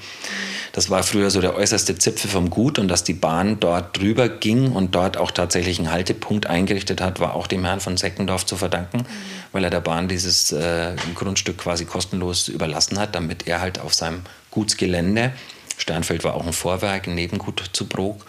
Das 0.72 0.90
war 0.90 1.04
früher 1.04 1.30
so 1.30 1.40
der 1.40 1.56
äußerste 1.56 1.98
Zipfel 2.00 2.32
vom 2.32 2.50
Gut 2.50 2.80
und 2.80 2.88
dass 2.88 3.04
die 3.04 3.14
Bahn 3.14 3.60
dort 3.60 3.98
drüber 3.98 4.28
ging 4.28 4.72
und 4.72 4.96
dort 4.96 5.18
auch 5.18 5.30
tatsächlich 5.30 5.78
einen 5.78 5.92
Haltepunkt 5.92 6.48
eingerichtet 6.48 7.00
hat, 7.00 7.20
war 7.20 7.36
auch 7.36 7.46
dem 7.46 7.64
Herrn 7.64 7.80
von 7.80 7.96
Seckendorf 7.96 8.46
zu 8.48 8.56
verdanken, 8.56 9.06
weil 9.52 9.64
er 9.64 9.70
der 9.70 9.82
Bahn 9.82 10.08
dieses 10.08 10.52
äh, 10.52 10.96
Grundstück 11.14 11.60
quasi 11.60 11.86
kostenlos 11.86 12.48
überlassen 12.48 12.98
hat, 12.98 13.14
damit 13.14 13.46
er 13.46 13.62
halt 13.62 13.80
auf 13.80 13.94
seinem 13.94 14.24
Gutsgelände, 14.50 15.34
Sternfeld 15.78 16.24
war 16.24 16.36
auch 16.36 16.46
ein 16.46 16.54
Vorwerk, 16.54 17.08
ein 17.08 17.16
Nebengut 17.16 17.64
zu 17.74 17.88
Brok, 17.88 18.26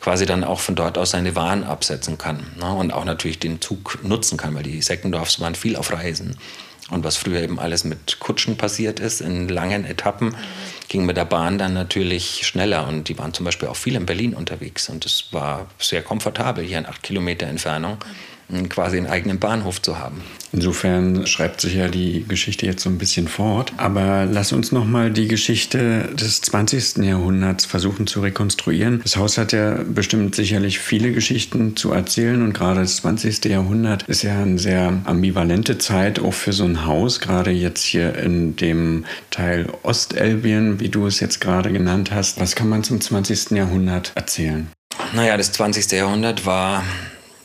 quasi 0.00 0.26
dann 0.26 0.44
auch 0.44 0.60
von 0.60 0.74
dort 0.74 0.96
aus 0.96 1.10
seine 1.10 1.34
Waren 1.34 1.64
absetzen 1.64 2.18
kann 2.18 2.46
ne? 2.58 2.72
und 2.72 2.92
auch 2.92 3.04
natürlich 3.04 3.38
den 3.38 3.60
Zug 3.60 3.98
nutzen 4.02 4.38
kann, 4.38 4.54
weil 4.54 4.62
die 4.62 4.80
Seckendorfs 4.80 5.40
waren 5.40 5.54
viel 5.54 5.76
auf 5.76 5.92
Reisen. 5.92 6.38
Und 6.90 7.02
was 7.02 7.16
früher 7.16 7.40
eben 7.40 7.58
alles 7.58 7.84
mit 7.84 8.20
Kutschen 8.20 8.56
passiert 8.56 9.00
ist, 9.00 9.22
in 9.22 9.48
langen 9.48 9.84
Etappen, 9.84 10.36
ging 10.88 11.06
mit 11.06 11.16
der 11.16 11.24
Bahn 11.24 11.56
dann 11.56 11.72
natürlich 11.72 12.46
schneller. 12.46 12.86
Und 12.86 13.08
die 13.08 13.18
waren 13.18 13.32
zum 13.32 13.44
Beispiel 13.44 13.68
auch 13.68 13.76
viel 13.76 13.94
in 13.94 14.04
Berlin 14.04 14.34
unterwegs. 14.34 14.88
Und 14.90 15.06
es 15.06 15.32
war 15.32 15.66
sehr 15.78 16.02
komfortabel 16.02 16.64
hier 16.64 16.78
in 16.78 16.86
acht 16.86 17.02
Kilometer 17.02 17.46
Entfernung 17.46 17.98
quasi 18.68 18.96
einen 18.96 19.06
eigenen 19.06 19.38
Bahnhof 19.38 19.80
zu 19.80 19.98
haben. 19.98 20.22
Insofern 20.52 21.26
schreibt 21.26 21.60
sich 21.60 21.74
ja 21.74 21.88
die 21.88 22.24
Geschichte 22.28 22.64
jetzt 22.64 22.82
so 22.82 22.88
ein 22.88 22.98
bisschen 22.98 23.26
fort. 23.26 23.72
Aber 23.76 24.24
lass 24.24 24.52
uns 24.52 24.70
noch 24.70 24.84
mal 24.84 25.10
die 25.10 25.26
Geschichte 25.26 26.10
des 26.14 26.42
20. 26.42 26.98
Jahrhunderts 26.98 27.64
versuchen 27.64 28.06
zu 28.06 28.20
rekonstruieren. 28.20 29.00
Das 29.02 29.16
Haus 29.16 29.36
hat 29.36 29.52
ja 29.52 29.80
bestimmt 29.82 30.36
sicherlich 30.36 30.78
viele 30.78 31.12
Geschichten 31.12 31.76
zu 31.76 31.92
erzählen 31.92 32.40
und 32.42 32.52
gerade 32.52 32.80
das 32.80 32.98
20. 32.98 33.44
Jahrhundert 33.46 34.04
ist 34.04 34.22
ja 34.22 34.40
eine 34.40 34.58
sehr 34.58 35.00
ambivalente 35.04 35.78
Zeit 35.78 36.20
auch 36.20 36.34
für 36.34 36.52
so 36.52 36.64
ein 36.64 36.86
Haus, 36.86 37.18
gerade 37.20 37.50
jetzt 37.50 37.82
hier 37.82 38.14
in 38.16 38.54
dem 38.54 39.06
Teil 39.30 39.66
Ostelbien, 39.82 40.78
wie 40.78 40.88
du 40.88 41.06
es 41.06 41.18
jetzt 41.18 41.40
gerade 41.40 41.72
genannt 41.72 42.12
hast. 42.12 42.40
Was 42.40 42.54
kann 42.54 42.68
man 42.68 42.84
zum 42.84 43.00
20. 43.00 43.52
Jahrhundert 43.52 44.12
erzählen? 44.14 44.68
Naja, 45.12 45.36
das 45.36 45.50
20. 45.52 45.90
Jahrhundert 45.90 46.46
war 46.46 46.84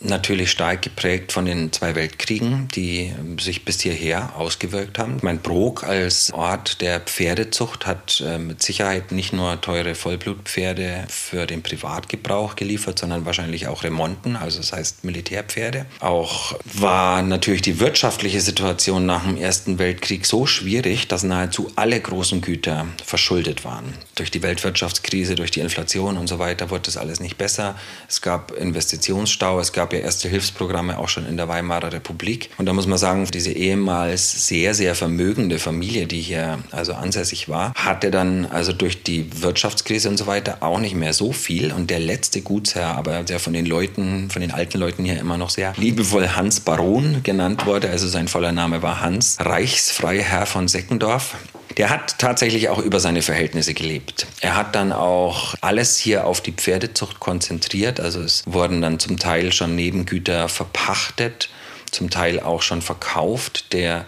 natürlich 0.01 0.51
stark 0.51 0.81
geprägt 0.81 1.31
von 1.31 1.45
den 1.45 1.71
zwei 1.71 1.95
Weltkriegen, 1.95 2.67
die 2.69 3.13
sich 3.39 3.65
bis 3.65 3.81
hierher 3.81 4.35
ausgewirkt 4.35 4.97
haben. 4.99 5.17
Mein 5.21 5.39
Brok 5.39 5.83
als 5.83 6.31
Ort 6.31 6.81
der 6.81 6.99
Pferdezucht 6.99 7.85
hat 7.85 8.23
äh, 8.25 8.37
mit 8.37 8.63
Sicherheit 8.63 9.11
nicht 9.11 9.33
nur 9.33 9.59
teure 9.61 9.95
Vollblutpferde 9.95 11.05
für 11.09 11.45
den 11.45 11.61
Privatgebrauch 11.61 12.55
geliefert, 12.55 12.99
sondern 12.99 13.25
wahrscheinlich 13.25 13.67
auch 13.67 13.83
Remonten, 13.83 14.35
also 14.35 14.59
das 14.59 14.73
heißt 14.73 15.03
Militärpferde. 15.03 15.85
Auch 15.99 16.57
war 16.63 17.21
natürlich 17.21 17.61
die 17.61 17.79
wirtschaftliche 17.79 18.41
Situation 18.41 19.05
nach 19.05 19.23
dem 19.23 19.37
Ersten 19.37 19.79
Weltkrieg 19.79 20.25
so 20.25 20.45
schwierig, 20.45 21.07
dass 21.07 21.23
nahezu 21.23 21.71
alle 21.75 21.99
großen 21.99 22.41
Güter 22.41 22.87
verschuldet 23.03 23.65
waren. 23.65 23.93
Durch 24.15 24.31
die 24.31 24.41
Weltwirtschaftskrise, 24.41 25.35
durch 25.35 25.51
die 25.51 25.59
Inflation 25.59 26.17
und 26.17 26.27
so 26.27 26.39
weiter 26.39 26.69
wurde 26.69 26.83
das 26.83 26.97
alles 26.97 27.19
nicht 27.19 27.37
besser. 27.37 27.75
Es 28.07 28.21
gab 28.21 28.51
Investitionsstau, 28.51 29.59
es 29.59 29.73
gab 29.73 29.88
gab 29.89 29.97
ja 29.97 30.05
erste 30.05 30.29
Hilfsprogramme 30.29 30.99
auch 30.99 31.09
schon 31.09 31.25
in 31.25 31.35
der 31.35 31.47
Weimarer 31.47 31.91
Republik. 31.91 32.51
Und 32.59 32.67
da 32.67 32.73
muss 32.73 32.85
man 32.85 32.99
sagen, 32.99 33.25
diese 33.33 33.51
ehemals 33.51 34.47
sehr, 34.47 34.75
sehr 34.75 34.93
vermögende 34.93 35.57
Familie, 35.57 36.05
die 36.05 36.21
hier 36.21 36.59
also 36.69 36.93
ansässig 36.93 37.49
war, 37.49 37.73
hatte 37.73 38.11
dann 38.11 38.45
also 38.45 38.71
durch 38.71 39.01
die 39.01 39.41
Wirtschaftskrise 39.41 40.07
und 40.07 40.17
so 40.17 40.27
weiter 40.27 40.57
auch 40.61 40.77
nicht 40.77 40.93
mehr 40.93 41.13
so 41.13 41.31
viel. 41.31 41.71
Und 41.71 41.89
der 41.89 41.99
letzte 41.99 42.41
Gutsherr, 42.41 42.97
aber 42.97 43.23
der 43.23 43.39
von 43.39 43.53
den 43.53 43.65
Leuten, 43.65 44.29
von 44.29 44.43
den 44.43 44.51
alten 44.51 44.77
Leuten 44.77 45.05
hier 45.05 45.19
immer 45.19 45.39
noch 45.39 45.49
sehr 45.49 45.73
liebevoll 45.75 46.27
Hans 46.35 46.59
Baron 46.59 47.21
genannt 47.23 47.65
wurde, 47.65 47.89
also 47.89 48.07
sein 48.07 48.27
voller 48.27 48.51
Name 48.51 48.83
war 48.83 49.01
Hans 49.01 49.37
Reichsfreiherr 49.39 50.45
von 50.45 50.67
Seckendorf, 50.67 51.35
der 51.77 51.89
hat 51.89 52.17
tatsächlich 52.17 52.69
auch 52.69 52.79
über 52.79 52.99
seine 52.99 53.21
Verhältnisse 53.21 53.73
gelebt. 53.73 54.27
Er 54.41 54.55
hat 54.55 54.75
dann 54.75 54.91
auch 54.91 55.55
alles 55.61 55.97
hier 55.97 56.25
auf 56.25 56.41
die 56.41 56.51
Pferdezucht 56.51 57.19
konzentriert. 57.19 57.99
Also 57.99 58.21
es 58.21 58.43
wurden 58.45 58.81
dann 58.81 58.99
zum 58.99 59.17
Teil 59.17 59.51
schon 59.51 59.75
Nebengüter 59.75 60.49
verpachtet, 60.49 61.49
zum 61.91 62.09
Teil 62.09 62.39
auch 62.39 62.61
schon 62.61 62.81
verkauft. 62.81 63.73
Der 63.73 64.05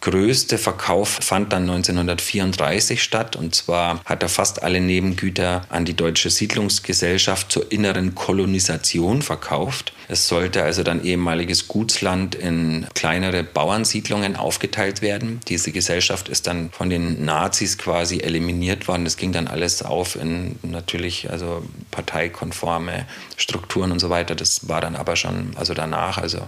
größte 0.00 0.58
Verkauf 0.58 1.08
fand 1.08 1.52
dann 1.52 1.62
1934 1.62 3.02
statt. 3.02 3.36
Und 3.36 3.54
zwar 3.54 4.00
hat 4.04 4.22
er 4.22 4.28
fast 4.28 4.62
alle 4.62 4.80
Nebengüter 4.80 5.62
an 5.68 5.84
die 5.84 5.94
Deutsche 5.94 6.30
Siedlungsgesellschaft 6.30 7.50
zur 7.50 7.70
inneren 7.72 8.14
Kolonisation 8.14 9.22
verkauft. 9.22 9.92
Es 10.10 10.26
sollte 10.26 10.62
also 10.62 10.82
dann 10.82 11.04
ehemaliges 11.04 11.68
Gutsland 11.68 12.34
in 12.34 12.86
kleinere 12.94 13.44
Bauernsiedlungen 13.44 14.36
aufgeteilt 14.36 15.02
werden. 15.02 15.40
Diese 15.48 15.70
Gesellschaft 15.70 16.30
ist 16.30 16.46
dann 16.46 16.70
von 16.70 16.88
den 16.88 17.26
Nazis 17.26 17.76
quasi 17.76 18.20
eliminiert 18.20 18.88
worden. 18.88 19.04
Das 19.04 19.18
ging 19.18 19.32
dann 19.32 19.48
alles 19.48 19.82
auf 19.82 20.16
in 20.16 20.58
natürlich 20.62 21.30
also 21.30 21.62
parteikonforme 21.90 23.06
Strukturen 23.36 23.92
und 23.92 23.98
so 23.98 24.08
weiter. 24.08 24.34
Das 24.34 24.68
war 24.68 24.80
dann 24.80 24.96
aber 24.96 25.14
schon 25.16 25.50
also 25.56 25.74
danach. 25.74 26.16
Also 26.16 26.40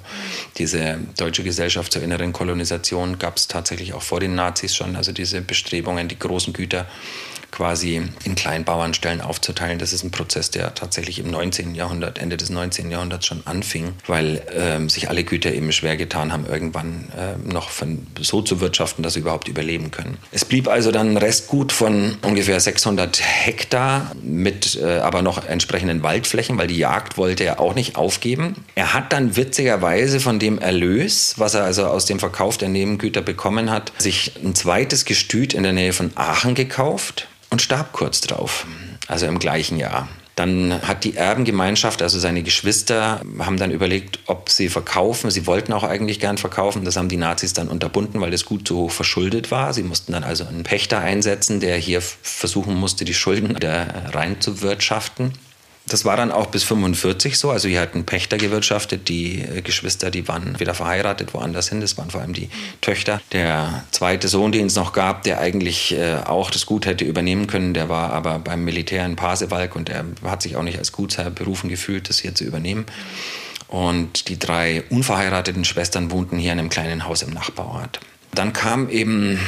diese 0.56 0.98
deutsche 1.18 1.42
Gesellschaft 1.42 1.92
zur 1.92 2.02
inneren 2.02 2.32
Kolonisation 2.32 3.18
gab 3.18 3.36
es 3.36 3.46
tatsächlich 3.46 3.92
auch 3.92 4.02
vor 4.02 4.20
den 4.20 4.34
Nazis 4.34 4.74
schon. 4.74 4.96
Also 4.96 5.12
diese 5.12 5.42
Bestrebungen, 5.42 6.08
die 6.08 6.18
großen 6.18 6.54
Güter 6.54 6.86
quasi 7.50 8.02
in 8.24 8.34
Kleinbauernstellen 8.34 9.20
aufzuteilen. 9.20 9.78
Das 9.78 9.92
ist 9.92 10.04
ein 10.04 10.10
Prozess, 10.10 10.50
der 10.50 10.74
tatsächlich 10.74 11.18
im 11.18 11.30
19. 11.30 11.74
Jahrhundert, 11.74 12.18
Ende 12.18 12.36
des 12.36 12.50
19. 12.50 12.90
Jahrhunderts 12.90 13.26
schon 13.26 13.42
anfing, 13.46 13.94
weil 14.06 14.42
ähm, 14.54 14.88
sich 14.88 15.08
alle 15.08 15.24
Güter 15.24 15.52
eben 15.52 15.72
schwer 15.72 15.96
getan 15.96 16.32
haben, 16.32 16.46
irgendwann 16.46 17.08
äh, 17.16 17.36
noch 17.50 17.70
von, 17.70 18.06
so 18.20 18.42
zu 18.42 18.60
wirtschaften, 18.60 19.02
dass 19.02 19.14
sie 19.14 19.20
überhaupt 19.20 19.48
überleben 19.48 19.90
können. 19.90 20.18
Es 20.32 20.44
blieb 20.44 20.68
also 20.68 20.92
dann 20.92 21.10
ein 21.10 21.16
Restgut 21.16 21.72
von 21.72 22.16
ungefähr 22.22 22.60
600 22.60 23.20
Hektar 23.22 24.12
mit 24.22 24.80
äh, 24.80 24.98
aber 24.98 25.22
noch 25.22 25.46
entsprechenden 25.46 26.02
Waldflächen, 26.02 26.58
weil 26.58 26.66
die 26.66 26.78
Jagd 26.78 27.16
wollte 27.16 27.44
er 27.44 27.60
auch 27.60 27.74
nicht 27.74 27.96
aufgeben. 27.96 28.64
Er 28.74 28.94
hat 28.94 29.12
dann 29.12 29.36
witzigerweise 29.36 30.20
von 30.20 30.38
dem 30.38 30.58
Erlös, 30.58 31.34
was 31.36 31.54
er 31.54 31.64
also 31.64 31.86
aus 31.86 32.06
dem 32.06 32.18
Verkauf 32.18 32.58
der 32.58 32.68
Nebengüter 32.68 33.22
bekommen 33.22 33.70
hat, 33.70 33.92
sich 33.98 34.32
ein 34.44 34.54
zweites 34.54 35.04
Gestüt 35.04 35.54
in 35.54 35.62
der 35.62 35.72
Nähe 35.72 35.92
von 35.92 36.12
Aachen 36.14 36.54
gekauft 36.54 37.26
und 37.50 37.60
starb 37.60 37.92
kurz 37.92 38.20
drauf, 38.20 38.66
also 39.08 39.26
im 39.26 39.38
gleichen 39.38 39.76
Jahr. 39.76 40.08
Dann 40.36 40.80
hat 40.86 41.04
die 41.04 41.16
Erbengemeinschaft, 41.16 42.00
also 42.00 42.18
seine 42.18 42.42
Geschwister, 42.42 43.20
haben 43.40 43.58
dann 43.58 43.70
überlegt, 43.70 44.20
ob 44.26 44.48
sie 44.48 44.70
verkaufen. 44.70 45.30
Sie 45.30 45.46
wollten 45.46 45.72
auch 45.74 45.84
eigentlich 45.84 46.18
gern 46.18 46.38
verkaufen. 46.38 46.84
Das 46.84 46.96
haben 46.96 47.10
die 47.10 47.18
Nazis 47.18 47.52
dann 47.52 47.68
unterbunden, 47.68 48.22
weil 48.22 48.30
das 48.30 48.46
Gut 48.46 48.66
so 48.66 48.88
verschuldet 48.88 49.50
war. 49.50 49.74
Sie 49.74 49.82
mussten 49.82 50.12
dann 50.12 50.24
also 50.24 50.46
einen 50.46 50.62
Pächter 50.62 51.00
einsetzen, 51.00 51.60
der 51.60 51.76
hier 51.76 52.00
versuchen 52.00 52.74
musste, 52.74 53.04
die 53.04 53.12
Schulden 53.12 53.54
wieder 53.54 53.86
reinzuwirtschaften. 54.14 55.32
Das 55.86 56.04
war 56.04 56.16
dann 56.16 56.30
auch 56.30 56.46
bis 56.46 56.62
45 56.62 57.36
so. 57.36 57.50
Also 57.50 57.68
hier 57.68 57.80
hatten 57.80 58.04
Pächter 58.04 58.38
gewirtschaftet. 58.38 59.08
Die 59.08 59.42
äh, 59.42 59.62
Geschwister, 59.62 60.10
die 60.10 60.28
waren 60.28 60.58
wieder 60.60 60.74
verheiratet 60.74 61.34
woanders 61.34 61.68
hin. 61.68 61.80
Das 61.80 61.98
waren 61.98 62.10
vor 62.10 62.20
allem 62.20 62.32
die 62.32 62.48
Töchter. 62.80 63.20
Der 63.32 63.84
zweite 63.90 64.28
Sohn, 64.28 64.52
den 64.52 64.66
es 64.66 64.76
noch 64.76 64.92
gab, 64.92 65.24
der 65.24 65.40
eigentlich 65.40 65.92
äh, 65.92 66.16
auch 66.24 66.50
das 66.50 66.66
Gut 66.66 66.86
hätte 66.86 67.04
übernehmen 67.04 67.46
können, 67.46 67.74
der 67.74 67.88
war 67.88 68.12
aber 68.12 68.38
beim 68.38 68.64
Militär 68.64 69.04
in 69.04 69.16
Pasewalk 69.16 69.74
und 69.74 69.88
er 69.88 70.04
hat 70.24 70.42
sich 70.42 70.56
auch 70.56 70.62
nicht 70.62 70.78
als 70.78 70.92
Gutsherr 70.92 71.30
berufen 71.30 71.68
gefühlt, 71.68 72.08
das 72.08 72.20
hier 72.20 72.34
zu 72.34 72.44
übernehmen. 72.44 72.86
Und 73.66 74.28
die 74.28 74.38
drei 74.38 74.82
unverheirateten 74.90 75.64
Schwestern 75.64 76.10
wohnten 76.10 76.38
hier 76.38 76.52
in 76.52 76.58
einem 76.58 76.70
kleinen 76.70 77.06
Haus 77.06 77.22
im 77.22 77.30
Nachbarort. 77.30 78.00
Dann 78.32 78.52
kam 78.52 78.88
eben 78.88 79.38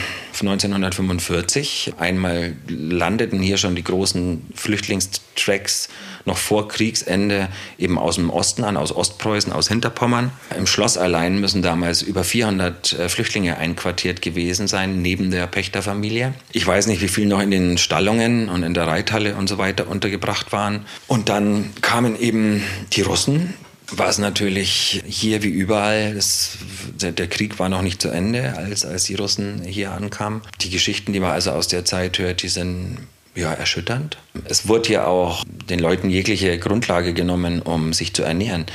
1945, 0.41 1.95
einmal 1.99 2.55
landeten 2.67 3.41
hier 3.41 3.57
schon 3.57 3.77
die 3.77 3.85
großen 3.85 4.45
Flüchtlingstracks 4.55 5.89
noch 6.25 6.37
vor 6.37 6.69
Kriegsende 6.69 7.49
eben 7.79 7.99
aus 7.99 8.17
dem 8.17 8.31
Osten 8.31 8.65
an, 8.65 8.77
aus 8.77 8.95
Ostpreußen, 8.95 9.53
aus 9.53 9.69
Hinterpommern. 9.69 10.31
Im 10.57 10.67
Schloss 10.67 10.97
allein 10.97 11.41
müssen 11.41 11.63
damals 11.63 12.03
über 12.03 12.25
400 12.25 12.93
äh, 12.93 13.09
Flüchtlinge 13.09 13.57
einquartiert 13.57 14.23
gewesen 14.23 14.69
sein, 14.69 15.03
neben 15.03 15.31
der 15.31 15.47
Pächterfamilie. 15.47 16.35
Ich 16.53 16.67
weiß 16.67 16.87
nicht, 16.87 17.03
wie 17.03 17.09
viele 17.09 17.29
noch 17.29 17.41
in 17.41 17.51
den 17.51 17.79
Stallungen 17.79 18.49
und 18.49 18.63
in 18.63 18.75
der 18.75 18.87
Reithalle 18.87 19.37
und 19.37 19.49
so 19.49 19.59
weiter 19.59 19.89
untergebracht 19.89 20.53
waren. 20.53 20.87
Und 21.07 21.29
dann 21.29 21.71
kamen 21.83 22.19
eben 22.19 22.63
die 22.93 23.03
Russen, 23.03 23.55
war 23.97 24.09
es 24.09 24.19
natürlich 24.19 25.03
hier 25.07 25.43
wie 25.43 25.49
überall, 25.49 26.15
das, 26.15 26.59
der, 27.01 27.13
der, 27.13 27.29
Krieg 27.29 27.59
war 27.59 27.69
noch 27.69 27.83
nicht 27.83 28.01
zu 28.01 28.09
Ende, 28.09 28.57
als, 28.57 28.85
als 28.85 29.05
die 29.05 29.15
Russen 29.15 29.63
hier 29.65 29.93
ankamen. 29.93 30.43
Die 30.61 30.71
Geschichten, 30.71 31.13
die 31.13 31.21
man 31.21 31.33
also 31.33 31.51
aus 31.51 31.69
der 31.69 31.85
Zeit 31.85 32.19
hört, 32.19 32.43
die 32.43 32.49
sind 32.49 32.99
ja, 33.35 33.53
erschütternd. 33.53 34.19
Es 34.45 34.69
wurde 34.69 34.93
ja 34.93 35.07
auch 35.07 35.45
den 35.69 35.79
Leuten 35.79 36.11
jegliche 36.11 36.59
Grundlage 36.59 37.15
genommen, 37.15 37.63
um 37.63 37.93
sich 37.93 38.13
zu 38.13 38.23
ernähren. 38.23 38.67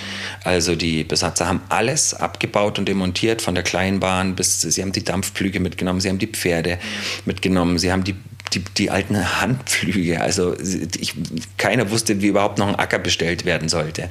Also 0.43 0.75
die 0.75 1.03
Besatzer 1.03 1.47
haben 1.47 1.61
alles 1.69 2.13
abgebaut 2.15 2.79
und 2.79 2.87
demontiert, 2.87 3.41
von 3.41 3.53
der 3.53 3.63
Kleinbahn 3.63 4.35
bis, 4.35 4.61
sie 4.61 4.81
haben 4.81 4.91
die 4.91 5.03
Dampfpflüge 5.03 5.59
mitgenommen, 5.59 6.01
sie 6.01 6.09
haben 6.09 6.17
die 6.17 6.27
Pferde 6.27 6.79
mitgenommen, 7.25 7.77
sie 7.77 7.91
haben 7.91 8.03
die 8.03 8.15
die, 8.53 8.59
die 8.59 8.89
alten 8.89 9.41
Handpflüge. 9.41 10.21
Also 10.21 10.55
ich, 10.57 11.13
keiner 11.57 11.91
wusste, 11.91 12.21
wie 12.21 12.27
überhaupt 12.27 12.57
noch 12.59 12.67
ein 12.67 12.75
Acker 12.75 12.99
bestellt 12.99 13.43
werden 13.43 13.67
sollte. 13.67 14.09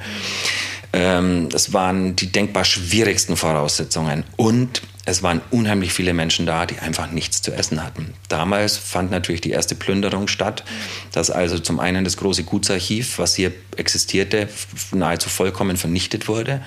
Ähm, 0.93 1.49
das 1.49 1.73
waren 1.73 2.15
die 2.15 2.31
denkbar 2.31 2.65
schwierigsten 2.65 3.37
Voraussetzungen. 3.37 4.23
Und 4.35 4.81
es 5.05 5.23
waren 5.23 5.41
unheimlich 5.51 5.93
viele 5.93 6.13
Menschen 6.13 6.45
da, 6.45 6.65
die 6.65 6.79
einfach 6.79 7.09
nichts 7.11 7.41
zu 7.41 7.53
essen 7.53 7.81
hatten. 7.81 8.13
Damals 8.27 8.77
fand 8.77 9.09
natürlich 9.09 9.39
die 9.39 9.51
erste 9.51 9.73
Plünderung 9.73 10.27
statt, 10.27 10.65
dass 11.13 11.31
also 11.31 11.59
zum 11.59 11.79
einen 11.79 12.03
das 12.03 12.17
große 12.17 12.43
Gutsarchiv, 12.43 13.17
was 13.17 13.33
hier 13.33 13.53
existierte, 13.77 14.49
nahezu 14.91 15.29
vollkommen 15.29 15.77
vernichtet 15.77 16.27
wurde. 16.27 16.61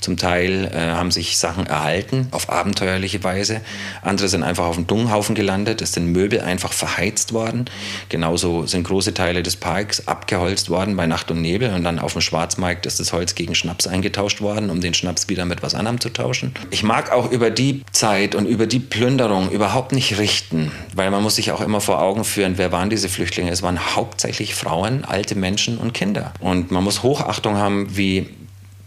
Zum 0.00 0.16
Teil 0.16 0.70
äh, 0.72 0.92
haben 0.92 1.10
sich 1.10 1.38
Sachen 1.38 1.66
erhalten 1.66 2.28
auf 2.30 2.50
abenteuerliche 2.50 3.22
Weise. 3.22 3.60
Andere 4.02 4.28
sind 4.28 4.42
einfach 4.42 4.66
auf 4.66 4.76
dem 4.76 4.86
Dunghaufen 4.86 5.34
gelandet. 5.34 5.82
Es 5.82 5.92
sind 5.92 6.06
Möbel 6.06 6.40
einfach 6.40 6.72
verheizt 6.72 7.32
worden. 7.32 7.66
Genauso 8.08 8.66
sind 8.66 8.84
große 8.84 9.14
Teile 9.14 9.42
des 9.42 9.56
Parks 9.56 10.06
abgeholzt 10.08 10.70
worden 10.70 10.96
bei 10.96 11.06
Nacht 11.06 11.30
und 11.30 11.40
Nebel. 11.40 11.72
Und 11.74 11.84
dann 11.84 11.98
auf 11.98 12.12
dem 12.12 12.22
Schwarzmarkt 12.22 12.86
ist 12.86 13.00
das 13.00 13.12
Holz 13.12 13.34
gegen 13.34 13.54
Schnaps 13.54 13.86
eingetauscht 13.86 14.40
worden, 14.40 14.70
um 14.70 14.80
den 14.80 14.94
Schnaps 14.94 15.28
wieder 15.28 15.44
mit 15.44 15.62
was 15.62 15.74
anderem 15.74 16.00
zu 16.00 16.10
tauschen. 16.10 16.54
Ich 16.70 16.82
mag 16.82 17.12
auch 17.12 17.30
über 17.30 17.50
die 17.50 17.82
Zeit 17.92 18.34
und 18.34 18.46
über 18.46 18.66
die 18.66 18.80
Plünderung 18.80 19.50
überhaupt 19.50 19.92
nicht 19.92 20.18
richten, 20.18 20.72
weil 20.94 21.10
man 21.10 21.22
muss 21.22 21.36
sich 21.36 21.52
auch 21.52 21.60
immer 21.60 21.80
vor 21.80 22.00
Augen 22.00 22.24
führen, 22.24 22.56
wer 22.56 22.72
waren 22.72 22.90
diese 22.90 23.08
Flüchtlinge? 23.08 23.50
Es 23.50 23.62
waren 23.62 23.94
hauptsächlich 23.96 24.54
Frauen, 24.54 25.04
alte 25.04 25.34
Menschen 25.34 25.78
und 25.78 25.92
Kinder. 25.92 26.32
Und 26.40 26.70
man 26.70 26.84
muss 26.84 27.02
Hochachtung 27.02 27.56
haben, 27.56 27.96
wie 27.96 28.28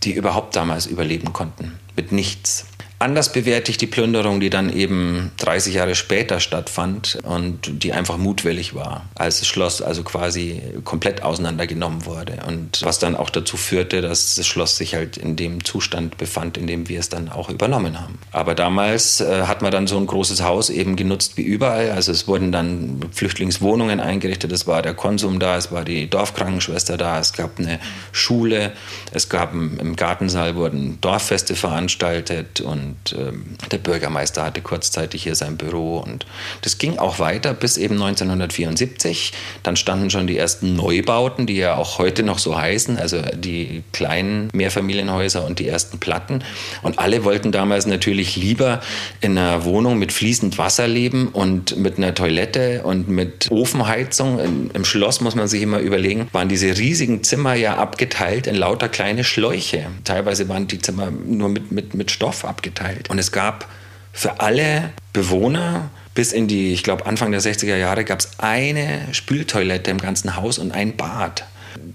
die 0.03 0.13
überhaupt 0.13 0.55
damals 0.55 0.85
überleben 0.85 1.33
konnten. 1.33 1.79
Mit 1.95 2.11
nichts. 2.11 2.65
Anders 2.99 3.33
bewerte 3.33 3.69
ich 3.69 3.77
die 3.77 3.87
Plünderung, 3.87 4.39
die 4.39 4.49
dann 4.49 4.71
eben 4.71 5.31
30 5.37 5.73
Jahre 5.73 5.93
später 5.95 6.39
stattfand 6.39 7.17
und 7.23 7.83
die 7.83 7.91
einfach 7.91 8.17
mutwillig 8.17 8.75
war, 8.75 9.09
als 9.15 9.39
das 9.39 9.47
Schloss 9.47 9.81
also 9.81 10.03
quasi 10.03 10.61
komplett 10.85 11.21
auseinandergenommen 11.21 12.05
wurde. 12.05 12.39
Und 12.47 12.81
was 12.83 12.99
dann 12.99 13.15
auch 13.15 13.29
dazu 13.29 13.57
führte, 13.57 14.01
dass 14.01 14.35
das 14.35 14.47
Schloss 14.47 14.77
sich 14.77 14.95
halt 14.95 15.17
in 15.17 15.35
dem 15.35 15.65
Zustand 15.65 16.17
befand, 16.17 16.57
in 16.57 16.67
dem 16.67 16.87
wir 16.87 16.99
es 16.99 17.09
dann 17.09 17.29
auch 17.29 17.49
übernommen 17.49 17.99
haben. 17.99 18.19
Aber 18.31 18.55
damals 18.55 19.19
äh, 19.19 19.43
hat 19.47 19.61
man 19.61 19.71
dann 19.71 19.87
so 19.87 19.97
ein 19.97 20.05
großes 20.05 20.41
Haus 20.41 20.69
eben 20.69 20.95
genutzt 20.95 21.35
wie 21.35 21.43
überall. 21.43 21.91
Also 21.91 22.11
es 22.11 22.27
wurden 22.27 22.51
dann 22.51 23.01
Flüchtlingswohnungen 23.11 23.99
eingerichtet, 23.99 24.51
es 24.51 24.65
war 24.65 24.81
der 24.81 24.93
Konsum 24.93 25.39
da, 25.39 25.57
es 25.57 25.71
war 25.71 25.83
die 25.83 26.09
Dorfkrankenschwester 26.09 26.97
da, 26.97 27.19
es 27.19 27.33
gab 27.33 27.59
eine 27.59 27.79
Schule, 28.11 28.71
es 29.11 29.29
gab 29.29 29.53
im 29.53 29.95
Gartensaal 29.95 30.55
wurden 30.55 30.99
Dorffeste 31.01 31.55
veranstaltet 31.55 32.61
und 32.61 32.82
und 32.83 33.15
ähm, 33.17 33.45
der 33.71 33.77
Bürgermeister 33.77 34.43
hatte 34.43 34.61
kurzzeitig 34.61 35.23
hier 35.23 35.35
sein 35.35 35.57
Büro 35.57 35.97
und 35.97 36.25
das 36.61 36.77
ging 36.77 36.97
auch 36.97 37.19
weiter 37.19 37.53
bis 37.53 37.77
eben 37.77 37.95
1974. 37.95 39.33
Dann 39.63 39.75
standen 39.75 40.09
schon 40.09 40.27
die 40.27 40.37
ersten 40.37 40.75
Neubauten, 40.75 41.45
die 41.45 41.55
ja 41.55 41.75
auch 41.75 41.99
heute 41.99 42.23
noch 42.23 42.39
so 42.39 42.57
heißen, 42.57 42.97
also 42.97 43.21
die 43.35 43.83
kleinen 43.91 44.49
Mehrfamilienhäuser 44.53 45.45
und 45.45 45.59
die 45.59 45.67
ersten 45.67 45.99
Platten. 45.99 46.43
Und 46.81 46.99
alle 46.99 47.23
wollten 47.23 47.51
damals 47.51 47.85
natürlich 47.85 48.35
lieber 48.35 48.81
in 49.21 49.37
einer 49.37 49.63
Wohnung 49.65 49.97
mit 49.97 50.11
fließend 50.11 50.57
Wasser 50.57 50.87
leben 50.87 51.29
und 51.29 51.77
mit 51.77 51.97
einer 51.97 52.13
Toilette 52.13 52.83
und 52.83 53.07
mit 53.07 53.49
Ofenheizung. 53.51 54.39
Im 54.73 54.85
Schloss 54.85 55.21
muss 55.21 55.35
man 55.35 55.47
sich 55.47 55.61
immer 55.61 55.79
überlegen, 55.79 56.27
waren 56.31 56.49
diese 56.49 56.77
riesigen 56.77 57.23
Zimmer 57.23 57.53
ja 57.53 57.77
abgeteilt 57.77 58.47
in 58.47 58.55
lauter 58.55 58.89
kleine 58.89 59.23
Schläuche. 59.23 59.87
Teilweise 60.03 60.49
waren 60.49 60.67
die 60.67 60.79
Zimmer 60.79 61.11
nur 61.11 61.49
mit, 61.49 61.71
mit, 61.71 61.93
mit 61.93 62.11
Stoff 62.11 62.45
abgeteilt 62.45 62.72
verteilt. 62.73 63.09
Und 63.09 63.19
es 63.19 63.31
gab 63.31 63.67
für 64.11 64.39
alle 64.39 64.91
Bewohner 65.13 65.89
bis 66.15 66.31
in 66.31 66.47
die, 66.47 66.73
ich 66.73 66.83
glaube, 66.83 67.05
Anfang 67.05 67.31
der 67.31 67.41
60er 67.41 67.75
Jahre 67.75 68.03
gab 68.03 68.19
es 68.19 68.39
eine 68.39 69.07
Spültoilette 69.13 69.89
im 69.89 69.97
ganzen 69.97 70.35
Haus 70.35 70.59
und 70.59 70.71
ein 70.71 70.95
Bad. 70.95 71.45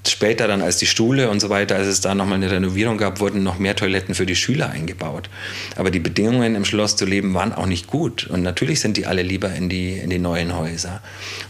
Später 0.07 0.49
dann, 0.49 0.61
als 0.61 0.79
die 0.79 0.87
Schule 0.87 1.31
und 1.31 1.39
so 1.39 1.51
weiter, 1.51 1.77
als 1.77 1.87
es 1.87 2.01
da 2.01 2.15
nochmal 2.15 2.37
eine 2.37 2.51
Renovierung 2.51 2.99
gab, 2.99 3.21
wurden 3.21 3.45
noch 3.45 3.59
mehr 3.59 3.77
Toiletten 3.77 4.15
für 4.15 4.27
die 4.27 4.35
Schüler 4.35 4.71
eingebaut. 4.71 5.31
Aber 5.77 5.93
die 5.93 6.01
Bedingungen 6.01 6.57
im 6.57 6.65
Schloss 6.65 6.97
zu 6.97 7.05
leben 7.05 7.33
waren 7.35 7.53
auch 7.53 7.67
nicht 7.67 7.87
gut. 7.87 8.27
Und 8.27 8.43
natürlich 8.43 8.81
sind 8.81 8.97
die 8.97 9.07
alle 9.07 9.23
lieber 9.23 9.53
in 9.55 9.69
die, 9.69 9.93
in 9.93 10.11
die 10.11 10.19
neuen 10.19 10.57
Häuser. 10.57 11.01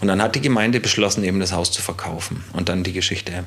Und 0.01 0.09
dann 0.09 0.21
hat 0.21 0.35
die 0.35 0.43
Gemeinde 0.43 0.81
beschlossen, 0.81 1.25
eben 1.25 1.41
das 1.41 1.53
Haus 1.53 1.73
zu 1.73 1.81
verkaufen. 1.81 2.45
Und 2.53 2.69
dann 2.69 2.83
die 2.83 2.93
Geschichte 2.93 3.45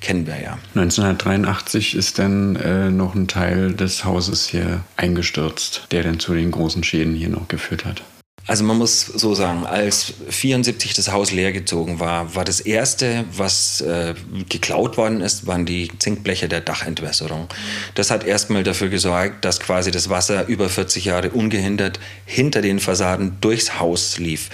kennen 0.00 0.26
wir 0.26 0.40
ja. 0.40 0.58
1983 0.74 1.94
ist 1.94 2.18
dann 2.18 2.56
äh, 2.56 2.90
noch 2.90 3.14
ein 3.14 3.28
Teil 3.28 3.72
des 3.74 4.04
Hauses 4.04 4.46
hier 4.46 4.80
eingestürzt, 4.96 5.88
der 5.90 6.02
dann 6.02 6.20
zu 6.20 6.34
den 6.34 6.50
großen 6.50 6.82
Schäden 6.84 7.14
hier 7.14 7.28
noch 7.28 7.48
geführt 7.48 7.84
hat. 7.84 8.02
Also 8.46 8.64
man 8.64 8.76
muss 8.76 9.06
so 9.06 9.34
sagen, 9.34 9.66
als 9.66 10.14
74 10.28 10.94
das 10.94 11.12
Haus 11.12 11.30
leergezogen 11.30 12.00
war, 12.00 12.34
war 12.34 12.44
das 12.44 12.60
erste, 12.60 13.24
was 13.32 13.80
äh, 13.82 14.14
geklaut 14.48 14.96
worden 14.96 15.20
ist, 15.20 15.46
waren 15.46 15.64
die 15.64 15.90
Zinkbleche 16.00 16.48
der 16.48 16.60
Dachentwässerung. 16.60 17.46
Das 17.94 18.10
hat 18.10 18.24
erstmal 18.24 18.64
dafür 18.64 18.88
gesorgt, 18.88 19.44
dass 19.44 19.60
quasi 19.60 19.92
das 19.92 20.08
Wasser 20.08 20.48
über 20.48 20.68
40 20.68 21.04
Jahre 21.04 21.30
ungehindert 21.30 22.00
hinter 22.26 22.62
den 22.62 22.80
Fassaden 22.80 23.36
durchs 23.40 23.78
Haus 23.78 24.18
lief. 24.18 24.50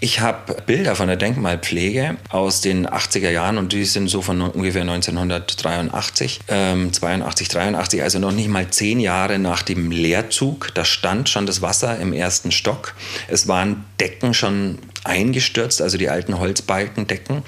Ich 0.00 0.20
habe 0.20 0.54
Bilder 0.62 0.96
von 0.96 1.08
der 1.08 1.16
Denkmalpflege 1.16 2.16
aus 2.30 2.62
den 2.62 2.86
80er 2.88 3.30
Jahren 3.30 3.58
und 3.58 3.72
die 3.72 3.84
sind 3.84 4.08
so 4.08 4.22
von 4.22 4.40
ungefähr 4.40 4.82
1983, 4.82 6.40
ähm, 6.48 6.90
82, 6.90 7.48
83, 7.48 8.02
also 8.02 8.18
noch 8.18 8.32
nicht 8.32 8.48
mal 8.48 8.70
zehn 8.70 8.98
Jahre 8.98 9.38
nach 9.38 9.60
dem 9.60 9.90
Leerzug. 9.90 10.70
Da 10.74 10.86
stand 10.86 11.28
schon 11.28 11.44
das 11.44 11.60
Wasser 11.60 11.98
im 11.98 12.14
ersten 12.14 12.50
Stock. 12.50 12.94
Es 13.28 13.48
waren 13.48 13.84
Decken 14.00 14.34
schon 14.34 14.78
eingestürzt, 15.06 15.80
also 15.80 15.98
die 15.98 16.08
alten 16.08 16.38
Holzbalkendecken. 16.38 17.42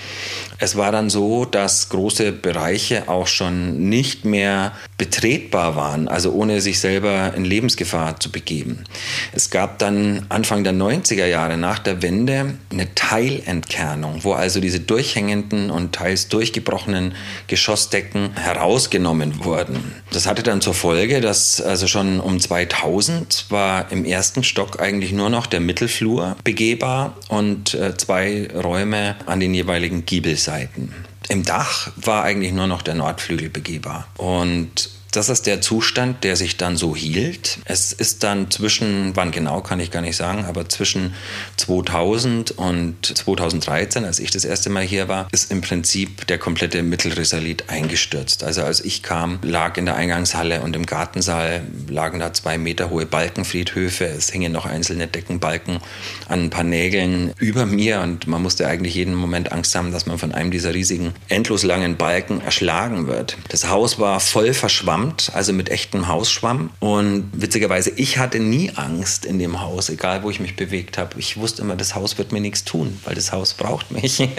Es 0.58 0.76
war 0.76 0.92
dann 0.92 1.10
so, 1.10 1.44
dass 1.44 1.88
große 1.88 2.32
Bereiche 2.32 3.08
auch 3.08 3.26
schon 3.26 3.88
nicht 3.88 4.24
mehr 4.24 4.72
betretbar 4.96 5.76
waren, 5.76 6.08
also 6.08 6.32
ohne 6.32 6.60
sich 6.60 6.80
selber 6.80 7.32
in 7.34 7.44
Lebensgefahr 7.44 8.18
zu 8.18 8.32
begeben. 8.32 8.84
Es 9.32 9.50
gab 9.50 9.78
dann 9.78 10.26
Anfang 10.28 10.64
der 10.64 10.72
90er 10.72 11.26
Jahre 11.26 11.56
nach 11.56 11.78
der 11.78 12.02
Wende 12.02 12.54
eine 12.72 12.94
Teilentkernung, 12.94 14.24
wo 14.24 14.32
also 14.32 14.60
diese 14.60 14.80
durchhängenden 14.80 15.70
und 15.70 15.94
teils 15.94 16.28
durchgebrochenen 16.28 17.14
Geschossdecken 17.46 18.30
herausgenommen 18.36 19.44
wurden. 19.44 19.94
Das 20.10 20.26
hatte 20.26 20.42
dann 20.42 20.60
zur 20.60 20.74
Folge, 20.74 21.20
dass 21.20 21.60
also 21.60 21.86
schon 21.86 22.20
um 22.20 22.40
2000 22.40 23.46
war 23.50 23.90
im 23.92 24.04
ersten 24.04 24.42
Stock 24.42 24.80
eigentlich 24.80 25.12
nur 25.12 25.30
noch 25.30 25.46
der 25.46 25.60
Mittelflur 25.60 26.36
begehbar 26.44 27.16
und 27.28 27.47
äh, 27.74 27.96
zwei 27.96 28.48
Räume 28.54 29.16
an 29.26 29.40
den 29.40 29.54
jeweiligen 29.54 30.04
Giebelseiten. 30.04 30.94
Im 31.28 31.44
Dach 31.44 31.90
war 31.96 32.24
eigentlich 32.24 32.52
nur 32.52 32.66
noch 32.66 32.82
der 32.82 32.94
Nordflügel 32.94 33.50
begehbar. 33.50 34.08
Und 34.16 34.90
das 35.18 35.28
ist 35.28 35.46
der 35.48 35.60
Zustand, 35.60 36.22
der 36.22 36.36
sich 36.36 36.58
dann 36.58 36.76
so 36.76 36.94
hielt. 36.94 37.58
Es 37.64 37.90
ist 37.90 38.22
dann 38.22 38.52
zwischen, 38.52 39.16
wann 39.16 39.32
genau 39.32 39.60
kann 39.62 39.80
ich 39.80 39.90
gar 39.90 40.00
nicht 40.00 40.14
sagen, 40.14 40.44
aber 40.44 40.68
zwischen 40.68 41.12
2000 41.56 42.52
und 42.52 43.04
2013, 43.04 44.04
als 44.04 44.20
ich 44.20 44.30
das 44.30 44.44
erste 44.44 44.70
Mal 44.70 44.84
hier 44.84 45.08
war, 45.08 45.26
ist 45.32 45.50
im 45.50 45.60
Prinzip 45.60 46.28
der 46.28 46.38
komplette 46.38 46.84
Mittelrisalit 46.84 47.68
eingestürzt. 47.68 48.44
Also 48.44 48.62
als 48.62 48.80
ich 48.80 49.02
kam, 49.02 49.40
lag 49.42 49.76
in 49.76 49.86
der 49.86 49.96
Eingangshalle 49.96 50.60
und 50.60 50.76
im 50.76 50.86
Gartensaal 50.86 51.62
lagen 51.88 52.20
da 52.20 52.32
zwei 52.32 52.56
Meter 52.56 52.88
hohe 52.88 53.04
Balkenfriedhöfe. 53.04 54.04
Es 54.04 54.30
hingen 54.30 54.52
noch 54.52 54.66
einzelne 54.66 55.08
Deckenbalken 55.08 55.80
an 56.28 56.44
ein 56.44 56.50
paar 56.50 56.62
Nägeln 56.62 57.32
über 57.38 57.66
mir 57.66 58.02
und 58.02 58.28
man 58.28 58.40
musste 58.40 58.68
eigentlich 58.68 58.94
jeden 58.94 59.16
Moment 59.16 59.50
Angst 59.50 59.74
haben, 59.74 59.90
dass 59.90 60.06
man 60.06 60.16
von 60.16 60.30
einem 60.30 60.52
dieser 60.52 60.74
riesigen, 60.74 61.12
endlos 61.28 61.64
langen 61.64 61.96
Balken 61.96 62.40
erschlagen 62.40 63.08
wird. 63.08 63.36
Das 63.48 63.68
Haus 63.68 63.98
war 63.98 64.20
voll 64.20 64.54
verschwammt 64.54 65.07
verschwammt, 65.08 65.30
also 65.34 65.52
mit 65.52 65.70
echtem 65.70 66.08
Hausschwamm. 66.08 66.70
Und 66.80 67.30
witzigerweise, 67.32 67.90
ich 67.96 68.18
hatte 68.18 68.38
nie 68.38 68.72
Angst 68.74 69.24
in 69.24 69.38
dem 69.38 69.60
Haus, 69.60 69.88
egal 69.88 70.22
wo 70.22 70.30
ich 70.30 70.40
mich 70.40 70.56
bewegt 70.56 70.98
habe. 70.98 71.18
Ich 71.18 71.36
wusste 71.36 71.62
immer, 71.62 71.76
das 71.76 71.94
Haus 71.94 72.18
wird 72.18 72.32
mir 72.32 72.40
nichts 72.40 72.64
tun, 72.64 72.98
weil 73.04 73.14
das 73.14 73.32
Haus 73.32 73.54
braucht 73.54 73.90
mich. 73.90 74.28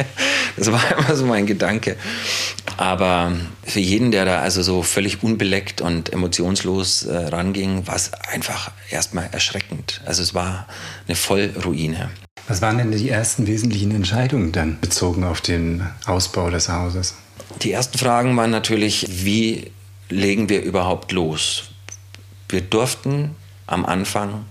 Das 0.58 0.72
war 0.72 0.98
immer 0.98 1.16
so 1.16 1.26
mein 1.26 1.46
Gedanke. 1.46 1.96
Aber 2.76 3.32
für 3.64 3.80
jeden, 3.80 4.12
der 4.12 4.26
da 4.26 4.40
also 4.40 4.62
so 4.62 4.82
völlig 4.82 5.24
unbeleckt 5.24 5.80
und 5.80 6.12
emotionslos 6.12 7.04
äh, 7.04 7.16
ranging, 7.16 7.88
war 7.88 7.96
es 7.96 8.12
einfach 8.14 8.72
erstmal 8.90 9.30
erschreckend. 9.32 10.02
Also 10.06 10.22
es 10.22 10.34
war 10.34 10.68
eine 11.08 11.16
Vollruine. 11.16 12.10
Was 12.48 12.62
waren 12.62 12.78
denn 12.78 12.92
die 12.92 13.10
ersten 13.10 13.48
wesentlichen 13.48 13.92
Entscheidungen 13.92 14.52
dann 14.52 14.80
bezogen 14.82 15.24
auf 15.24 15.40
den 15.40 15.84
Ausbau 16.08 16.50
des 16.50 16.68
Hauses? 16.68 17.14
Die 17.62 17.72
ersten 17.72 17.98
Fragen 17.98 18.36
waren 18.36 18.52
natürlich, 18.52 19.06
wie 19.10 19.72
legen 20.10 20.50
wir 20.50 20.62
überhaupt 20.62 21.12
los? 21.12 21.70
Wir 22.50 22.62
durften 22.62 23.36
am 23.68 23.86
Anfang 23.86 24.46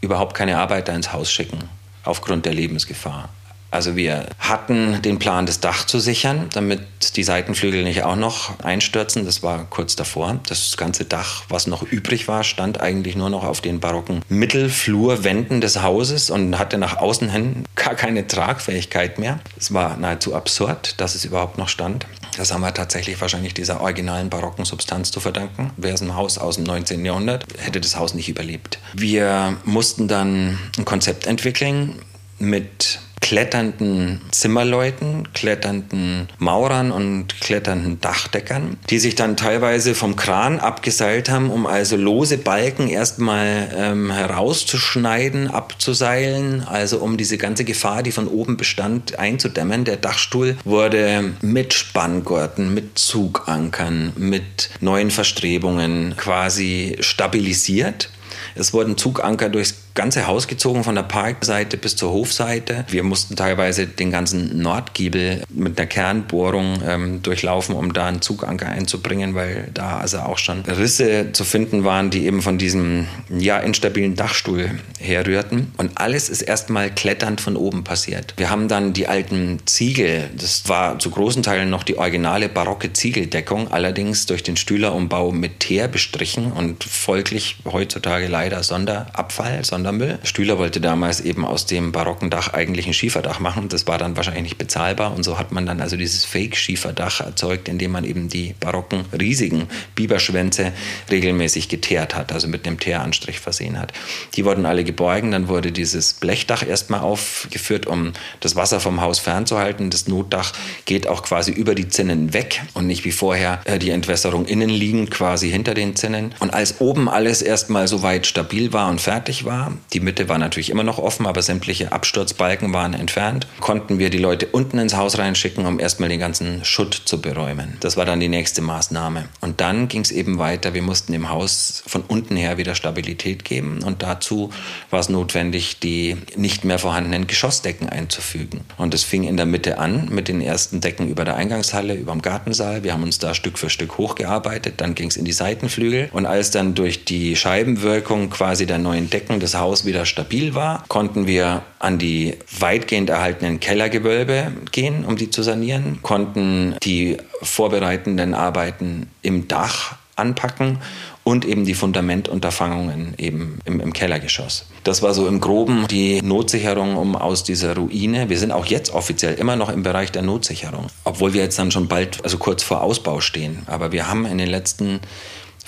überhaupt 0.00 0.34
keine 0.34 0.58
Arbeiter 0.58 0.94
ins 0.94 1.12
Haus 1.12 1.30
schicken, 1.30 1.68
aufgrund 2.04 2.46
der 2.46 2.54
Lebensgefahr. 2.54 3.30
Also 3.70 3.96
wir 3.96 4.26
hatten 4.38 5.02
den 5.02 5.18
Plan, 5.18 5.44
das 5.44 5.60
Dach 5.60 5.84
zu 5.84 6.00
sichern, 6.00 6.48
damit 6.54 6.80
die 7.16 7.22
Seitenflügel 7.22 7.84
nicht 7.84 8.02
auch 8.02 8.16
noch 8.16 8.58
einstürzen. 8.60 9.26
Das 9.26 9.42
war 9.42 9.66
kurz 9.68 9.94
davor. 9.94 10.40
Das 10.48 10.78
ganze 10.78 11.04
Dach, 11.04 11.42
was 11.50 11.66
noch 11.66 11.82
übrig 11.82 12.28
war, 12.28 12.44
stand 12.44 12.80
eigentlich 12.80 13.14
nur 13.14 13.28
noch 13.28 13.44
auf 13.44 13.60
den 13.60 13.78
barocken 13.78 14.22
Mittelflurwänden 14.30 15.60
des 15.60 15.82
Hauses 15.82 16.30
und 16.30 16.58
hatte 16.58 16.78
nach 16.78 16.96
außen 16.96 17.28
hin 17.28 17.64
gar 17.74 17.94
keine 17.94 18.26
Tragfähigkeit 18.26 19.18
mehr. 19.18 19.38
Es 19.58 19.74
war 19.74 19.98
nahezu 19.98 20.34
absurd, 20.34 20.98
dass 20.98 21.14
es 21.14 21.26
überhaupt 21.26 21.58
noch 21.58 21.68
stand. 21.68 22.06
Das 22.38 22.52
haben 22.52 22.60
wir 22.60 22.72
tatsächlich 22.72 23.20
wahrscheinlich 23.20 23.52
dieser 23.52 23.80
originalen 23.80 24.30
barocken 24.30 24.64
Substanz 24.64 25.10
zu 25.10 25.18
verdanken. 25.18 25.72
Wäre 25.76 25.94
es 25.94 26.00
ein 26.00 26.14
Haus 26.14 26.38
aus 26.38 26.54
dem 26.54 26.62
19. 26.64 27.04
Jahrhundert, 27.04 27.44
hätte 27.58 27.80
das 27.80 27.96
Haus 27.96 28.14
nicht 28.14 28.28
überlebt. 28.28 28.78
Wir 28.94 29.56
mussten 29.64 30.06
dann 30.06 30.56
ein 30.78 30.84
Konzept 30.84 31.26
entwickeln 31.26 31.96
mit 32.38 33.00
kletternden 33.20 34.20
Zimmerleuten, 34.30 35.32
kletternden 35.32 36.28
Maurern 36.38 36.90
und 36.90 37.40
kletternden 37.40 38.00
Dachdeckern, 38.00 38.78
die 38.90 38.98
sich 38.98 39.14
dann 39.14 39.36
teilweise 39.36 39.94
vom 39.94 40.16
Kran 40.16 40.58
abgeseilt 40.60 41.30
haben, 41.30 41.50
um 41.50 41.66
also 41.66 41.96
lose 41.96 42.38
Balken 42.38 42.88
erstmal 42.88 43.70
ähm, 43.76 44.10
herauszuschneiden, 44.10 45.50
abzuseilen, 45.50 46.62
also 46.62 46.98
um 46.98 47.16
diese 47.16 47.38
ganze 47.38 47.64
Gefahr, 47.64 48.02
die 48.02 48.12
von 48.12 48.28
oben 48.28 48.56
bestand, 48.56 49.18
einzudämmen. 49.18 49.84
Der 49.84 49.96
Dachstuhl 49.96 50.56
wurde 50.64 51.34
mit 51.40 51.74
Spanngurten, 51.74 52.72
mit 52.72 52.98
Zugankern, 52.98 54.12
mit 54.16 54.70
neuen 54.80 55.10
Verstrebungen 55.10 56.14
quasi 56.16 56.96
stabilisiert. 57.00 58.10
Es 58.54 58.72
wurden 58.72 58.96
Zuganker 58.96 59.48
durchs 59.48 59.87
ganze 59.98 60.28
Haus 60.28 60.46
gezogen, 60.46 60.84
von 60.84 60.94
der 60.94 61.02
Parkseite 61.02 61.76
bis 61.76 61.96
zur 61.96 62.12
Hofseite. 62.12 62.84
Wir 62.88 63.02
mussten 63.02 63.34
teilweise 63.34 63.88
den 63.88 64.12
ganzen 64.12 64.62
Nordgiebel 64.62 65.42
mit 65.52 65.76
einer 65.76 65.88
Kernbohrung 65.88 66.80
ähm, 66.86 67.20
durchlaufen, 67.22 67.74
um 67.74 67.92
da 67.92 68.06
einen 68.06 68.22
Zuganker 68.22 68.68
einzubringen, 68.68 69.34
weil 69.34 69.68
da 69.74 69.98
also 69.98 70.18
auch 70.18 70.38
schon 70.38 70.60
Risse 70.60 71.32
zu 71.32 71.42
finden 71.42 71.82
waren, 71.82 72.10
die 72.10 72.26
eben 72.26 72.42
von 72.42 72.58
diesem 72.58 73.08
ja, 73.28 73.58
instabilen 73.58 74.14
Dachstuhl 74.14 74.70
herrührten. 75.00 75.72
Und 75.78 75.90
alles 75.98 76.28
ist 76.28 76.42
erstmal 76.42 76.90
kletternd 76.90 77.40
von 77.40 77.56
oben 77.56 77.82
passiert. 77.82 78.34
Wir 78.36 78.50
haben 78.50 78.68
dann 78.68 78.92
die 78.92 79.08
alten 79.08 79.58
Ziegel, 79.66 80.30
das 80.36 80.68
war 80.68 81.00
zu 81.00 81.10
großen 81.10 81.42
Teilen 81.42 81.70
noch 81.70 81.82
die 81.82 81.98
originale 81.98 82.48
barocke 82.48 82.92
Ziegeldeckung, 82.92 83.72
allerdings 83.72 84.26
durch 84.26 84.44
den 84.44 84.56
Stühlerumbau 84.56 85.32
mit 85.32 85.58
Teer 85.58 85.88
bestrichen 85.88 86.52
und 86.52 86.84
folglich 86.84 87.56
heutzutage 87.64 88.28
leider 88.28 88.62
Sonderabfall, 88.62 89.64
Sondermüll. 89.88 90.18
Stühler 90.22 90.58
wollte 90.58 90.80
damals 90.80 91.20
eben 91.20 91.44
aus 91.46 91.64
dem 91.64 91.92
barocken 91.92 92.28
Dach 92.28 92.52
eigentlich 92.52 92.86
ein 92.86 92.92
Schieferdach 92.92 93.40
machen. 93.40 93.68
Das 93.68 93.86
war 93.86 93.96
dann 93.96 94.16
wahrscheinlich 94.16 94.42
nicht 94.42 94.58
bezahlbar 94.58 95.14
und 95.14 95.22
so 95.22 95.38
hat 95.38 95.50
man 95.50 95.64
dann 95.64 95.80
also 95.80 95.96
dieses 95.96 96.24
Fake-Schieferdach 96.26 97.20
erzeugt, 97.20 97.68
indem 97.68 97.92
man 97.92 98.04
eben 98.04 98.28
die 98.28 98.54
barocken, 98.60 99.04
riesigen 99.18 99.68
Biberschwänze 99.94 100.72
regelmäßig 101.10 101.68
geteert 101.68 102.14
hat, 102.14 102.32
also 102.32 102.48
mit 102.48 102.66
einem 102.66 102.78
Teeranstrich 102.78 103.40
versehen 103.40 103.78
hat. 103.78 103.92
Die 104.34 104.44
wurden 104.44 104.66
alle 104.66 104.84
geborgen, 104.84 105.30
dann 105.30 105.48
wurde 105.48 105.72
dieses 105.72 106.12
Blechdach 106.14 106.66
erstmal 106.66 107.00
aufgeführt, 107.00 107.86
um 107.86 108.12
das 108.40 108.56
Wasser 108.56 108.80
vom 108.80 109.00
Haus 109.00 109.18
fernzuhalten. 109.18 109.88
Das 109.88 110.06
Notdach 110.06 110.52
geht 110.84 111.06
auch 111.06 111.22
quasi 111.22 111.50
über 111.52 111.74
die 111.74 111.88
Zinnen 111.88 112.34
weg 112.34 112.60
und 112.74 112.86
nicht 112.86 113.04
wie 113.04 113.12
vorher 113.12 113.60
äh, 113.64 113.78
die 113.78 113.90
Entwässerung 113.90 114.44
innen 114.44 114.70
liegend 114.70 115.10
quasi 115.10 115.50
hinter 115.50 115.72
den 115.72 115.96
Zinnen. 115.96 116.34
Und 116.40 116.52
als 116.52 116.80
oben 116.80 117.08
alles 117.08 117.40
erstmal 117.40 117.88
soweit 117.88 118.26
stabil 118.26 118.72
war 118.72 118.90
und 118.90 119.00
fertig 119.00 119.44
war, 119.44 119.77
die 119.92 120.00
Mitte 120.00 120.28
war 120.28 120.38
natürlich 120.38 120.70
immer 120.70 120.82
noch 120.82 120.98
offen, 120.98 121.26
aber 121.26 121.42
sämtliche 121.42 121.92
Absturzbalken 121.92 122.72
waren 122.72 122.94
entfernt, 122.94 123.46
konnten 123.60 123.98
wir 123.98 124.10
die 124.10 124.18
Leute 124.18 124.46
unten 124.46 124.78
ins 124.78 124.96
Haus 124.96 125.18
reinschicken, 125.18 125.66
um 125.66 125.80
erstmal 125.80 126.08
den 126.08 126.20
ganzen 126.20 126.64
Schutt 126.64 126.94
zu 127.04 127.20
beräumen. 127.20 127.76
Das 127.80 127.96
war 127.96 128.04
dann 128.04 128.20
die 128.20 128.28
nächste 128.28 128.62
Maßnahme. 128.62 129.28
Und 129.40 129.60
dann 129.60 129.88
ging 129.88 130.02
es 130.02 130.10
eben 130.10 130.38
weiter. 130.38 130.74
Wir 130.74 130.82
mussten 130.82 131.12
dem 131.12 131.30
Haus 131.30 131.82
von 131.86 132.02
unten 132.02 132.36
her 132.36 132.58
wieder 132.58 132.74
Stabilität 132.74 133.44
geben 133.44 133.82
und 133.82 134.02
dazu 134.02 134.50
war 134.90 135.00
es 135.00 135.08
notwendig, 135.08 135.78
die 135.80 136.16
nicht 136.36 136.64
mehr 136.64 136.78
vorhandenen 136.78 137.26
Geschossdecken 137.26 137.88
einzufügen. 137.88 138.60
Und 138.76 138.94
es 138.94 139.04
fing 139.04 139.24
in 139.24 139.36
der 139.36 139.46
Mitte 139.46 139.78
an 139.78 140.08
mit 140.10 140.28
den 140.28 140.40
ersten 140.40 140.80
Decken 140.80 141.08
über 141.08 141.24
der 141.24 141.36
Eingangshalle, 141.36 141.94
über 141.94 142.12
dem 142.12 142.22
Gartensaal. 142.22 142.84
Wir 142.84 142.92
haben 142.92 143.02
uns 143.02 143.18
da 143.18 143.34
Stück 143.34 143.58
für 143.58 143.70
Stück 143.70 143.98
hochgearbeitet. 143.98 144.74
Dann 144.78 144.94
ging 144.94 145.08
es 145.08 145.16
in 145.16 145.24
die 145.24 145.32
Seitenflügel. 145.32 146.08
Und 146.12 146.26
als 146.26 146.50
dann 146.50 146.74
durch 146.74 147.04
die 147.04 147.36
Scheibenwirkung 147.36 148.30
quasi 148.30 148.66
der 148.66 148.78
neuen 148.78 149.10
Decken 149.10 149.40
das 149.40 149.54
Haus 149.68 149.84
wieder 149.84 150.06
stabil 150.06 150.54
war, 150.54 150.82
konnten 150.88 151.26
wir 151.26 151.60
an 151.78 151.98
die 151.98 152.36
weitgehend 152.58 153.10
erhaltenen 153.10 153.60
Kellergewölbe 153.60 154.50
gehen, 154.72 155.04
um 155.04 155.16
die 155.16 155.28
zu 155.28 155.42
sanieren, 155.42 155.98
konnten 156.00 156.74
die 156.82 157.18
vorbereitenden 157.42 158.32
Arbeiten 158.32 159.10
im 159.20 159.46
Dach 159.46 159.96
anpacken 160.16 160.78
und 161.22 161.44
eben 161.44 161.66
die 161.66 161.74
Fundamentunterfangungen 161.74 163.12
eben 163.18 163.58
im, 163.66 163.80
im, 163.80 163.92
Kellergeschoss. 163.92 164.64
Das 164.84 165.02
war 165.02 165.12
so 165.12 165.28
im 165.28 165.38
Groben 165.38 165.86
die 165.86 166.22
Notsicherung, 166.22 166.96
um 166.96 167.14
aus 167.14 167.44
dieser 167.44 167.76
Ruine. 167.76 168.30
Wir 168.30 168.38
sind 168.38 168.50
auch 168.50 168.64
jetzt 168.64 168.94
offiziell 168.94 169.34
immer 169.34 169.54
noch 169.54 169.68
im 169.68 169.82
Bereich 169.82 170.10
der 170.10 170.22
Notsicherung, 170.22 170.86
obwohl 171.04 171.34
wir 171.34 171.42
jetzt 171.42 171.58
dann 171.58 171.70
schon 171.70 171.88
bald, 171.88 172.24
also 172.24 172.38
kurz 172.38 172.62
vor 172.62 172.82
Ausbau 172.82 173.20
stehen. 173.20 173.64
Aber 173.66 173.92
wir 173.92 174.08
haben 174.08 174.24
in 174.24 174.38
den 174.38 174.48
letzten 174.48 175.00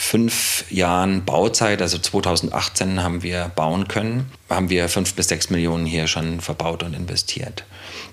fünf 0.00 0.64
Jahren 0.70 1.26
Bauzeit, 1.26 1.82
also 1.82 1.98
2018 1.98 3.02
haben 3.02 3.22
wir 3.22 3.52
bauen 3.54 3.86
können, 3.86 4.32
haben 4.50 4.68
wir 4.68 4.88
fünf 4.88 5.14
bis 5.14 5.28
sechs 5.28 5.48
Millionen 5.48 5.86
hier 5.86 6.06
schon 6.06 6.40
verbaut 6.40 6.82
und 6.82 6.94
investiert. 6.94 7.64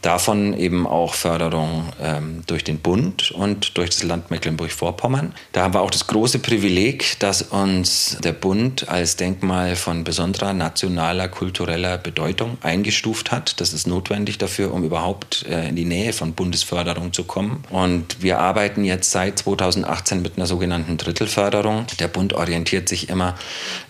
Davon 0.02 0.54
eben 0.58 0.86
auch 0.86 1.16
Förderung 1.16 1.86
ähm, 2.02 2.44
durch 2.46 2.64
den 2.64 2.80
Bund 2.80 3.32
und 3.32 3.78
durch 3.78 3.90
das 3.90 4.04
Land 4.04 4.30
Mecklenburg-Vorpommern. 4.30 5.34
Da 5.52 5.64
haben 5.64 5.74
wir 5.74 5.82
auch 5.82 5.90
das 5.90 6.06
große 6.08 6.40
Privileg, 6.40 7.20
dass 7.20 7.42
uns 7.42 8.18
der 8.24 8.34
Bund 8.34 8.88
als 8.90 9.16
Denkmal 9.16 9.76
von 9.76 10.04
besonderer 10.04 10.54
nationaler, 10.54 11.28
kultureller 11.28 11.98
Bedeutung 11.98 12.58
eingestuft 12.62 13.32
hat. 13.32 13.60
Das 13.60 13.74
ist 13.74 13.88
notwendig 13.88 14.38
dafür, 14.38 14.74
um 14.74 14.84
überhaupt 14.84 15.46
äh, 15.50 15.68
in 15.70 15.76
die 15.76 15.86
Nähe 15.86 16.14
von 16.14 16.34
Bundesförderung 16.34 17.12
zu 17.12 17.24
kommen. 17.24 17.64
Und 17.72 18.22
wir 18.22 18.40
arbeiten 18.40 18.86
jetzt 18.86 19.12
seit 19.12 19.40
2018 19.40 20.22
mit 20.22 20.38
einer 20.38 20.46
sogenannten 20.46 20.98
Drittelförderung. 20.98 21.88
Der 22.00 22.08
Bund 22.08 22.34
orientiert 22.34 22.88
sich 22.88 23.10
immer 23.10 23.36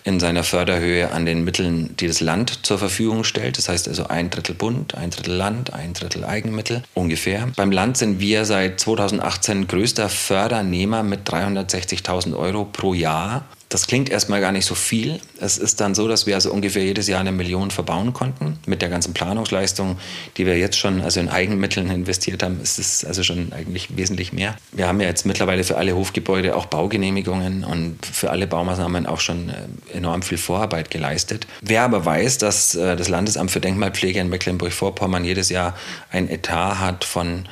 in 0.04 0.20
seiner 0.20 0.42
Förderhöhe 0.42 1.10
an 1.12 1.26
den 1.26 1.44
Mitteln, 1.44 1.94
die 1.96 2.06
das 2.06 2.20
Land 2.20 2.37
zur 2.46 2.78
Verfügung 2.78 3.24
stellt. 3.24 3.58
Das 3.58 3.68
heißt 3.68 3.88
also 3.88 4.06
ein 4.06 4.30
Drittel 4.30 4.54
Bund, 4.54 4.94
ein 4.94 5.10
Drittel 5.10 5.34
Land, 5.34 5.72
ein 5.72 5.92
Drittel 5.92 6.24
Eigenmittel 6.24 6.82
ungefähr. 6.94 7.48
Beim 7.56 7.72
Land 7.72 7.96
sind 7.96 8.20
wir 8.20 8.44
seit 8.44 8.80
2018 8.80 9.66
größter 9.66 10.08
Fördernehmer 10.08 11.02
mit 11.02 11.28
360.000 11.28 12.36
Euro 12.36 12.64
pro 12.64 12.94
Jahr 12.94 13.44
das 13.68 13.86
klingt 13.86 14.08
erstmal 14.08 14.40
gar 14.40 14.52
nicht 14.52 14.64
so 14.64 14.74
viel. 14.74 15.20
Es 15.40 15.58
ist 15.58 15.80
dann 15.80 15.94
so, 15.94 16.08
dass 16.08 16.26
wir 16.26 16.34
also 16.34 16.50
ungefähr 16.50 16.84
jedes 16.84 17.06
Jahr 17.06 17.20
eine 17.20 17.32
Million 17.32 17.70
verbauen 17.70 18.14
konnten. 18.14 18.58
Mit 18.66 18.80
der 18.80 18.88
ganzen 18.88 19.12
Planungsleistung, 19.12 19.98
die 20.38 20.46
wir 20.46 20.58
jetzt 20.58 20.78
schon 20.78 21.02
also 21.02 21.20
in 21.20 21.28
Eigenmitteln 21.28 21.90
investiert 21.90 22.42
haben, 22.42 22.60
ist 22.62 22.78
es 22.78 23.04
also 23.04 23.22
schon 23.22 23.52
eigentlich 23.52 23.96
wesentlich 23.96 24.32
mehr. 24.32 24.56
Wir 24.72 24.88
haben 24.88 25.00
ja 25.00 25.08
jetzt 25.08 25.26
mittlerweile 25.26 25.64
für 25.64 25.76
alle 25.76 25.94
Hofgebäude 25.94 26.56
auch 26.56 26.66
Baugenehmigungen 26.66 27.62
und 27.62 28.04
für 28.06 28.30
alle 28.30 28.46
Baumaßnahmen 28.46 29.06
auch 29.06 29.20
schon 29.20 29.50
äh, 29.50 29.96
enorm 29.96 30.22
viel 30.22 30.38
Vorarbeit 30.38 30.90
geleistet. 30.90 31.46
Wer 31.60 31.82
aber 31.82 32.06
weiß, 32.06 32.38
dass 32.38 32.74
äh, 32.74 32.96
das 32.96 33.08
Landesamt 33.08 33.50
für 33.50 33.60
Denkmalpflege 33.60 34.18
in 34.18 34.30
Mecklenburg-Vorpommern 34.30 35.24
jedes 35.24 35.50
Jahr 35.50 35.76
ein 36.10 36.30
Etat 36.30 36.80
hat 36.80 37.04
von 37.04 37.44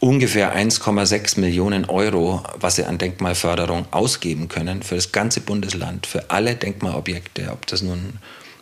ungefähr 0.00 0.56
1,6 0.56 1.38
Millionen 1.38 1.84
Euro, 1.84 2.42
was 2.58 2.76
sie 2.76 2.84
an 2.84 2.98
Denkmalförderung 2.98 3.86
ausgeben 3.90 4.48
können 4.48 4.82
für 4.82 4.96
das 4.96 5.12
ganze 5.12 5.40
Bundesland, 5.40 6.06
für 6.06 6.30
alle 6.30 6.56
Denkmalobjekte, 6.56 7.50
ob 7.52 7.66
das 7.66 7.82
nun 7.82 8.14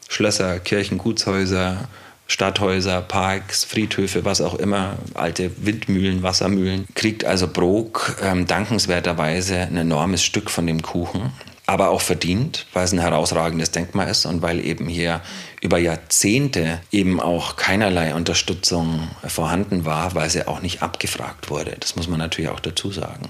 Schlösser, 0.08 0.58
Kirchen, 0.58 0.98
Gutshäuser, 0.98 1.88
Stadthäuser, 2.26 3.00
Parks, 3.00 3.64
Friedhöfe, 3.64 4.24
was 4.24 4.40
auch 4.40 4.54
immer, 4.56 4.96
alte 5.14 5.50
Windmühlen, 5.64 6.22
Wassermühlen, 6.22 6.86
kriegt 6.94 7.24
also 7.24 7.48
Brok 7.48 8.16
ähm, 8.22 8.46
dankenswerterweise 8.46 9.60
ein 9.60 9.76
enormes 9.76 10.22
Stück 10.22 10.50
von 10.50 10.66
dem 10.66 10.82
Kuchen 10.82 11.32
aber 11.68 11.90
auch 11.90 12.00
verdient, 12.00 12.64
weil 12.72 12.86
es 12.86 12.92
ein 12.92 12.98
herausragendes 12.98 13.70
Denkmal 13.72 14.08
ist 14.08 14.24
und 14.24 14.40
weil 14.40 14.64
eben 14.64 14.88
hier 14.88 15.20
über 15.60 15.76
Jahrzehnte 15.76 16.80
eben 16.90 17.20
auch 17.20 17.56
keinerlei 17.56 18.14
Unterstützung 18.14 19.10
vorhanden 19.26 19.84
war, 19.84 20.14
weil 20.14 20.30
sie 20.30 20.48
auch 20.48 20.62
nicht 20.62 20.82
abgefragt 20.82 21.50
wurde. 21.50 21.76
Das 21.78 21.94
muss 21.94 22.08
man 22.08 22.20
natürlich 22.20 22.50
auch 22.50 22.60
dazu 22.60 22.90
sagen. 22.90 23.28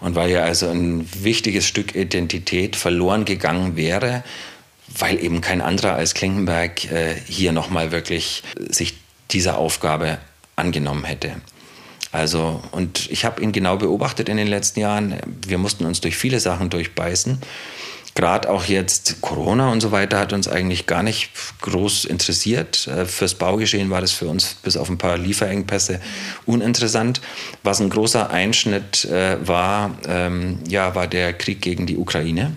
Und 0.00 0.16
weil 0.16 0.32
ja 0.32 0.42
also 0.42 0.68
ein 0.68 1.08
wichtiges 1.22 1.64
Stück 1.64 1.94
Identität 1.94 2.74
verloren 2.74 3.24
gegangen 3.24 3.76
wäre, 3.76 4.24
weil 4.88 5.22
eben 5.22 5.40
kein 5.40 5.60
anderer 5.60 5.94
als 5.94 6.14
Klinkenberg 6.14 6.90
äh, 6.90 7.14
hier 7.28 7.52
nochmal 7.52 7.92
wirklich 7.92 8.42
sich 8.58 8.94
dieser 9.30 9.58
Aufgabe 9.58 10.18
angenommen 10.56 11.04
hätte. 11.04 11.36
Also, 12.12 12.60
und 12.72 13.10
ich 13.10 13.24
habe 13.24 13.40
ihn 13.42 13.52
genau 13.52 13.76
beobachtet 13.76 14.28
in 14.28 14.36
den 14.36 14.48
letzten 14.48 14.80
Jahren. 14.80 15.16
Wir 15.46 15.58
mussten 15.58 15.84
uns 15.84 16.00
durch 16.00 16.16
viele 16.16 16.40
Sachen 16.40 16.70
durchbeißen. 16.70 17.38
Gerade 18.16 18.50
auch 18.50 18.64
jetzt 18.64 19.20
Corona 19.20 19.70
und 19.70 19.80
so 19.80 19.92
weiter 19.92 20.18
hat 20.18 20.32
uns 20.32 20.48
eigentlich 20.48 20.86
gar 20.86 21.02
nicht 21.02 21.30
groß 21.62 22.04
interessiert. 22.04 22.88
Äh, 22.88 23.06
fürs 23.06 23.34
Baugeschehen 23.34 23.90
war 23.90 24.00
das 24.00 24.10
für 24.10 24.26
uns 24.26 24.56
bis 24.62 24.76
auf 24.76 24.90
ein 24.90 24.98
paar 24.98 25.16
Lieferengpässe 25.16 26.00
uninteressant. 26.44 27.20
Was 27.62 27.80
ein 27.80 27.88
großer 27.88 28.30
Einschnitt 28.30 29.04
äh, 29.04 29.36
war, 29.46 29.96
ähm, 30.08 30.58
ja, 30.68 30.94
war 30.96 31.06
der 31.06 31.32
Krieg 31.32 31.62
gegen 31.62 31.86
die 31.86 31.96
Ukraine. 31.96 32.56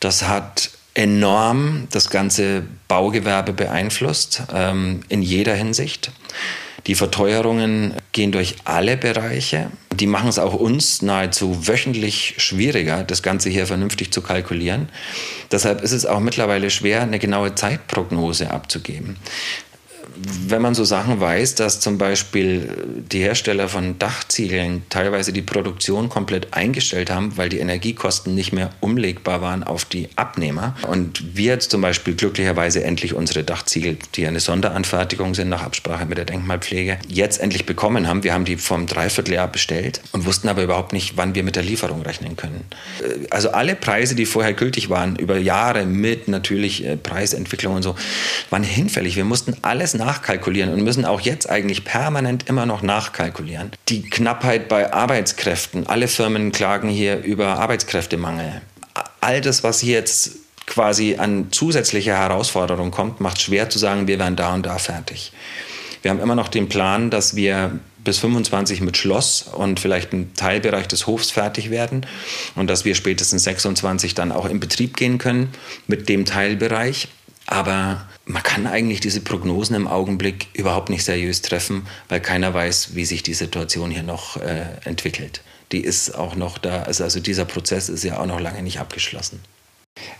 Das 0.00 0.26
hat 0.26 0.70
enorm 0.94 1.86
das 1.92 2.10
ganze 2.10 2.64
Baugewerbe 2.88 3.52
beeinflusst, 3.52 4.42
ähm, 4.52 5.00
in 5.08 5.22
jeder 5.22 5.54
Hinsicht. 5.54 6.10
Die 6.86 6.94
Verteuerungen 6.94 7.94
gehen 8.12 8.32
durch 8.32 8.56
alle 8.64 8.96
Bereiche. 8.96 9.70
Die 9.92 10.06
machen 10.06 10.28
es 10.28 10.38
auch 10.38 10.54
uns 10.54 11.02
nahezu 11.02 11.66
wöchentlich 11.66 12.34
schwieriger, 12.38 13.02
das 13.02 13.22
Ganze 13.22 13.50
hier 13.50 13.66
vernünftig 13.66 14.12
zu 14.12 14.22
kalkulieren. 14.22 14.88
Deshalb 15.50 15.82
ist 15.82 15.92
es 15.92 16.06
auch 16.06 16.20
mittlerweile 16.20 16.70
schwer, 16.70 17.02
eine 17.02 17.18
genaue 17.18 17.54
Zeitprognose 17.54 18.50
abzugeben. 18.50 19.16
Wenn 20.46 20.62
man 20.62 20.74
so 20.74 20.84
Sachen 20.84 21.20
weiß, 21.20 21.54
dass 21.56 21.80
zum 21.80 21.98
Beispiel 21.98 22.68
die 23.10 23.20
Hersteller 23.20 23.68
von 23.68 23.98
Dachziegeln 23.98 24.82
teilweise 24.88 25.32
die 25.32 25.42
Produktion 25.42 26.08
komplett 26.08 26.54
eingestellt 26.54 27.10
haben, 27.10 27.36
weil 27.36 27.48
die 27.48 27.58
Energiekosten 27.58 28.34
nicht 28.34 28.52
mehr 28.52 28.70
umlegbar 28.80 29.40
waren 29.42 29.62
auf 29.62 29.84
die 29.84 30.08
Abnehmer. 30.16 30.74
Und 30.86 31.36
wir 31.36 31.52
jetzt 31.54 31.70
zum 31.70 31.80
Beispiel 31.80 32.14
glücklicherweise 32.14 32.82
endlich 32.84 33.14
unsere 33.14 33.44
Dachziegel, 33.44 33.98
die 34.14 34.26
eine 34.26 34.40
Sonderanfertigung 34.40 35.34
sind 35.34 35.48
nach 35.48 35.62
Absprache 35.62 36.06
mit 36.06 36.18
der 36.18 36.24
Denkmalpflege, 36.24 36.98
jetzt 37.08 37.40
endlich 37.40 37.66
bekommen 37.66 38.08
haben. 38.08 38.24
Wir 38.24 38.34
haben 38.34 38.44
die 38.44 38.56
vom 38.56 38.86
Dreivierteljahr 38.86 39.48
bestellt 39.48 40.00
und 40.12 40.26
wussten 40.26 40.48
aber 40.48 40.62
überhaupt 40.62 40.92
nicht, 40.92 41.16
wann 41.16 41.34
wir 41.34 41.42
mit 41.42 41.56
der 41.56 41.62
Lieferung 41.62 42.02
rechnen 42.02 42.36
können. 42.36 42.64
Also 43.30 43.50
alle 43.50 43.74
Preise, 43.74 44.14
die 44.14 44.26
vorher 44.26 44.52
gültig 44.52 44.90
waren, 44.90 45.16
über 45.16 45.38
Jahre 45.38 45.84
mit 45.86 46.28
natürlich 46.28 46.84
äh, 46.84 46.96
Preisentwicklung 46.96 47.74
und 47.74 47.82
so, 47.82 47.94
waren 48.50 48.62
hinfällig. 48.62 49.16
Wir 49.16 49.24
mussten 49.24 49.56
alles 49.62 49.94
nachkalkulieren 50.08 50.72
und 50.72 50.82
müssen 50.82 51.04
auch 51.04 51.20
jetzt 51.20 51.50
eigentlich 51.50 51.84
permanent 51.84 52.48
immer 52.48 52.64
noch 52.64 52.80
nachkalkulieren. 52.80 53.72
Die 53.90 54.02
Knappheit 54.02 54.66
bei 54.66 54.90
Arbeitskräften. 54.90 55.86
Alle 55.86 56.08
Firmen 56.08 56.50
klagen 56.50 56.88
hier 56.88 57.22
über 57.22 57.58
Arbeitskräftemangel. 57.58 58.62
All 59.20 59.42
das, 59.42 59.64
was 59.64 59.80
hier 59.80 59.98
jetzt 59.98 60.30
quasi 60.66 61.16
an 61.18 61.48
zusätzlicher 61.50 62.16
Herausforderung 62.16 62.90
kommt, 62.90 63.20
macht 63.20 63.42
schwer 63.42 63.68
zu 63.68 63.78
sagen, 63.78 64.06
wir 64.06 64.18
werden 64.18 64.36
da 64.36 64.54
und 64.54 64.64
da 64.64 64.78
fertig. 64.78 65.32
Wir 66.00 66.10
haben 66.10 66.20
immer 66.20 66.34
noch 66.34 66.48
den 66.48 66.70
Plan, 66.70 67.10
dass 67.10 67.36
wir 67.36 67.78
bis 68.02 68.18
25 68.18 68.80
mit 68.80 68.96
Schloss 68.96 69.42
und 69.42 69.78
vielleicht 69.78 70.14
ein 70.14 70.32
Teilbereich 70.32 70.88
des 70.88 71.06
Hofs 71.06 71.30
fertig 71.30 71.68
werden 71.68 72.06
und 72.54 72.70
dass 72.70 72.86
wir 72.86 72.94
spätestens 72.94 73.44
26 73.44 74.14
dann 74.14 74.32
auch 74.32 74.46
in 74.46 74.58
Betrieb 74.58 74.96
gehen 74.96 75.18
können 75.18 75.50
mit 75.86 76.08
dem 76.08 76.24
Teilbereich. 76.24 77.08
Aber 77.50 78.06
man 78.26 78.42
kann 78.42 78.66
eigentlich 78.66 79.00
diese 79.00 79.22
Prognosen 79.22 79.74
im 79.74 79.88
Augenblick 79.88 80.48
überhaupt 80.52 80.90
nicht 80.90 81.02
seriös 81.02 81.40
treffen, 81.40 81.86
weil 82.10 82.20
keiner 82.20 82.52
weiß, 82.52 82.94
wie 82.94 83.06
sich 83.06 83.22
die 83.22 83.32
Situation 83.32 83.90
hier 83.90 84.02
noch 84.02 84.36
äh, 84.36 84.66
entwickelt. 84.84 85.40
Die 85.72 85.80
ist 85.80 86.14
auch 86.14 86.36
noch 86.36 86.58
da, 86.58 86.82
also, 86.82 87.04
also 87.04 87.20
dieser 87.20 87.46
Prozess 87.46 87.88
ist 87.88 88.04
ja 88.04 88.20
auch 88.20 88.26
noch 88.26 88.38
lange 88.38 88.62
nicht 88.62 88.80
abgeschlossen. 88.80 89.40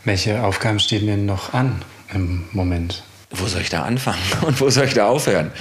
Welche 0.05 0.43
Aufgaben 0.43 0.81
stehen 0.81 1.07
denn 1.07 1.27
noch 1.27 1.53
an 1.53 1.83
im 2.15 2.47
Moment? 2.53 3.05
Wo 3.31 3.47
soll 3.47 3.61
ich 3.61 3.69
da 3.69 3.83
anfangen 3.83 4.23
und 4.47 4.59
wo 4.63 4.71
soll 4.71 4.87
ich 4.87 4.95
da 4.95 5.07
aufhören? 5.07 5.53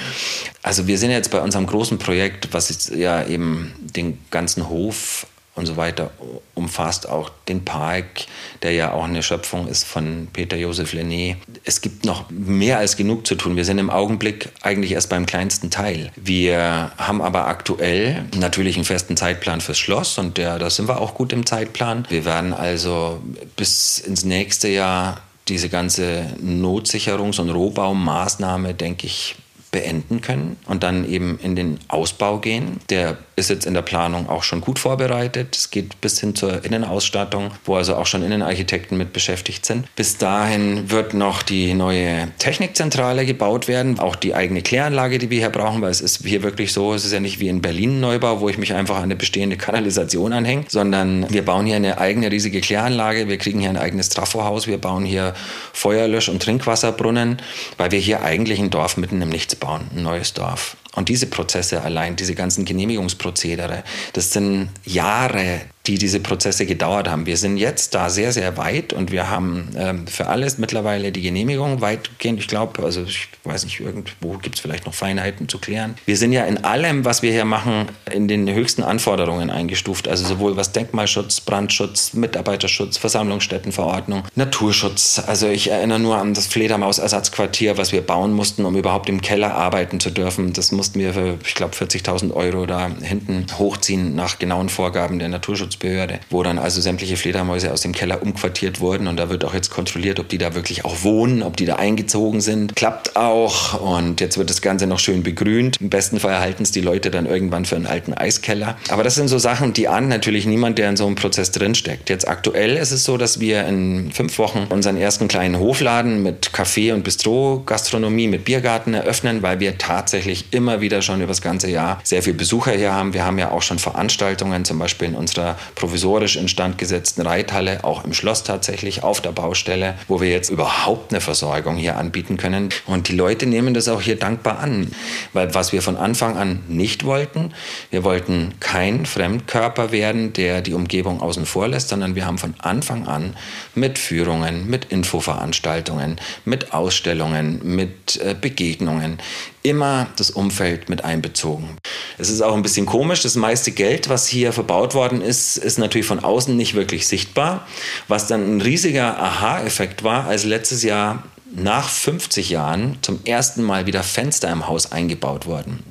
Also 0.63 0.88
wir 0.88 0.97
sind 0.97 1.11
jetzt 1.11 1.32
bei 1.32 1.41
unserem 1.41 1.68
großen 1.68 1.97
Projekt, 1.97 2.53
was 2.53 2.70
jetzt 2.70 2.91
ja 2.91 3.26
eben 3.26 3.74
den 3.78 4.20
ganzen 4.32 4.70
Hof 4.70 5.28
und 5.58 5.66
so 5.66 5.78
weiter 5.78 6.12
umfasst 6.55 7.10
auch 7.10 7.32
den 7.47 7.66
Park, 7.66 8.26
der 8.62 8.72
ja 8.72 8.91
auch 8.93 9.03
eine 9.03 9.24
Schöpfung 9.24 9.68
ist 9.68 9.84
von 9.86 10.28
Peter 10.32 10.58
Josef 10.58 10.93
Lenné. 10.93 11.36
Es 11.64 11.82
gibt 11.82 12.05
noch 12.05 12.30
mehr 12.30 12.78
als 12.78 12.97
genug 12.97 13.26
zu 13.28 13.36
tun. 13.36 13.55
Wir 13.55 13.66
sind 13.66 13.78
im 13.78 13.89
Augenblick 13.89 14.49
eigentlich 14.62 14.91
erst 14.91 15.10
beim 15.10 15.26
kleinsten 15.26 15.70
Teil. 15.70 16.12
Wir 16.16 16.91
haben 16.97 17.22
aber 17.22 17.47
aktuell 17.47 18.26
natürlich 18.36 18.76
einen 18.76 18.86
festen 18.86 19.18
Zeitplan 19.18 19.62
fürs 19.62 19.78
Schloss 19.78 20.18
und 20.18 20.38
der, 20.38 20.60
da 20.60 20.70
sind 20.70 20.88
wir 20.88 21.01
auch 21.01 21.14
gut 21.14 21.34
im 21.34 21.45
Zeitplan. 21.45 22.05
Wir 22.10 22.26
werden 22.26 22.53
also 22.53 23.22
bis 23.55 23.99
ins 23.99 24.24
nächste 24.26 24.68
Jahr 24.68 25.22
diese 25.47 25.70
ganze 25.70 26.26
Notsicherungs- 26.43 27.39
und 27.39 27.49
Rohbaumaßnahme, 27.49 28.74
denke 28.74 29.08
ich, 29.08 29.36
beenden 29.78 30.21
können 30.21 30.57
und 30.65 30.82
dann 30.82 31.07
eben 31.07 31.38
in 31.43 31.55
den 31.55 31.78
Ausbau 31.88 32.39
gehen. 32.39 32.80
Der 32.89 33.19
ist 33.36 33.51
jetzt 33.51 33.67
in 33.67 33.75
der 33.75 33.84
Planung 33.84 34.28
auch 34.28 34.41
schon 34.41 34.59
gut 34.59 34.80
vorbereitet. 34.80 35.55
Es 35.55 35.69
geht 35.69 36.01
bis 36.01 36.19
hin 36.19 36.34
zur 36.34 36.65
Innenausstattung, 36.65 37.51
wo 37.65 37.75
also 37.75 37.95
auch 37.95 38.07
schon 38.07 38.23
Innenarchitekten 38.23 38.97
mit 38.97 39.13
beschäftigt 39.13 39.67
sind. 39.67 39.86
Bis 39.95 40.17
dahin 40.17 40.89
wird 40.89 41.13
noch 41.13 41.43
die 41.43 41.75
neue 41.75 42.30
Technikzentrale 42.39 43.28
gebaut 43.28 43.67
werden, 43.67 43.99
auch 43.99 44.15
die 44.15 44.34
eigene 44.34 44.63
Kläranlage, 44.63 45.19
die 45.19 45.30
wir 45.30 45.38
hier 45.38 45.51
brauchen, 45.51 45.84
weil 45.84 45.91
es 45.91 46.01
ist 46.01 46.25
hier 46.25 46.41
wirklich 46.41 46.73
so, 46.73 46.95
es 46.95 47.05
ist 47.05 47.13
ja 47.13 47.19
nicht 47.19 47.39
wie 47.39 47.47
in 47.47 47.61
Berlin 47.61 47.99
Neubau, 47.99 48.41
wo 48.41 48.49
ich 48.49 48.57
mich 48.57 48.73
einfach 48.73 48.97
an 48.97 49.03
eine 49.03 49.15
bestehende 49.15 49.57
Kanalisation 49.57 50.34
anhänge, 50.34 50.65
sondern 50.67 51.32
wir 51.32 51.45
bauen 51.45 51.67
hier 51.67 51.75
eine 51.75 51.99
eigene 51.99 52.32
riesige 52.32 52.59
Kläranlage, 52.61 53.28
wir 53.28 53.38
kriegen 53.38 53.59
hier 53.59 53.69
ein 53.69 53.78
eigenes 53.78 54.09
Trafohaus, 54.09 54.65
wir 54.65 54.80
bauen 54.80 55.05
hier 55.05 55.36
Feuerlösch- 55.73 56.30
und 56.30 56.41
Trinkwasserbrunnen, 56.41 57.38
weil 57.78 57.91
wir 57.91 57.99
hier 57.99 58.23
eigentlich 58.23 58.59
ein 58.59 58.71
Dorf 58.71 58.97
mitten 58.97 59.21
im 59.21 59.30
Nichts 59.30 59.55
bauen, 59.55 59.66
ein 59.76 59.89
neues 60.03 60.34
Dorf. 60.34 60.78
Und 60.95 61.09
diese 61.09 61.28
Prozesse 61.28 61.82
allein, 61.82 62.15
diese 62.15 62.36
ganzen 62.36 62.65
Genehmigungsprozedere, 62.65 63.84
das 64.13 64.32
sind 64.32 64.70
Jahre, 64.86 65.61
die 65.88 65.98
diese 65.98 66.20
Prozesse 66.20 66.66
gedauert 66.66 67.10
haben. 67.10 67.26
Wir 67.26 67.38
sind 67.38 67.58
jetzt 67.58 67.96
da 67.96 68.10
sehr, 68.10 68.34
sehr 68.34 68.58
weit 68.58 68.94
und 68.94 69.12
wir 69.12 69.30
haben 69.30 69.70
ähm, 69.78 70.08
für 70.08 70.28
alles 70.28 70.58
mittlerweile 70.58 71.12
die 71.12 71.22
Genehmigung 71.22 71.82
weitgehend. 71.82 72.40
Ich 72.40 72.48
glaube, 72.48 72.84
also 72.84 73.04
ich 73.04 73.30
weiß 73.46 73.64
nicht, 73.64 73.80
irgendwo 73.80 74.38
gibt 74.38 74.56
es 74.56 74.62
vielleicht 74.62 74.86
noch 74.86 74.94
Feinheiten 74.94 75.48
zu 75.48 75.60
klären. 75.60 75.96
Wir 76.06 76.18
sind 76.18 76.34
ja 76.34 76.44
in 76.46 76.64
allem, 76.64 77.06
was 77.06 77.22
wir 77.22 77.32
hier 77.32 77.46
machen, 77.46 77.88
in 78.12 78.28
den 78.28 78.54
höchsten 78.54 78.84
Anforderungen 78.84 79.50
eingestuft. 79.50 80.08
Also 80.08 80.26
sowohl 80.26 80.58
was 80.58 80.74
Denkmalschutz, 80.74 81.42
Brandschutz, 81.42 82.14
Mitarbeiterschutz, 82.14 82.98
Versammlungsstättenverordnung, 82.98 84.24
Naturschutz. 84.36 85.22
Also 85.26 85.48
ich 85.48 85.72
erinnere 85.72 86.00
nur 86.00 86.18
an 86.18 86.34
das 86.34 86.48
Fledermausersatzquartier, 86.48 87.78
was 87.78 87.92
wir 87.92 88.02
bauen 88.02 88.34
mussten, 88.34 88.66
um 88.66 88.76
überhaupt 88.76 89.08
im 89.08 89.22
Keller 89.22 89.56
arbeiten 89.56 90.00
zu 90.00 90.10
dürfen. 90.10 90.52
Das 90.54 90.72
mussten 90.72 91.00
wir 91.00 91.14
für, 91.14 91.38
ich 91.46 91.56
glaube, 91.56 91.76
40.000 91.76 92.34
Euro 92.34 92.66
da 92.66 92.90
hinten 93.02 93.46
hochziehen 93.58 94.16
nach 94.16 94.40
genauen 94.40 94.70
Vorgaben 94.70 95.20
der 95.20 95.30
Naturschutz 95.30 95.76
Tierschutzbehörde, 95.78 96.19
wo 96.30 96.43
dann 96.43 96.59
also 96.59 96.82
sämtliche 96.82 97.17
Fledermäuse 97.17 97.71
aus 97.71 97.82
dem 97.82 97.93
Keller 97.93 98.21
umquartiert 98.21 98.80
wurden 98.80 99.07
und 99.07 99.17
da 99.17 99.30
wird 99.30 99.45
auch 99.45 99.53
jetzt 99.53 99.69
kontrolliert, 99.69 100.19
ob 100.19 100.30
die 100.30 100.38
da 100.38 100.55
wirklich 100.55 100.86
auch 100.86 101.03
wohnen, 101.03 101.43
ob 101.43 101.57
die 101.57 101.65
da 101.65 101.75
eingezogen 101.75 102.41
sind. 102.41 102.75
Klappt 102.75 103.15
auch 103.15 103.80
und 103.80 104.21
jetzt 104.21 104.38
wird 104.38 104.49
das 104.49 104.61
Ganze 104.61 104.88
noch 104.88 104.99
schön 104.99 105.23
begrünt. 105.23 105.80
Im 105.80 105.89
besten 105.89 106.19
Fall 106.19 106.34
erhalten 106.34 106.63
es 106.63 106.71
die 106.71 106.82
Leute 106.82 107.11
dann 107.11 107.25
irgendwann 107.25 107.65
für 107.65 107.75
einen 107.75 107.88
alten 107.88 108.13
Eiskeller. 108.13 108.78
Aber 108.89 109.03
das 109.03 109.15
sind 109.15 109.28
so 109.28 109.38
Sachen, 109.38 109.73
die 109.73 109.88
ahnt 109.88 110.09
natürlich 110.09 110.45
niemand, 110.45 110.78
der 110.78 110.89
in 110.89 110.97
so 110.97 111.05
einem 111.05 111.15
Prozess 111.15 111.51
drinsteckt. 111.51 112.09
Jetzt 112.09 112.28
aktuell 112.28 112.78
ist 112.78 112.91
es 112.91 113.03
so, 113.03 113.17
dass 113.17 113.39
wir 113.39 113.65
in 113.65 114.11
fünf 114.11 114.38
Wochen 114.39 114.67
unseren 114.69 114.97
ersten 114.97 115.28
kleinen 115.28 115.59
Hofladen 115.59 116.23
mit 116.23 116.51
Café 116.51 116.93
und 116.93 117.03
Bistro, 117.03 117.63
Gastronomie, 117.65 118.28
mit 118.28 118.45
Biergarten 118.45 118.93
eröffnen, 118.93 119.41
weil 119.41 119.59
wir 119.59 119.78
tatsächlich 119.78 120.45
immer 120.51 120.82
wieder 120.82 121.01
schon 121.01 121.19
über 121.19 121.28
das 121.28 121.41
ganze 121.41 121.69
Jahr 121.69 121.99
sehr 122.03 122.23
viele 122.23 122.36
Besucher 122.36 122.71
hier 122.71 122.93
haben. 122.93 123.13
Wir 123.13 123.25
haben 123.25 123.38
ja 123.38 123.51
auch 123.51 123.61
schon 123.61 123.80
Veranstaltungen, 123.80 124.65
zum 124.65 124.80
Beispiel 124.80 125.09
in 125.09 125.15
unserer 125.15 125.57
provisorisch 125.76 126.36
instand 126.36 126.78
gesetzten 126.78 127.22
Reithalle, 127.22 127.84
auch 127.84 128.03
im 128.05 128.13
Schloss 128.13 128.43
tatsächlich 128.43 129.03
auf 129.03 129.22
der 129.22 129.32
Baustelle, 129.32 129.95
wo 130.07 130.22
wir 130.22 130.30
jetzt 130.30 130.49
überhaupt 130.49 131.11
eine 131.11 131.22
Versorgung 131.22 131.76
hier 131.76 131.97
anbieten 131.97 132.38
können. 132.38 132.70
Und 132.86 133.07
die 133.07 133.15
Leute 133.15 133.45
nehmen 133.45 133.74
das 133.74 133.88
auch 133.88 134.01
hier 134.01 134.18
dankbar 134.18 134.59
an, 134.59 134.91
weil 135.34 135.53
was 135.53 135.72
wir 135.72 135.82
von 135.82 135.97
Anfang 135.97 136.38
an 136.38 136.63
nicht 136.68 137.05
wollten, 137.05 137.53
wir 137.91 138.03
wollten 138.03 138.55
kein 138.59 139.05
Fremdkörper 139.05 139.91
werden, 139.91 140.34
der 140.34 140.61
die 140.61 140.74
Umgebung 140.74 141.22
außen 141.22 141.45
vor 141.45 141.68
lässt, 141.68 141.89
sondern 141.89 142.15
wir 142.15 142.26
haben 142.26 142.38
von 142.38 142.53
Anfang 142.59 143.07
an 143.07 143.36
mit 143.76 143.99
Führungen, 143.99 144.70
mit 144.70 144.86
Infoveranstaltungen, 144.86 146.20
mit 146.45 146.74
Ausstellungen, 146.74 147.61
mit 147.63 148.20
äh, 148.22 148.36
Begegnungen 148.39 149.20
immer 149.68 150.07
das 150.15 150.32
Umfeld 150.32 150.89
mit 150.89 151.03
einbezogen. 151.03 151.78
Es 152.18 152.30
ist 152.30 152.41
auch 152.41 152.55
ein 152.55 152.61
bisschen 152.61 152.86
komisch, 152.86 153.22
das 153.22 153.36
meiste 153.36 153.72
Geld, 153.72 154.09
was 154.09 154.28
hier 154.28 154.53
verbaut 154.53 154.93
worden 154.93 155.22
ist, 155.22 155.57
ist 155.57 155.78
natürlich 155.78 156.07
von 156.07 156.20
außen 156.20 156.55
nicht 156.55 156.74
wirklich 156.74 157.07
sichtbar, 157.07 157.68
was 158.07 158.28
dann 158.28 158.57
ein 158.57 158.61
riesiger 158.61 159.20
Aha-Effekt 159.20 160.03
war, 160.03 160.26
als 160.26 160.43
letztes 160.43 160.84
Jahr 160.84 161.24
nach 161.53 161.89
50 161.89 162.49
Jahren 162.49 162.97
zum 163.01 163.20
ersten 163.26 163.63
Mal 163.63 163.86
wieder 163.86 164.03
Fenster 164.03 164.51
im 164.51 164.68
Haus 164.68 164.91
eingebaut 164.91 165.45
wurden. 165.45 165.84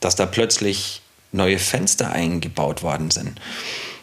Dass 0.00 0.16
da 0.16 0.26
plötzlich 0.26 1.02
neue 1.32 1.58
Fenster 1.58 2.12
eingebaut 2.12 2.82
worden 2.82 3.10
sind, 3.10 3.40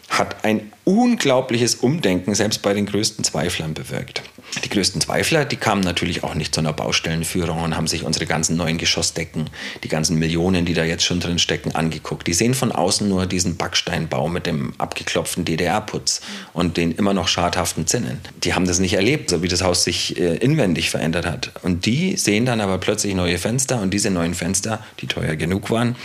hat 0.10 0.46
ein 0.46 0.72
unglaubliches 0.84 1.76
Umdenken 1.76 2.36
selbst 2.36 2.62
bei 2.62 2.74
den 2.74 2.86
größten 2.86 3.24
Zweiflern 3.24 3.74
bewirkt. 3.74 4.22
Die 4.62 4.70
größten 4.70 5.02
Zweifler, 5.02 5.46
die 5.46 5.56
kamen 5.56 5.82
natürlich 5.82 6.24
auch 6.24 6.36
nicht 6.36 6.54
zu 6.54 6.62
einer 6.62 6.74
Baustellenführung 6.74 7.64
und 7.64 7.76
haben 7.76 7.88
sich 7.88 8.04
unsere 8.04 8.28
ganzen 8.28 8.56
neuen 8.56 8.78
Geschossdecken, 8.78 9.50
die 9.84 9.88
ganzen 9.88 10.20
Millionen, 10.20 10.66
die 10.66 10.76
da 10.76 10.84
jetzt 10.84 11.04
schon 11.04 11.20
drin 11.20 11.40
stecken, 11.40 11.74
angeguckt. 11.74 12.28
Die 12.28 12.34
sehen 12.34 12.54
von 12.54 12.72
außen 12.72 13.08
nur 13.08 13.26
diesen 13.26 13.58
Backsteinbau 13.58 14.28
mit 14.28 14.46
dem 14.46 14.74
abgeklopften 14.78 15.44
DDR-Putz 15.44 16.22
und 16.54 16.78
den 16.78 16.92
immer 16.92 17.14
noch 17.14 17.28
schadhaften 17.28 17.88
Zinnen. 17.88 18.20
Die 18.44 18.54
haben 18.54 18.68
das 18.68 18.80
nicht 18.80 18.94
erlebt, 18.94 19.32
so 19.32 19.42
wie 19.42 19.48
das 19.48 19.64
Haus 19.64 19.84
sich 19.84 20.20
äh, 20.20 20.36
inwendig 20.38 20.92
verändert 20.92 21.26
hat. 21.26 21.52
Und 21.64 21.86
die 21.86 22.16
sehen 22.16 22.46
dann 22.46 22.62
aber 22.62 22.78
plötzlich 22.78 23.16
neue 23.16 23.40
Fenster 23.40 23.82
und 23.82 23.92
diese 23.92 24.12
neuen 24.12 24.36
Fenster, 24.36 24.84
die 25.00 25.08
teuer 25.08 25.36
genug 25.36 25.72
waren, 25.72 25.96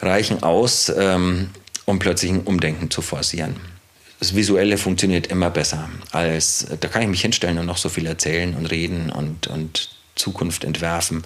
reichen 0.00 0.42
aus, 0.42 0.92
ähm, 0.96 1.50
um 1.84 1.98
plötzlich 2.00 2.32
ein 2.32 2.40
Umdenken 2.40 2.90
zu 2.90 3.00
forcieren 3.00 3.56
das 4.22 4.36
Visuelle 4.36 4.78
funktioniert 4.78 5.26
immer 5.26 5.50
besser 5.50 5.90
als, 6.12 6.68
da 6.78 6.86
kann 6.86 7.02
ich 7.02 7.08
mich 7.08 7.22
hinstellen 7.22 7.58
und 7.58 7.66
noch 7.66 7.76
so 7.76 7.88
viel 7.88 8.06
erzählen 8.06 8.54
und 8.54 8.66
reden 8.66 9.10
und, 9.10 9.48
und 9.48 9.90
Zukunft 10.14 10.62
entwerfen. 10.62 11.24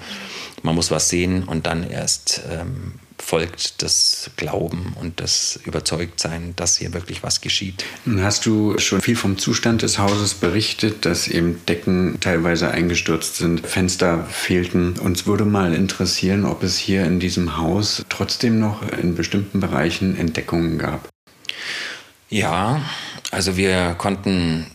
Man 0.63 0.75
muss 0.75 0.91
was 0.91 1.11
sehen 1.11 1.45
und 1.45 1.67
dann 1.67 1.87
erst 1.91 2.41
ähm, 2.51 2.95
folgt 3.19 3.83
das 3.83 4.31
Glauben 4.37 4.97
und 4.99 5.21
das 5.21 5.61
Überzeugtsein, 5.67 6.55
dass 6.57 6.79
hier 6.79 6.95
wirklich 6.95 7.23
was 7.23 7.43
geschieht. 7.43 7.85
Hast 8.19 8.47
du 8.47 8.79
schon 8.79 9.03
viel 9.03 9.17
vom 9.17 9.37
Zustand 9.37 9.83
des 9.83 9.99
Hauses 9.99 10.33
berichtet, 10.33 11.05
dass 11.05 11.29
eben 11.29 11.61
Decken 11.67 12.17
teilweise 12.21 12.71
eingestürzt 12.71 13.37
sind, 13.37 13.67
Fenster 13.67 14.25
fehlten? 14.25 14.99
Uns 15.01 15.27
würde 15.27 15.45
mal 15.45 15.75
interessieren, 15.75 16.47
ob 16.47 16.63
es 16.63 16.79
hier 16.79 17.05
in 17.05 17.21
diesem 17.21 17.59
Haus 17.59 18.07
trotzdem 18.09 18.59
noch 18.59 18.81
in 18.91 19.15
bestimmten 19.15 19.61
Bereichen 19.61 20.17
Entdeckungen 20.17 20.79
gab. 20.79 21.11
Ja, 22.37 22.82
also 23.30 23.57
wir 23.57 23.95
konnten 23.97 24.66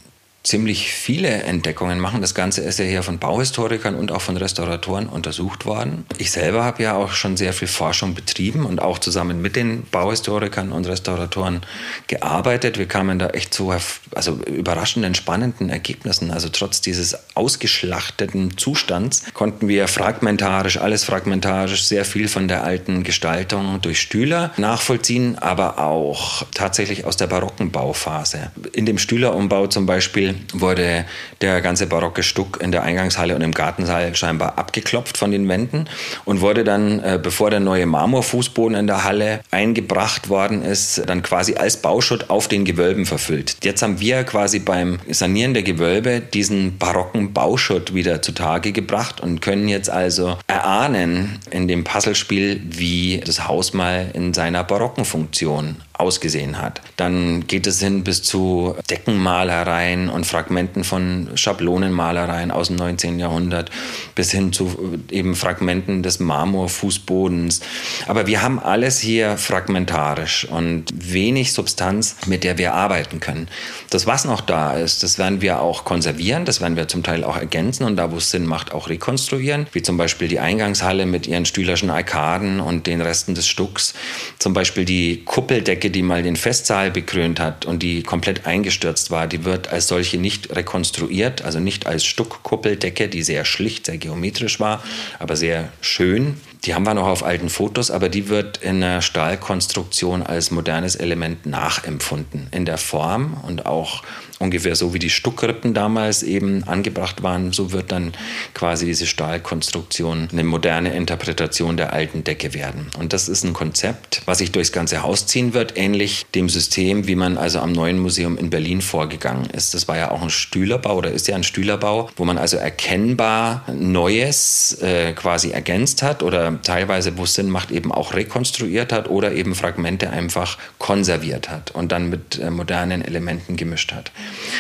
ziemlich 0.44 0.92
viele 0.92 1.30
Entdeckungen 1.44 2.00
machen. 2.00 2.22
Das 2.22 2.34
Ganze 2.34 2.62
ist 2.62 2.80
ja 2.80 2.86
hier 2.86 3.04
von 3.04 3.20
Bauhistorikern 3.20 3.96
und 3.96 4.12
auch 4.12 4.22
von 4.22 4.38
Restauratoren 4.38 5.08
untersucht 5.08 5.66
worden. 5.66 6.06
Ich 6.18 6.32
selber 6.32 6.64
habe 6.64 6.82
ja 6.82 6.96
auch 6.96 7.12
schon 7.12 7.38
sehr 7.38 7.54
viel 7.54 7.68
Forschung 7.68 8.16
betrieben 8.16 8.66
und 8.66 8.82
auch 8.82 8.98
zusammen 8.98 9.42
mit 9.42 9.56
den 9.56 9.84
Bauhistorikern 9.92 10.72
und 10.72 10.88
Restauratoren 10.88 11.62
gearbeitet. 12.08 12.80
Wir 12.80 12.88
kamen 12.88 13.20
da 13.20 13.28
echt 13.28 13.54
zu 13.54 13.72
also 14.16 14.40
überraschenden, 14.48 15.14
spannenden 15.14 15.70
Ergebnissen. 15.70 16.32
Also 16.32 16.50
trotz 16.50 16.82
dieses 16.82 17.18
ausgeschlachteten 17.36 18.58
Zustands 18.58 19.24
konnten 19.34 19.68
wir 19.68 19.88
fragmentarisch, 19.88 20.78
alles 20.78 21.04
fragmentarisch, 21.04 21.84
sehr 21.84 22.04
viel 22.04 22.28
von 22.28 22.48
der 22.48 22.64
alten 22.64 23.04
Gestaltung 23.04 23.80
durch 23.82 24.02
Stühler 24.02 24.52
nachvollziehen, 24.58 25.38
aber 25.38 25.78
auch 25.78 26.44
tatsächlich 26.54 27.06
aus 27.06 27.16
der 27.16 27.28
barocken 27.28 27.72
Bauphase. 27.72 28.52
In 28.74 28.88
dem 28.88 28.98
Stühlerumbau 28.98 29.68
zum 29.68 29.86
Beispiel 29.86 30.31
wurde 30.54 31.06
der 31.42 31.62
ganze 31.62 31.88
barocke 31.88 32.24
Stuck 32.24 32.62
in 32.62 32.72
der 32.72 32.84
Eingangshalle 32.84 33.36
und 33.36 33.42
im 33.42 33.54
Gartensaal 33.54 34.16
scheinbar 34.16 34.58
abgeklopft 34.58 35.18
von 35.18 35.32
den 35.32 35.48
Wänden 35.48 35.86
und 36.26 36.42
wurde 36.42 36.64
dann, 36.64 37.00
äh, 37.00 37.20
bevor 37.22 37.50
der 37.50 37.60
neue 37.60 37.86
Marmorfußboden 37.86 38.78
in 38.78 38.88
der 38.88 39.04
Halle 39.04 39.42
eingebracht 39.52 40.30
worden 40.30 40.62
ist, 40.64 41.02
dann 41.08 41.22
quasi 41.22 41.56
als 41.56 41.78
Bauschutt 41.78 42.30
auf 42.30 42.48
den 42.48 42.66
Gewölben 42.66 43.06
verfüllt. 43.06 43.58
Jetzt 43.64 43.82
haben 43.82 44.00
wir 44.00 44.24
quasi 44.24 44.60
beim 44.60 45.00
Sanieren 45.10 45.54
der 45.54 45.64
Gewölbe 45.64 46.22
diesen 46.22 46.78
barocken 46.78 47.34
Bauschutt 47.34 47.94
wieder 47.94 48.22
zutage 48.22 48.72
gebracht 48.72 49.22
und 49.22 49.42
können 49.42 49.68
jetzt 49.68 49.90
also 49.90 50.38
erahnen 50.48 51.40
in 51.50 51.68
dem 51.68 51.84
Puzzlespiel, 51.84 52.62
wie 52.64 53.22
das 53.26 53.48
Haus 53.48 53.74
mal 53.74 54.10
in 54.14 54.34
seiner 54.34 54.64
barocken 54.64 55.06
Funktion 55.06 55.78
ausgesehen 56.02 56.62
hat. 56.62 56.82
Dann 56.98 57.48
geht 57.48 57.68
es 57.68 57.80
hin 57.80 58.04
bis 58.04 58.24
zu 58.24 58.76
Deckenmalereien 58.90 60.10
und 60.10 60.26
Fragmenten 60.26 60.84
von 60.84 61.30
Schablonenmalereien 61.36 62.52
aus 62.52 62.68
dem 62.68 62.76
19. 62.76 63.20
Jahrhundert 63.20 63.72
bis 64.16 64.32
hin 64.32 64.52
zu 64.52 65.00
eben 65.10 65.36
Fragmenten 65.36 66.04
des 66.04 66.20
Marmorfußbodens. 66.20 67.62
Aber 68.08 68.28
wir 68.28 68.42
haben 68.42 68.60
alles 68.60 69.00
hier 69.00 69.38
fragmentarisch 69.38 70.46
und 70.46 70.86
wenig 70.94 71.54
Substanz, 71.54 72.16
mit 72.26 72.44
der 72.44 72.58
wir 72.58 72.74
arbeiten 72.74 73.20
können. 73.20 73.48
Das, 73.90 74.08
was 74.08 74.26
noch 74.26 74.42
da 74.42 74.74
ist, 74.74 75.04
das 75.04 75.18
werden 75.18 75.42
wir 75.42 75.62
auch 75.62 75.86
konservieren, 75.86 76.46
das 76.46 76.62
werden 76.62 76.76
wir 76.76 76.88
zum 76.88 77.04
Teil 77.04 77.24
auch 77.24 77.38
ergänzen 77.38 77.84
und 77.84 77.96
da, 77.96 78.12
wo 78.12 78.18
es 78.18 78.32
Sinn 78.32 78.46
macht, 78.46 78.74
auch 78.74 78.90
rekonstruieren, 78.90 79.68
wie 79.72 79.82
zum 79.82 79.98
Beispiel 79.98 80.28
die 80.28 80.40
Eingangshalle 80.40 81.06
mit 81.06 81.28
ihren 81.28 81.46
stühlerschen 81.46 81.90
Arkaden 81.90 82.60
und 82.60 82.88
den 82.88 83.02
Resten 83.02 83.36
des 83.36 83.48
Stucks, 83.48 83.94
zum 84.40 84.54
Beispiel 84.54 84.86
die 84.86 85.24
Kuppeldecke, 85.24 85.91
die 85.92 86.02
mal 86.02 86.24
den 86.24 86.36
Festsaal 86.36 86.92
bekrönt 86.92 87.40
hat 87.40 87.66
und 87.66 87.84
die 87.84 88.04
komplett 88.04 88.46
eingestürzt 88.46 89.12
war, 89.12 89.28
die 89.28 89.46
wird 89.46 89.72
als 89.72 89.88
solche 89.88 90.18
nicht 90.18 90.56
rekonstruiert, 90.56 91.44
also 91.44 91.60
nicht 91.60 91.86
als 91.86 92.06
Stuckkuppeldecke, 92.06 93.08
die 93.08 93.24
sehr 93.24 93.46
schlicht, 93.46 93.86
sehr 93.86 93.98
geometrisch 93.98 94.60
war, 94.60 94.84
aber 95.20 95.36
sehr 95.36 95.72
schön. 95.82 96.38
Die 96.66 96.76
haben 96.76 96.84
wir 96.84 96.94
noch 96.94 97.08
auf 97.08 97.24
alten 97.24 97.50
Fotos, 97.50 97.90
aber 97.90 98.08
die 98.08 98.30
wird 98.30 98.58
in 98.58 98.82
der 98.82 99.02
Stahlkonstruktion 99.02 100.22
als 100.22 100.52
modernes 100.52 100.96
Element 100.96 101.48
nachempfunden. 101.48 102.48
In 102.52 102.66
der 102.66 102.78
Form 102.78 103.36
und 103.48 103.66
auch 103.66 104.04
ungefähr 104.42 104.76
so 104.76 104.94
wie 104.94 105.00
die 105.00 105.10
Stuckrippen 105.10 105.74
damals 105.74 106.24
eben 106.24 106.64
angebracht 106.66 107.24
waren, 107.24 107.52
so 107.54 107.72
wird 107.72 107.92
dann 107.92 108.14
quasi 108.54 108.86
diese 108.86 109.06
Stahlkonstruktion 109.08 110.30
eine 110.32 110.44
moderne 110.44 110.94
Interpretation 110.94 111.78
der 111.78 111.94
alten 111.94 112.24
Decke 112.24 112.54
werden. 112.54 112.88
Und 112.98 113.14
das 113.14 113.30
ist 113.30 113.44
ein 113.44 113.54
Konzept, 113.54 114.22
was 114.26 114.40
sich 114.40 114.52
durchs 114.52 114.72
ganze 114.72 115.04
Haus 115.04 115.28
ziehen 115.28 115.54
wird, 115.54 115.78
ähnlich 115.78 116.26
dem 116.36 116.50
System, 116.50 117.08
wie 117.08 117.16
man 117.16 117.38
also 117.38 117.60
am 117.60 117.72
neuen 117.72 118.00
Museum 118.00 118.38
in 118.38 118.50
Berlin 118.50 118.82
vorgegangen 118.82 119.50
ist. 119.52 119.74
Das 119.74 119.88
war 119.88 119.98
ja 119.98 120.12
auch 120.12 120.22
ein 120.22 120.30
Stühlerbau 120.30 120.98
oder 120.98 121.12
ist 121.12 121.28
ja 121.28 121.36
ein 121.36 121.44
Stühlerbau, 121.44 122.10
wo 122.16 122.26
man 122.26 122.38
also 122.38 122.58
erkennbar 122.58 123.64
Neues 123.74 124.78
äh, 124.82 125.14
quasi 125.14 125.52
ergänzt 125.52 126.02
hat 126.02 126.24
oder 126.24 126.51
teilweise, 126.62 127.18
wo 127.18 127.24
es 127.24 127.34
Sinn 127.34 127.50
macht, 127.50 127.72
eben 127.72 127.92
auch 127.92 128.14
rekonstruiert 128.14 128.92
hat 128.92 129.10
oder 129.10 129.32
eben 129.34 129.56
Fragmente 129.56 130.10
einfach 130.10 130.58
konserviert 130.78 131.50
hat 131.50 131.72
und 131.72 131.92
dann 131.92 132.10
mit 132.10 132.40
äh, 132.40 132.50
modernen 132.50 133.02
Elementen 133.02 133.56
gemischt 133.56 133.94
hat. 133.94 134.12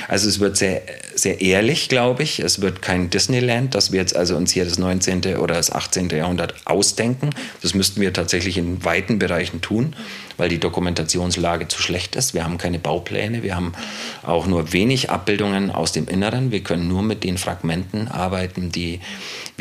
Also 0.07 0.27
es 0.29 0.39
wird 0.39 0.57
sehr, 0.57 0.81
sehr 1.15 1.41
ehrlich, 1.41 1.89
glaube 1.89 2.23
ich. 2.23 2.39
Es 2.39 2.61
wird 2.61 2.81
kein 2.81 3.09
Disneyland, 3.09 3.75
dass 3.75 3.91
wir 3.91 3.99
jetzt 3.99 4.15
also 4.15 4.35
uns 4.35 4.51
hier 4.51 4.65
das 4.65 4.77
19. 4.77 5.37
oder 5.37 5.55
das 5.55 5.71
18. 5.71 6.09
Jahrhundert 6.09 6.55
ausdenken. 6.65 7.31
Das 7.61 7.73
müssten 7.73 8.01
wir 8.01 8.13
tatsächlich 8.13 8.57
in 8.57 8.83
weiten 8.83 9.19
Bereichen 9.19 9.61
tun, 9.61 9.95
weil 10.37 10.49
die 10.49 10.59
Dokumentationslage 10.59 11.67
zu 11.67 11.81
schlecht 11.81 12.15
ist. 12.15 12.33
Wir 12.33 12.43
haben 12.43 12.57
keine 12.57 12.79
Baupläne, 12.79 13.43
wir 13.43 13.55
haben 13.55 13.73
auch 14.23 14.47
nur 14.47 14.73
wenig 14.73 15.09
Abbildungen 15.09 15.71
aus 15.71 15.91
dem 15.91 16.07
Inneren. 16.07 16.51
Wir 16.51 16.61
können 16.61 16.87
nur 16.87 17.03
mit 17.03 17.23
den 17.23 17.37
Fragmenten 17.37 18.07
arbeiten, 18.07 18.71
die 18.71 18.99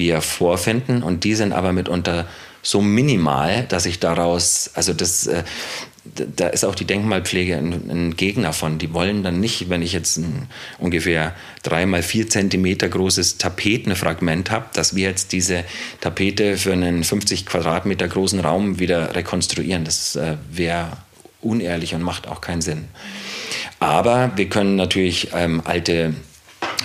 wir 0.01 0.21
vorfinden 0.21 1.05
und 1.05 1.23
die 1.23 1.37
sind 1.37 1.53
aber 1.53 1.73
mitunter 1.73 2.27
so 2.63 2.83
minimal, 2.83 3.65
dass 3.69 3.87
ich 3.87 4.01
daraus, 4.01 4.71
also 4.75 4.93
das, 4.93 5.27
äh, 5.27 5.45
da 6.05 6.49
ist 6.49 6.65
auch 6.65 6.75
die 6.75 6.85
Denkmalpflege 6.85 7.57
ein, 7.57 7.91
ein, 7.91 8.17
Gegner 8.17 8.53
von. 8.53 8.79
Die 8.79 8.93
wollen 8.93 9.23
dann 9.23 9.39
nicht, 9.39 9.71
wenn 9.71 9.83
ich 9.83 9.93
jetzt 9.93 10.17
ein 10.17 10.49
ungefähr 10.79 11.35
drei 11.63 11.87
mal 11.87 12.03
vier 12.03 12.29
Zentimeter 12.29 12.89
großes 12.89 13.39
Tapetenfragment 13.39 14.51
habe, 14.51 14.67
dass 14.73 14.97
wir 14.97 15.09
jetzt 15.09 15.33
diese 15.33 15.65
Tapete 16.01 16.57
für 16.57 16.73
einen 16.73 17.05
50 17.05 17.47
Quadratmeter 17.47 18.09
großen 18.09 18.41
Raum 18.41 18.79
wieder 18.79 19.15
rekonstruieren. 19.15 19.85
Das 19.85 20.17
äh, 20.17 20.37
wäre 20.51 20.97
unehrlich 21.43 21.95
und 21.95 22.03
macht 22.03 22.29
auch 22.29 22.41
keinen 22.41 22.63
Sinn. 22.63 22.89
Aber 23.79 24.33
wir 24.37 24.49
können 24.49 24.77
natürlich 24.77 25.29
ähm, 25.35 25.63
alte 25.65 26.15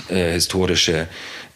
äh, 0.10 0.32
historische 0.34 1.08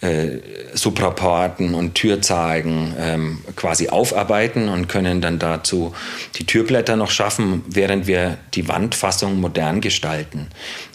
äh, 0.01 0.39
Supraporten 0.73 1.73
und 1.73 1.95
Türzeigen 1.95 2.93
ähm, 2.97 3.39
quasi 3.55 3.89
aufarbeiten 3.89 4.69
und 4.69 4.87
können 4.87 5.19
dann 5.19 5.39
dazu 5.39 5.93
die 6.35 6.45
Türblätter 6.45 6.95
noch 6.95 7.11
schaffen, 7.11 7.63
während 7.67 8.07
wir 8.07 8.37
die 8.53 8.67
Wandfassung 8.67 9.39
modern 9.41 9.81
gestalten, 9.81 10.47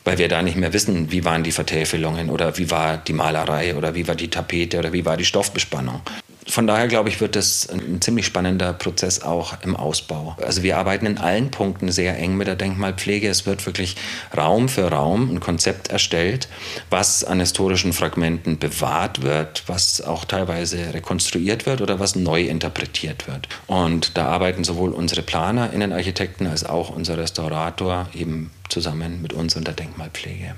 weil 0.04 0.18
wir 0.18 0.28
da 0.28 0.42
nicht 0.42 0.56
mehr 0.56 0.72
wissen, 0.72 1.12
wie 1.12 1.24
waren 1.24 1.42
die 1.42 1.52
Vertäfelungen 1.52 2.30
oder 2.30 2.56
wie 2.56 2.70
war 2.70 2.96
die 2.96 3.12
Malerei 3.12 3.76
oder 3.76 3.94
wie 3.94 4.08
war 4.08 4.14
die 4.14 4.28
Tapete 4.28 4.78
oder 4.78 4.92
wie 4.92 5.04
war 5.04 5.16
die 5.16 5.24
Stoffbespannung 5.24 6.00
von 6.46 6.66
daher 6.66 6.88
glaube 6.88 7.08
ich, 7.08 7.20
wird 7.20 7.36
das 7.36 7.68
ein 7.68 8.00
ziemlich 8.00 8.26
spannender 8.26 8.72
Prozess 8.72 9.22
auch 9.22 9.54
im 9.62 9.76
Ausbau. 9.76 10.36
Also 10.42 10.62
wir 10.62 10.76
arbeiten 10.76 11.06
in 11.06 11.18
allen 11.18 11.50
Punkten 11.50 11.90
sehr 11.90 12.18
eng 12.18 12.36
mit 12.36 12.46
der 12.46 12.56
Denkmalpflege. 12.56 13.28
Es 13.28 13.46
wird 13.46 13.64
wirklich 13.66 13.96
Raum 14.36 14.68
für 14.68 14.90
Raum 14.90 15.30
ein 15.30 15.40
Konzept 15.40 15.88
erstellt, 15.88 16.48
was 16.90 17.24
an 17.24 17.40
historischen 17.40 17.92
Fragmenten 17.92 18.58
bewahrt 18.58 19.22
wird, 19.22 19.64
was 19.66 20.00
auch 20.00 20.24
teilweise 20.24 20.92
rekonstruiert 20.92 21.66
wird 21.66 21.80
oder 21.80 21.98
was 21.98 22.14
neu 22.14 22.42
interpretiert 22.42 23.26
wird. 23.26 23.48
Und 23.66 24.16
da 24.16 24.26
arbeiten 24.26 24.64
sowohl 24.64 24.90
unsere 24.90 25.22
Planer, 25.22 25.72
Innenarchitekten 25.72 26.46
als 26.46 26.64
auch 26.64 26.90
unser 26.90 27.16
Restaurator 27.16 28.08
eben 28.14 28.50
zusammen 28.68 29.22
mit 29.22 29.32
uns 29.32 29.56
und 29.56 29.66
der 29.66 29.74
Denkmalpflege. 29.74 30.54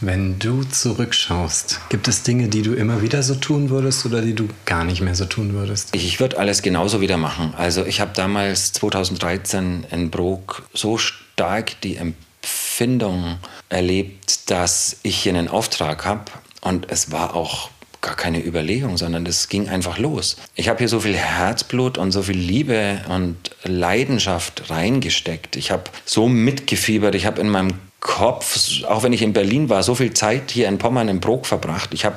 Wenn 0.00 0.38
du 0.38 0.62
zurückschaust, 0.62 1.80
gibt 1.88 2.06
es 2.06 2.22
Dinge, 2.22 2.48
die 2.48 2.60
du 2.60 2.74
immer 2.74 3.00
wieder 3.00 3.22
so 3.22 3.34
tun 3.34 3.70
würdest 3.70 4.04
oder 4.04 4.20
die 4.20 4.34
du 4.34 4.46
gar 4.66 4.84
nicht 4.84 5.00
mehr 5.00 5.14
so 5.14 5.24
tun 5.24 5.54
würdest? 5.54 5.94
Ich, 5.94 6.20
würde 6.20 6.38
alles 6.38 6.60
genauso 6.60 7.00
wieder 7.00 7.16
machen. 7.16 7.54
Also 7.56 7.82
ich 7.86 8.00
habe 8.00 8.10
damals 8.14 8.74
2013 8.74 9.86
in 9.90 10.10
Brok 10.10 10.68
so 10.74 10.98
stark 10.98 11.80
die 11.80 11.96
Empfindung 11.96 13.38
erlebt, 13.70 14.50
dass 14.50 14.98
ich 15.02 15.16
hier 15.16 15.32
einen 15.32 15.48
Auftrag 15.48 16.04
habe 16.04 16.24
und 16.60 16.90
es 16.90 17.10
war 17.10 17.34
auch 17.34 17.70
gar 18.02 18.16
keine 18.16 18.44
Überlegung, 18.44 18.98
sondern 18.98 19.24
das 19.24 19.48
ging 19.48 19.70
einfach 19.70 19.96
los. 19.96 20.36
Ich 20.54 20.68
habe 20.68 20.80
hier 20.80 20.88
so 20.88 21.00
viel 21.00 21.16
Herzblut 21.16 21.96
und 21.96 22.12
so 22.12 22.22
viel 22.22 22.36
Liebe 22.36 23.00
und 23.08 23.36
Leidenschaft 23.64 24.68
reingesteckt. 24.68 25.56
Ich 25.56 25.70
habe 25.70 25.84
so 26.04 26.28
mitgefiebert. 26.28 27.14
Ich 27.14 27.24
habe 27.24 27.40
in 27.40 27.48
meinem 27.48 27.72
Kopf, 28.00 28.84
auch 28.84 29.02
wenn 29.02 29.12
ich 29.12 29.22
in 29.22 29.32
Berlin 29.32 29.68
war, 29.68 29.82
so 29.82 29.94
viel 29.94 30.12
Zeit 30.14 30.50
hier 30.50 30.68
in 30.68 30.78
Pommern 30.78 31.08
im 31.08 31.20
Brok 31.20 31.46
verbracht. 31.46 31.92
Ich 31.92 32.04
habe 32.04 32.16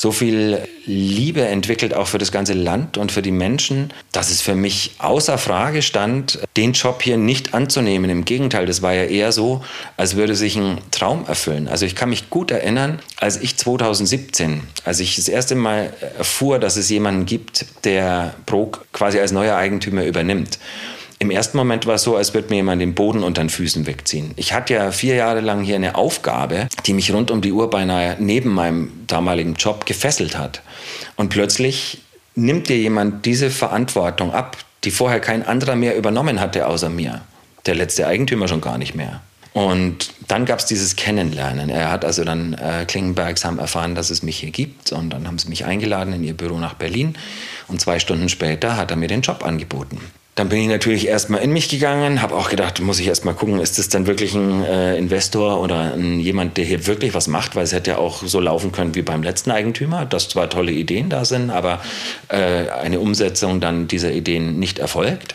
so 0.00 0.12
viel 0.12 0.66
Liebe 0.86 1.44
entwickelt, 1.44 1.92
auch 1.92 2.06
für 2.06 2.16
das 2.16 2.32
ganze 2.32 2.54
Land 2.54 2.96
und 2.96 3.12
für 3.12 3.20
die 3.20 3.30
Menschen, 3.30 3.92
dass 4.12 4.30
es 4.30 4.40
für 4.40 4.54
mich 4.54 4.92
außer 4.98 5.36
Frage 5.36 5.82
stand, 5.82 6.38
den 6.56 6.72
Job 6.72 7.02
hier 7.02 7.18
nicht 7.18 7.52
anzunehmen. 7.52 8.08
Im 8.08 8.24
Gegenteil, 8.24 8.64
das 8.64 8.80
war 8.80 8.94
ja 8.94 9.04
eher 9.04 9.30
so, 9.30 9.62
als 9.98 10.16
würde 10.16 10.36
sich 10.36 10.56
ein 10.56 10.78
Traum 10.90 11.26
erfüllen. 11.26 11.68
Also 11.68 11.84
ich 11.84 11.94
kann 11.94 12.08
mich 12.08 12.30
gut 12.30 12.50
erinnern, 12.50 13.00
als 13.18 13.36
ich 13.42 13.58
2017, 13.58 14.62
als 14.86 15.00
ich 15.00 15.16
das 15.16 15.28
erste 15.28 15.54
Mal 15.54 15.92
erfuhr, 16.16 16.58
dass 16.58 16.76
es 16.76 16.88
jemanden 16.88 17.26
gibt, 17.26 17.66
der 17.84 18.34
Brok 18.46 18.86
quasi 18.94 19.20
als 19.20 19.32
neuer 19.32 19.56
Eigentümer 19.56 20.06
übernimmt. 20.06 20.58
Im 21.22 21.30
ersten 21.30 21.58
Moment 21.58 21.84
war 21.84 21.96
es 21.96 22.02
so, 22.02 22.16
als 22.16 22.32
würde 22.32 22.48
mir 22.48 22.56
jemand 22.56 22.80
den 22.80 22.94
Boden 22.94 23.22
unter 23.22 23.42
den 23.42 23.50
Füßen 23.50 23.84
wegziehen. 23.84 24.32
Ich 24.36 24.54
hatte 24.54 24.72
ja 24.72 24.90
vier 24.90 25.16
Jahre 25.16 25.40
lang 25.40 25.62
hier 25.62 25.74
eine 25.74 25.94
Aufgabe, 25.94 26.66
die 26.86 26.94
mich 26.94 27.12
rund 27.12 27.30
um 27.30 27.42
die 27.42 27.52
Uhr 27.52 27.68
beinahe 27.68 28.16
neben 28.18 28.48
meinem 28.48 28.90
damaligen 29.06 29.52
Job 29.52 29.84
gefesselt 29.84 30.38
hat. 30.38 30.62
Und 31.16 31.28
plötzlich 31.28 31.98
nimmt 32.36 32.70
dir 32.70 32.78
jemand 32.78 33.26
diese 33.26 33.50
Verantwortung 33.50 34.32
ab, 34.32 34.56
die 34.84 34.90
vorher 34.90 35.20
kein 35.20 35.46
anderer 35.46 35.76
mehr 35.76 35.94
übernommen 35.94 36.40
hatte 36.40 36.66
außer 36.66 36.88
mir. 36.88 37.20
Der 37.66 37.74
letzte 37.74 38.06
Eigentümer 38.06 38.48
schon 38.48 38.62
gar 38.62 38.78
nicht 38.78 38.94
mehr. 38.94 39.20
Und 39.52 40.14
dann 40.26 40.46
gab 40.46 40.60
es 40.60 40.64
dieses 40.64 40.96
Kennenlernen. 40.96 41.68
Er 41.68 41.90
hat 41.90 42.06
also 42.06 42.24
dann, 42.24 42.54
äh, 42.54 42.86
Klingenbergs 42.86 43.44
haben 43.44 43.58
erfahren, 43.58 43.94
dass 43.94 44.08
es 44.08 44.22
mich 44.22 44.38
hier 44.38 44.52
gibt. 44.52 44.92
Und 44.92 45.10
dann 45.10 45.26
haben 45.26 45.38
sie 45.38 45.50
mich 45.50 45.66
eingeladen 45.66 46.14
in 46.14 46.24
ihr 46.24 46.34
Büro 46.34 46.56
nach 46.58 46.74
Berlin. 46.74 47.14
Und 47.68 47.78
zwei 47.78 47.98
Stunden 47.98 48.30
später 48.30 48.78
hat 48.78 48.90
er 48.90 48.96
mir 48.96 49.08
den 49.08 49.20
Job 49.20 49.44
angeboten. 49.44 50.00
Dann 50.36 50.48
bin 50.48 50.60
ich 50.60 50.68
natürlich 50.68 51.08
erstmal 51.08 51.42
in 51.42 51.52
mich 51.52 51.68
gegangen, 51.68 52.22
habe 52.22 52.36
auch 52.36 52.48
gedacht, 52.48 52.80
muss 52.80 53.00
ich 53.00 53.08
erstmal 53.08 53.34
gucken, 53.34 53.60
ist 53.60 53.78
das 53.78 53.88
dann 53.88 54.06
wirklich 54.06 54.34
ein 54.34 54.64
äh, 54.64 54.96
Investor 54.96 55.60
oder 55.60 55.94
ein, 55.94 56.20
jemand, 56.20 56.56
der 56.56 56.64
hier 56.64 56.86
wirklich 56.86 57.14
was 57.14 57.26
macht, 57.26 57.56
weil 57.56 57.64
es 57.64 57.72
hätte 57.72 57.90
ja 57.90 57.98
auch 57.98 58.22
so 58.24 58.40
laufen 58.40 58.70
können 58.70 58.94
wie 58.94 59.02
beim 59.02 59.22
letzten 59.22 59.50
Eigentümer, 59.50 60.06
dass 60.06 60.28
zwar 60.28 60.48
tolle 60.48 60.72
Ideen 60.72 61.10
da 61.10 61.24
sind, 61.24 61.50
aber 61.50 61.80
äh, 62.28 62.68
eine 62.70 63.00
Umsetzung 63.00 63.60
dann 63.60 63.88
dieser 63.88 64.12
Ideen 64.12 64.58
nicht 64.58 64.78
erfolgt. 64.78 65.34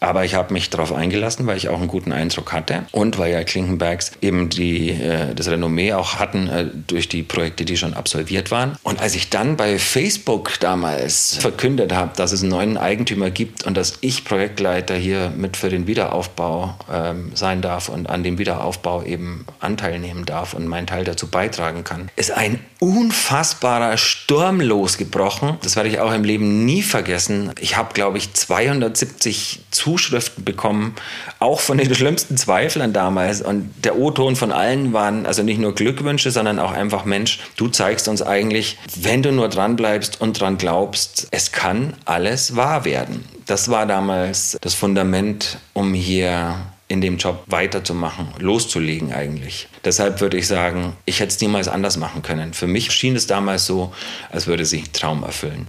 Aber 0.00 0.24
ich 0.24 0.34
habe 0.34 0.52
mich 0.52 0.70
darauf 0.70 0.92
eingelassen, 0.92 1.46
weil 1.46 1.56
ich 1.56 1.68
auch 1.68 1.78
einen 1.78 1.88
guten 1.88 2.12
Eindruck 2.12 2.52
hatte 2.52 2.86
und 2.92 3.18
weil 3.18 3.32
ja 3.32 3.42
Klinkenbergs 3.44 4.12
eben 4.20 4.48
die, 4.48 4.90
äh, 4.90 5.34
das 5.34 5.48
Renommee 5.48 5.92
auch 5.92 6.16
hatten 6.16 6.48
äh, 6.48 6.66
durch 6.86 7.08
die 7.08 7.22
Projekte, 7.22 7.64
die 7.64 7.76
schon 7.76 7.94
absolviert 7.94 8.50
waren. 8.50 8.76
Und 8.82 9.00
als 9.00 9.14
ich 9.14 9.30
dann 9.30 9.56
bei 9.56 9.78
Facebook 9.78 10.60
damals 10.60 11.36
verkündet 11.36 11.94
habe, 11.94 12.12
dass 12.16 12.32
es 12.32 12.42
einen 12.42 12.50
neuen 12.50 12.76
Eigentümer 12.76 13.30
gibt 13.30 13.64
und 13.64 13.76
dass 13.76 13.98
ich 14.00 14.24
Projektleiter 14.24 14.94
hier 14.94 15.32
mit 15.36 15.56
für 15.56 15.68
den 15.68 15.86
Wiederaufbau 15.86 16.74
ähm, 16.92 17.32
sein 17.34 17.62
darf 17.62 17.88
und 17.88 18.08
an 18.08 18.22
dem 18.22 18.38
Wiederaufbau 18.38 19.02
eben 19.02 19.46
Anteil 19.60 19.98
nehmen 19.98 20.26
darf 20.26 20.54
und 20.54 20.66
meinen 20.66 20.86
Teil 20.86 21.04
dazu 21.04 21.28
beitragen 21.28 21.84
kann, 21.84 22.10
ist 22.16 22.30
ein 22.30 22.60
unfassbarer 22.78 23.96
Sturm 23.96 24.60
losgebrochen. 24.60 25.58
Das 25.62 25.76
werde 25.76 25.88
ich 25.88 26.00
auch 26.00 26.12
im 26.12 26.24
Leben 26.24 26.64
nie 26.64 26.82
vergessen. 26.82 27.52
Ich 27.60 27.76
habe, 27.76 27.94
glaube 27.94 28.18
ich, 28.18 28.34
270 28.34 29.60
Zuschriften 29.86 30.42
bekommen, 30.42 30.96
auch 31.38 31.60
von 31.60 31.78
den 31.78 31.94
schlimmsten 31.94 32.36
Zweiflern 32.36 32.92
damals. 32.92 33.40
Und 33.40 33.70
der 33.84 33.96
O-Ton 33.96 34.34
von 34.34 34.50
allen 34.50 34.92
waren 34.92 35.26
also 35.26 35.44
nicht 35.44 35.60
nur 35.60 35.76
Glückwünsche, 35.76 36.32
sondern 36.32 36.58
auch 36.58 36.72
einfach, 36.72 37.04
Mensch, 37.04 37.38
du 37.56 37.68
zeigst 37.68 38.08
uns 38.08 38.20
eigentlich, 38.20 38.78
wenn 38.96 39.22
du 39.22 39.30
nur 39.30 39.48
dran 39.48 39.76
bleibst 39.76 40.20
und 40.20 40.40
dran 40.40 40.58
glaubst, 40.58 41.28
es 41.30 41.52
kann 41.52 41.94
alles 42.04 42.56
wahr 42.56 42.84
werden. 42.84 43.24
Das 43.46 43.68
war 43.68 43.86
damals 43.86 44.58
das 44.60 44.74
Fundament, 44.74 45.58
um 45.72 45.94
hier 45.94 46.56
in 46.88 47.00
dem 47.00 47.16
Job 47.16 47.44
weiterzumachen, 47.46 48.26
loszulegen 48.40 49.12
eigentlich. 49.12 49.68
Deshalb 49.84 50.20
würde 50.20 50.36
ich 50.36 50.48
sagen, 50.48 50.94
ich 51.04 51.20
hätte 51.20 51.30
es 51.30 51.40
niemals 51.40 51.68
anders 51.68 51.96
machen 51.96 52.22
können. 52.22 52.54
Für 52.54 52.66
mich 52.66 52.90
schien 52.90 53.14
es 53.14 53.28
damals 53.28 53.66
so, 53.66 53.92
als 54.32 54.48
würde 54.48 54.64
sich 54.64 54.90
Traum 54.90 55.22
erfüllen. 55.22 55.68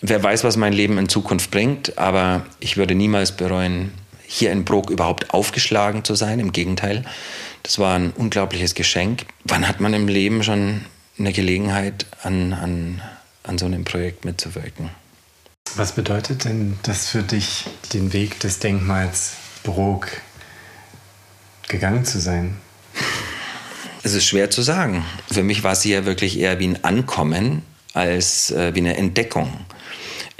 Wer 0.00 0.22
weiß, 0.22 0.44
was 0.44 0.56
mein 0.56 0.72
Leben 0.72 0.96
in 0.98 1.08
Zukunft 1.08 1.50
bringt, 1.50 1.98
aber 1.98 2.46
ich 2.60 2.76
würde 2.76 2.94
niemals 2.94 3.32
bereuen, 3.32 3.92
hier 4.26 4.52
in 4.52 4.64
Brok 4.64 4.90
überhaupt 4.90 5.30
aufgeschlagen 5.30 6.04
zu 6.04 6.14
sein. 6.14 6.38
Im 6.38 6.52
Gegenteil, 6.52 7.04
das 7.62 7.78
war 7.78 7.96
ein 7.96 8.10
unglaubliches 8.12 8.74
Geschenk. 8.74 9.24
Wann 9.44 9.66
hat 9.66 9.80
man 9.80 9.94
im 9.94 10.06
Leben 10.06 10.44
schon 10.44 10.84
eine 11.18 11.32
Gelegenheit, 11.32 12.06
an, 12.22 12.52
an, 12.52 13.02
an 13.42 13.58
so 13.58 13.66
einem 13.66 13.84
Projekt 13.84 14.24
mitzuwirken? 14.24 14.90
Was 15.76 15.92
bedeutet 15.92 16.44
denn 16.44 16.78
das 16.82 17.08
für 17.08 17.22
dich, 17.22 17.64
den 17.92 18.12
Weg 18.12 18.38
des 18.40 18.58
Denkmals 18.58 19.32
Brok 19.64 20.08
gegangen 21.68 22.04
zu 22.04 22.20
sein? 22.20 22.56
Es 24.02 24.14
ist 24.14 24.26
schwer 24.26 24.50
zu 24.50 24.62
sagen. 24.62 25.04
Für 25.30 25.42
mich 25.42 25.64
war 25.64 25.72
es 25.72 25.84
ja 25.84 26.06
wirklich 26.06 26.38
eher 26.38 26.58
wie 26.60 26.68
ein 26.68 26.84
Ankommen 26.84 27.62
als 27.94 28.50
äh, 28.50 28.74
wie 28.74 28.80
eine 28.80 28.96
Entdeckung. 28.96 29.52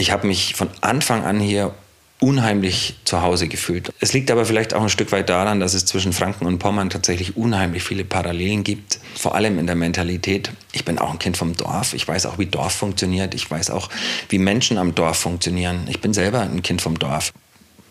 Ich 0.01 0.13
habe 0.13 0.27
mich 0.27 0.55
von 0.55 0.71
Anfang 0.81 1.25
an 1.25 1.41
hier 1.41 1.75
unheimlich 2.21 2.95
zu 3.05 3.21
Hause 3.23 3.49
gefühlt. 3.49 3.93
Es 4.01 4.13
liegt 4.13 4.31
aber 4.31 4.47
vielleicht 4.47 4.73
auch 4.73 4.83
ein 4.83 4.89
Stück 4.89 5.11
weit 5.13 5.29
daran, 5.29 5.59
dass 5.61 5.75
es 5.75 5.87
zwischen 5.87 6.13
Franken 6.13 6.47
und 6.47 6.59
Pommern 6.59 6.89
tatsächlich 6.89 7.37
unheimlich 7.37 7.83
viele 7.83 8.05
Parallelen 8.05 8.65
gibt, 8.65 9.01
vor 9.17 9.35
allem 9.35 9.59
in 9.59 9.67
der 9.67 9.75
Mentalität. 9.75 10.53
Ich 10.73 10.85
bin 10.85 10.99
auch 10.99 11.11
ein 11.11 11.19
Kind 11.19 11.37
vom 11.37 11.57
Dorf. 11.57 11.95
Ich 11.95 12.07
weiß 12.07 12.27
auch, 12.27 12.39
wie 12.39 12.47
Dorf 12.47 12.73
funktioniert. 12.73 13.35
Ich 13.35 13.51
weiß 13.51 13.71
auch, 13.71 13.89
wie 14.29 14.39
Menschen 14.39 14.79
am 14.79 14.95
Dorf 14.95 15.19
funktionieren. 15.19 15.87
Ich 15.89 16.01
bin 16.01 16.15
selber 16.15 16.43
ein 16.43 16.63
Kind 16.63 16.81
vom 16.81 16.99
Dorf. 16.99 17.33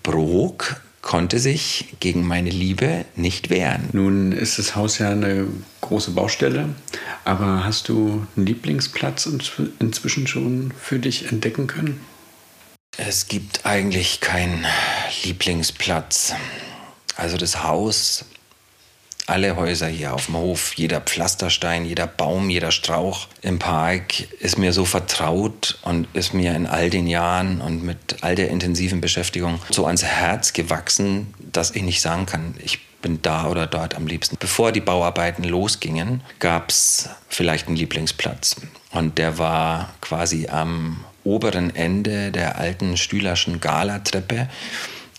Brok 0.04 0.82
konnte 1.08 1.40
sich 1.40 1.96
gegen 2.02 2.28
meine 2.28 2.50
Liebe 2.50 3.06
nicht 3.16 3.50
wehren. 3.50 3.90
Nun 3.94 4.34
ist 4.34 4.60
das 4.60 4.76
Haus 4.76 5.00
ja 5.00 5.10
eine 5.10 5.48
große 5.80 6.12
Baustelle, 6.12 6.76
aber 7.24 7.64
hast 7.64 7.88
du 7.88 8.28
einen 8.36 8.46
Lieblingsplatz 8.46 9.28
inzwischen 9.80 10.28
schon 10.28 10.74
für 10.80 11.00
dich 11.00 11.32
entdecken 11.32 11.66
können? 11.66 12.02
Es 12.98 13.30
gibt 13.30 13.66
eigentlich 13.66 14.20
keinen 14.20 14.66
Lieblingsplatz. 15.24 16.34
Also 17.16 17.38
das 17.38 17.64
Haus 17.64 18.26
alle 19.28 19.56
Häuser 19.58 19.88
hier 19.88 20.14
auf 20.14 20.26
dem 20.26 20.38
Hof, 20.38 20.74
jeder 20.76 21.02
Pflasterstein, 21.02 21.86
jeder 21.86 22.08
Baum, 22.08 22.50
jeder 22.50 22.72
Strauch 22.72 23.28
im 23.42 23.60
Park 23.60 24.22
ist 24.40 24.58
mir 24.58 24.74
so 24.74 24.86
vertraut 24.86 25.78
und 25.84 26.08
ist 26.14 26.34
mir 26.34 26.56
in 26.56 26.66
all 26.66 26.90
den 26.90 27.08
Jahren 27.08 27.62
und 27.62 27.84
mit 27.84 28.18
all 28.22 28.36
der 28.36 28.50
intensiven 28.50 29.02
Beschäftigung 29.02 29.60
so 29.70 29.86
ans 29.86 30.04
Herz 30.04 30.54
gewachsen, 30.54 31.34
dass 31.52 31.72
ich 31.72 31.84
nicht 31.84 32.02
sagen 32.02 32.26
kann, 32.26 32.56
ich 32.64 32.80
bin 33.02 33.22
da 33.22 33.48
oder 33.48 33.68
dort 33.68 33.96
am 33.96 34.08
liebsten. 34.08 34.38
Bevor 34.40 34.72
die 34.72 34.82
Bauarbeiten 34.82 35.44
losgingen, 35.44 36.22
gab 36.40 36.70
es 36.70 37.10
vielleicht 37.28 37.68
einen 37.68 37.76
Lieblingsplatz. 37.76 38.56
Und 38.92 39.18
der 39.18 39.38
war 39.38 39.94
quasi 40.02 40.48
am 40.48 41.04
oberen 41.24 41.76
Ende 41.76 42.32
der 42.32 42.58
alten 42.58 42.96
Stühlerschen 42.96 43.60
Galatreppe 43.60 44.48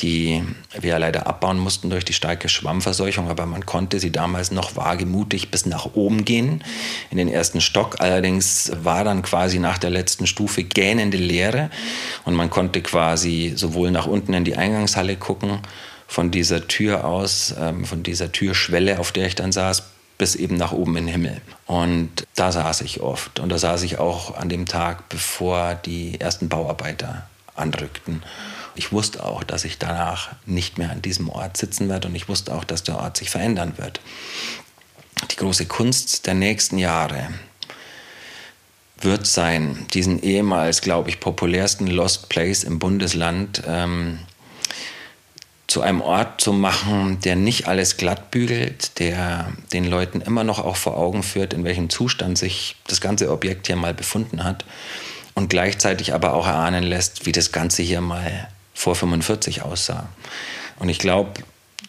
die 0.01 0.44
wir 0.78 0.99
leider 0.99 1.26
abbauen 1.26 1.59
mussten 1.59 1.90
durch 1.90 2.05
die 2.05 2.12
starke 2.12 2.49
Schwammverseuchung, 2.49 3.28
aber 3.28 3.46
man 3.46 3.66
konnte 3.66 3.99
sie 3.99 4.12
damals 4.12 4.53
noch 4.53 4.76
wagemutig 4.76 5.51
bis 5.51 5.66
nach 5.66 5.94
oben 5.94 6.24
gehen, 6.24 6.62
in 7.11 7.18
den 7.18 7.28
ersten 7.28 7.61
Stock. 7.61 7.96
Allerdings 8.01 8.70
war 8.82 9.03
dann 9.05 9.22
quasi 9.22 9.59
nach 9.59 9.78
der 9.78 9.90
letzten 9.90 10.26
Stufe 10.26 10.62
gähnende 10.62 11.18
Leere 11.18 11.70
und 12.24 12.34
man 12.34 12.51
konnte 12.51 12.80
quasi 12.80 13.53
sowohl 13.57 13.90
nach 13.90 14.07
unten 14.07 14.34
in 14.34 14.44
die 14.44 14.57
Eingangshalle 14.57 15.16
gucken, 15.16 15.61
von 16.09 16.30
dieser 16.30 16.66
Tür 16.66 17.05
aus, 17.05 17.55
ähm, 17.61 17.84
von 17.84 18.03
dieser 18.03 18.32
Türschwelle, 18.32 18.99
auf 18.99 19.12
der 19.12 19.26
ich 19.26 19.34
dann 19.34 19.53
saß, 19.53 19.82
bis 20.16 20.34
eben 20.34 20.57
nach 20.57 20.72
oben 20.72 20.96
in 20.96 21.07
den 21.07 21.12
Himmel. 21.12 21.40
Und 21.66 22.26
da 22.34 22.51
saß 22.51 22.80
ich 22.80 23.01
oft. 23.01 23.38
Und 23.38 23.51
da 23.51 23.59
saß 23.59 23.82
ich 23.82 23.99
auch 23.99 24.34
an 24.36 24.49
dem 24.49 24.66
Tag, 24.66 25.09
bevor 25.11 25.74
die 25.74 26.18
ersten 26.18 26.49
Bauarbeiter 26.49 27.28
anrückten. 27.55 28.22
Ich 28.78 28.92
wusste 28.92 29.24
auch, 29.24 29.42
dass 29.42 29.64
ich 29.64 29.78
danach 29.78 30.30
nicht 30.46 30.78
mehr 30.78 30.92
an 30.92 31.02
diesem 31.02 31.28
Ort 31.28 31.56
sitzen 31.56 31.88
werde 31.88 32.06
und 32.06 32.14
ich 32.14 32.28
wusste 32.28 32.54
auch, 32.54 32.62
dass 32.62 32.84
der 32.84 32.96
Ort 32.96 33.16
sich 33.16 33.28
verändern 33.28 33.72
wird. 33.76 34.00
Die 35.32 35.36
große 35.36 35.66
Kunst 35.66 36.28
der 36.28 36.34
nächsten 36.34 36.78
Jahre 36.78 37.28
wird 39.00 39.26
sein, 39.26 39.84
diesen 39.94 40.22
ehemals, 40.22 40.80
glaube 40.80 41.08
ich, 41.08 41.18
populärsten 41.18 41.88
Lost 41.88 42.28
Place 42.28 42.62
im 42.62 42.78
Bundesland 42.78 43.64
ähm, 43.66 44.20
zu 45.66 45.82
einem 45.82 46.00
Ort 46.00 46.40
zu 46.40 46.52
machen, 46.52 47.18
der 47.24 47.34
nicht 47.34 47.66
alles 47.66 47.96
glatt 47.96 48.30
bügelt, 48.30 49.00
der 49.00 49.52
den 49.72 49.86
Leuten 49.86 50.20
immer 50.20 50.44
noch 50.44 50.60
auch 50.60 50.76
vor 50.76 50.96
Augen 50.96 51.24
führt, 51.24 51.52
in 51.52 51.64
welchem 51.64 51.90
Zustand 51.90 52.38
sich 52.38 52.76
das 52.86 53.00
ganze 53.00 53.32
Objekt 53.32 53.66
hier 53.66 53.76
mal 53.76 53.92
befunden 53.92 54.44
hat 54.44 54.64
und 55.34 55.50
gleichzeitig 55.50 56.14
aber 56.14 56.32
auch 56.34 56.46
erahnen 56.46 56.84
lässt, 56.84 57.26
wie 57.26 57.32
das 57.32 57.50
Ganze 57.50 57.82
hier 57.82 58.00
mal 58.00 58.48
vor 58.78 58.94
45 58.94 59.62
aussah. 59.62 60.08
Und 60.78 60.88
ich 60.88 61.00
glaube, 61.00 61.32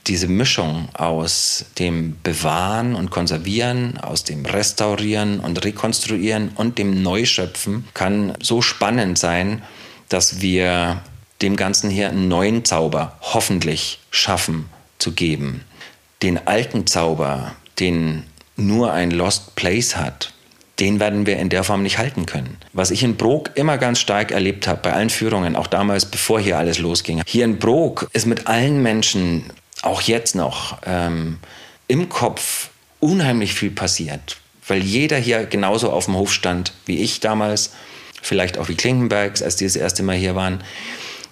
diese 0.07 0.27
Mischung 0.27 0.89
aus 0.93 1.65
dem 1.77 2.17
Bewahren 2.23 2.95
und 2.95 3.11
Konservieren, 3.11 3.99
aus 3.99 4.23
dem 4.23 4.43
Restaurieren 4.43 5.39
und 5.39 5.63
Rekonstruieren 5.63 6.49
und 6.55 6.79
dem 6.79 7.03
Neuschöpfen 7.03 7.87
kann 7.93 8.35
so 8.41 8.63
spannend 8.63 9.19
sein, 9.19 9.61
dass 10.09 10.41
wir 10.41 11.03
dem 11.43 11.55
Ganzen 11.55 11.91
hier 11.91 12.09
einen 12.09 12.27
neuen 12.27 12.65
Zauber 12.65 13.17
hoffentlich 13.21 13.99
schaffen 14.09 14.67
zu 14.97 15.11
geben. 15.11 15.63
Den 16.23 16.47
alten 16.47 16.87
Zauber, 16.87 17.55
den 17.79 18.23
nur 18.57 18.91
ein 18.93 19.11
Lost 19.11 19.55
Place 19.55 19.95
hat, 19.95 20.33
den 20.79 20.99
werden 20.99 21.25
wir 21.25 21.37
in 21.37 21.49
der 21.49 21.63
Form 21.63 21.83
nicht 21.83 21.97
halten 21.97 22.25
können. 22.25 22.57
Was 22.73 22.91
ich 22.91 23.03
in 23.03 23.17
Brok 23.17 23.51
immer 23.55 23.77
ganz 23.77 23.99
stark 23.99 24.31
erlebt 24.31 24.67
habe, 24.67 24.81
bei 24.81 24.93
allen 24.93 25.09
Führungen, 25.09 25.55
auch 25.55 25.67
damals, 25.67 26.05
bevor 26.05 26.39
hier 26.39 26.57
alles 26.57 26.79
losging. 26.79 27.21
Hier 27.25 27.45
in 27.45 27.59
Brok 27.59 28.09
ist 28.13 28.25
mit 28.25 28.47
allen 28.47 28.81
Menschen, 28.81 29.45
auch 29.81 30.01
jetzt 30.01 30.35
noch, 30.35 30.77
ähm, 30.85 31.39
im 31.87 32.09
Kopf 32.09 32.69
unheimlich 32.99 33.53
viel 33.53 33.71
passiert. 33.71 34.37
Weil 34.67 34.81
jeder 34.81 35.17
hier 35.17 35.45
genauso 35.45 35.91
auf 35.91 36.05
dem 36.05 36.15
Hof 36.15 36.31
stand 36.31 36.73
wie 36.85 36.99
ich 36.99 37.19
damals, 37.19 37.71
vielleicht 38.21 38.57
auch 38.57 38.69
wie 38.69 38.75
Klinkenbergs, 38.75 39.41
als 39.41 39.55
die 39.55 39.65
das 39.65 39.75
erste 39.75 40.03
Mal 40.03 40.15
hier 40.15 40.35
waren. 40.35 40.63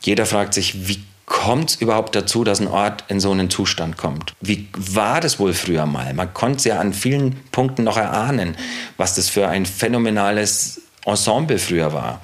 Jeder 0.02 0.26
fragt 0.26 0.54
sich, 0.54 0.88
wie 0.88 1.00
kommt 1.28 1.72
es 1.72 1.76
überhaupt 1.76 2.16
dazu, 2.16 2.44
dass 2.44 2.60
ein 2.60 2.68
Ort 2.68 3.04
in 3.10 3.20
so 3.20 3.32
einen 3.32 3.50
Zustand 3.52 3.98
kommt? 3.98 4.34
Wie 4.42 4.68
war 4.76 5.22
das 5.22 5.40
wohl 5.40 5.54
früher 5.54 5.86
mal? 5.86 6.14
Man 6.14 6.34
konnte 6.34 6.58
es 6.58 6.64
ja 6.64 6.80
an 6.80 6.94
vielen 6.94 7.36
Punkten 7.52 7.84
noch 7.84 7.98
erahnen, 7.98 8.58
was 8.96 9.14
das 9.14 9.30
für 9.30 9.48
ein 9.48 9.66
phänomenales 9.66 10.82
Ensemble 11.06 11.60
früher 11.60 11.94
war. 11.94 12.22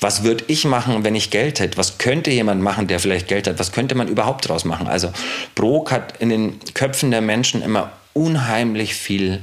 Was 0.00 0.24
würde 0.24 0.44
ich 0.48 0.64
machen, 0.64 1.04
wenn 1.04 1.14
ich 1.14 1.30
Geld 1.30 1.60
hätte? 1.60 1.78
Was 1.78 1.98
könnte 1.98 2.30
jemand 2.30 2.60
machen, 2.62 2.88
der 2.88 3.00
vielleicht 3.00 3.28
Geld 3.28 3.46
hat? 3.46 3.58
Was 3.58 3.72
könnte 3.72 3.94
man 3.94 4.08
überhaupt 4.08 4.44
daraus 4.44 4.64
machen? 4.64 4.88
Also 4.88 5.12
Brok 5.54 5.92
hat 5.92 6.16
in 6.18 6.28
den 6.28 6.58
Köpfen 6.74 7.12
der 7.12 7.20
Menschen 7.20 7.62
immer 7.62 7.92
unheimlich 8.12 8.94
viel 8.94 9.42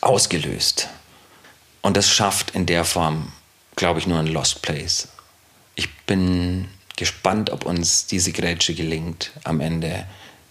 ausgelöst. 0.00 0.88
Und 1.82 1.96
das 1.96 2.08
schafft 2.08 2.52
in 2.52 2.66
der 2.66 2.84
Form, 2.84 3.32
glaube 3.74 3.98
ich, 3.98 4.06
nur 4.06 4.18
ein 4.18 4.28
Lost 4.28 4.62
Place. 4.62 5.08
Ich 5.74 5.88
bin 6.06 6.68
gespannt, 6.98 7.50
ob 7.50 7.64
uns 7.64 8.06
diese 8.06 8.32
Grätsche 8.32 8.74
gelingt, 8.74 9.30
am 9.44 9.60
Ende 9.60 10.04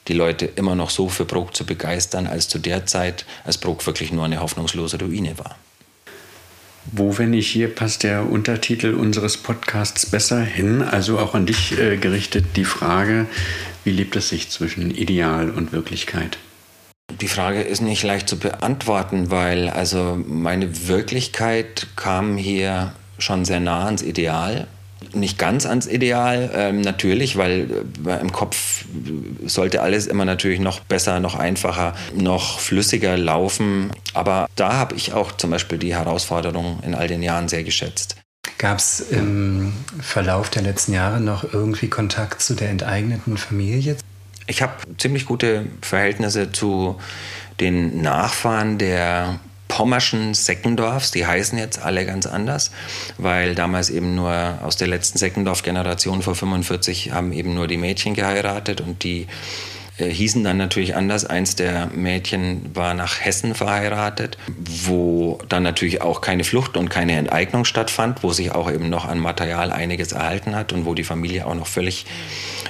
die 0.07 0.13
Leute 0.13 0.45
immer 0.45 0.75
noch 0.75 0.89
so 0.89 1.09
für 1.09 1.25
Bruck 1.25 1.55
zu 1.55 1.65
begeistern, 1.65 2.25
als 2.25 2.47
zu 2.47 2.57
der 2.57 2.85
Zeit, 2.85 3.25
als 3.43 3.57
Bruck 3.57 3.85
wirklich 3.85 4.11
nur 4.11 4.23
eine 4.23 4.39
hoffnungslose 4.39 4.97
Ruine 4.99 5.37
war. 5.37 5.57
Wo, 6.93 7.17
wenn 7.17 7.31
nicht 7.31 7.51
hier, 7.51 7.73
passt 7.73 8.03
der 8.03 8.29
Untertitel 8.29 8.93
unseres 8.93 9.35
Podcasts 9.35 10.05
besser 10.05 10.41
hin? 10.41 10.81
Also 10.81 11.19
auch 11.19 11.35
an 11.35 11.45
dich 11.45 11.77
äh, 11.77 11.97
gerichtet 11.97 12.45
die 12.55 12.63
Frage, 12.63 13.27
wie 13.83 13.91
lebt 13.91 14.15
es 14.15 14.29
sich 14.29 14.49
zwischen 14.49 14.91
Ideal 14.91 15.49
und 15.49 15.73
Wirklichkeit? 15.73 16.37
Die 17.19 17.27
Frage 17.27 17.61
ist 17.61 17.81
nicht 17.81 18.03
leicht 18.03 18.29
zu 18.29 18.39
beantworten, 18.39 19.31
weil 19.31 19.69
also 19.69 20.17
meine 20.25 20.87
Wirklichkeit 20.87 21.87
kam 21.97 22.37
hier 22.37 22.93
schon 23.19 23.43
sehr 23.43 23.59
nah 23.59 23.85
ans 23.85 24.01
Ideal 24.01 24.67
nicht 25.13 25.37
ganz 25.37 25.65
ans 25.65 25.87
Ideal, 25.87 26.49
ähm, 26.53 26.81
natürlich, 26.81 27.37
weil 27.37 27.69
äh, 28.05 28.19
im 28.19 28.31
Kopf 28.31 28.85
sollte 29.45 29.81
alles 29.81 30.07
immer 30.07 30.25
natürlich 30.25 30.59
noch 30.59 30.79
besser, 30.79 31.19
noch 31.19 31.35
einfacher, 31.35 31.95
noch 32.13 32.59
flüssiger 32.59 33.17
laufen. 33.17 33.91
Aber 34.13 34.47
da 34.55 34.73
habe 34.73 34.95
ich 34.95 35.13
auch 35.13 35.31
zum 35.31 35.51
Beispiel 35.51 35.77
die 35.77 35.95
Herausforderung 35.95 36.79
in 36.83 36.95
all 36.95 37.07
den 37.07 37.21
Jahren 37.21 37.47
sehr 37.47 37.63
geschätzt. 37.63 38.17
Gab 38.57 38.79
es 38.79 39.01
im 39.01 39.73
Verlauf 40.01 40.49
der 40.49 40.63
letzten 40.63 40.93
Jahre 40.93 41.19
noch 41.19 41.53
irgendwie 41.53 41.89
Kontakt 41.89 42.41
zu 42.41 42.55
der 42.55 42.69
enteigneten 42.69 43.37
Familie? 43.37 43.97
Ich 44.47 44.61
habe 44.61 44.73
ziemlich 44.97 45.25
gute 45.25 45.65
Verhältnisse 45.81 46.51
zu 46.51 46.99
den 47.59 48.01
Nachfahren 48.01 48.77
der 48.77 49.39
pommerschen 49.67 50.33
Seckendorfs, 50.33 51.11
die 51.11 51.25
heißen 51.25 51.57
jetzt 51.57 51.79
alle 51.79 52.05
ganz 52.05 52.25
anders, 52.25 52.71
weil 53.17 53.55
damals 53.55 53.89
eben 53.89 54.15
nur 54.15 54.59
aus 54.63 54.77
der 54.77 54.87
letzten 54.87 55.17
Seckendorf-Generation 55.17 56.21
vor 56.21 56.35
45 56.35 57.11
haben 57.11 57.31
eben 57.31 57.53
nur 57.53 57.67
die 57.67 57.77
Mädchen 57.77 58.13
geheiratet 58.13 58.81
und 58.81 59.03
die 59.03 59.27
äh, 59.97 60.09
hießen 60.09 60.43
dann 60.43 60.57
natürlich 60.57 60.95
anders. 60.95 61.25
Eins 61.25 61.55
der 61.55 61.87
Mädchen 61.87 62.75
war 62.75 62.93
nach 62.93 63.19
Hessen 63.19 63.55
verheiratet, 63.55 64.37
wo 64.47 65.39
dann 65.49 65.63
natürlich 65.63 66.01
auch 66.01 66.21
keine 66.21 66.43
Flucht 66.43 66.77
und 66.77 66.89
keine 66.89 67.13
Enteignung 67.13 67.65
stattfand, 67.65 68.23
wo 68.23 68.31
sich 68.31 68.51
auch 68.51 68.71
eben 68.71 68.89
noch 68.89 69.05
an 69.05 69.19
Material 69.19 69.71
einiges 69.71 70.11
erhalten 70.11 70.55
hat 70.55 70.73
und 70.73 70.85
wo 70.85 70.93
die 70.93 71.03
Familie 71.03 71.45
auch 71.45 71.55
noch 71.55 71.67
völlig 71.67 72.05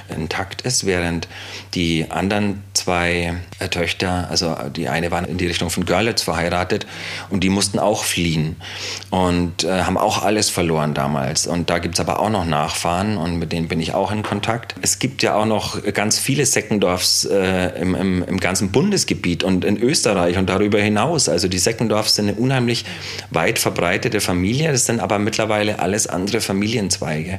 intakt 0.08 0.62
ist, 0.62 0.86
während 0.86 1.28
die 1.74 2.06
anderen 2.10 2.62
zwei 2.72 3.34
äh, 3.58 3.68
Töchter, 3.68 4.28
also 4.30 4.56
die 4.74 4.88
eine 4.88 5.10
war 5.10 5.26
in 5.28 5.38
die 5.38 5.46
Richtung 5.46 5.70
von 5.70 5.84
Görlitz 5.84 6.22
verheiratet 6.22 6.86
und 7.30 7.44
die 7.44 7.50
mussten 7.50 7.78
auch 7.78 8.04
fliehen 8.04 8.56
und 9.10 9.64
äh, 9.64 9.82
haben 9.82 9.98
auch 9.98 10.22
alles 10.22 10.48
verloren 10.50 10.94
damals. 10.94 11.46
Und 11.46 11.68
da 11.68 11.78
gibt 11.78 11.96
es 11.96 12.00
aber 12.00 12.20
auch 12.20 12.30
noch 12.30 12.44
Nachfahren 12.44 13.16
und 13.16 13.38
mit 13.38 13.52
denen 13.52 13.68
bin 13.68 13.80
ich 13.80 13.94
auch 13.94 14.12
in 14.12 14.22
Kontakt. 14.22 14.74
Es 14.80 14.98
gibt 14.98 15.22
ja 15.22 15.34
auch 15.34 15.46
noch 15.46 15.82
ganz 15.92 16.18
viele 16.18 16.46
Seckendorfs 16.46 17.17
äh, 17.24 17.80
im, 17.80 17.94
im, 17.94 18.22
im, 18.22 18.40
ganzen 18.40 18.70
Bundesgebiet 18.70 19.42
und 19.44 19.64
in 19.64 19.80
Österreich 19.80 20.36
und 20.38 20.48
darüber 20.48 20.78
hinaus. 20.80 21.28
Also 21.28 21.48
die 21.48 21.58
Seckendorfs 21.58 22.14
sind 22.14 22.28
eine 22.28 22.38
unheimlich 22.38 22.84
weit 23.30 23.58
verbreitete 23.58 24.20
Familie. 24.20 24.72
Das 24.72 24.86
sind 24.86 25.00
aber 25.00 25.18
mittlerweile 25.18 25.78
alles 25.78 26.06
andere 26.06 26.40
Familienzweige. 26.40 27.38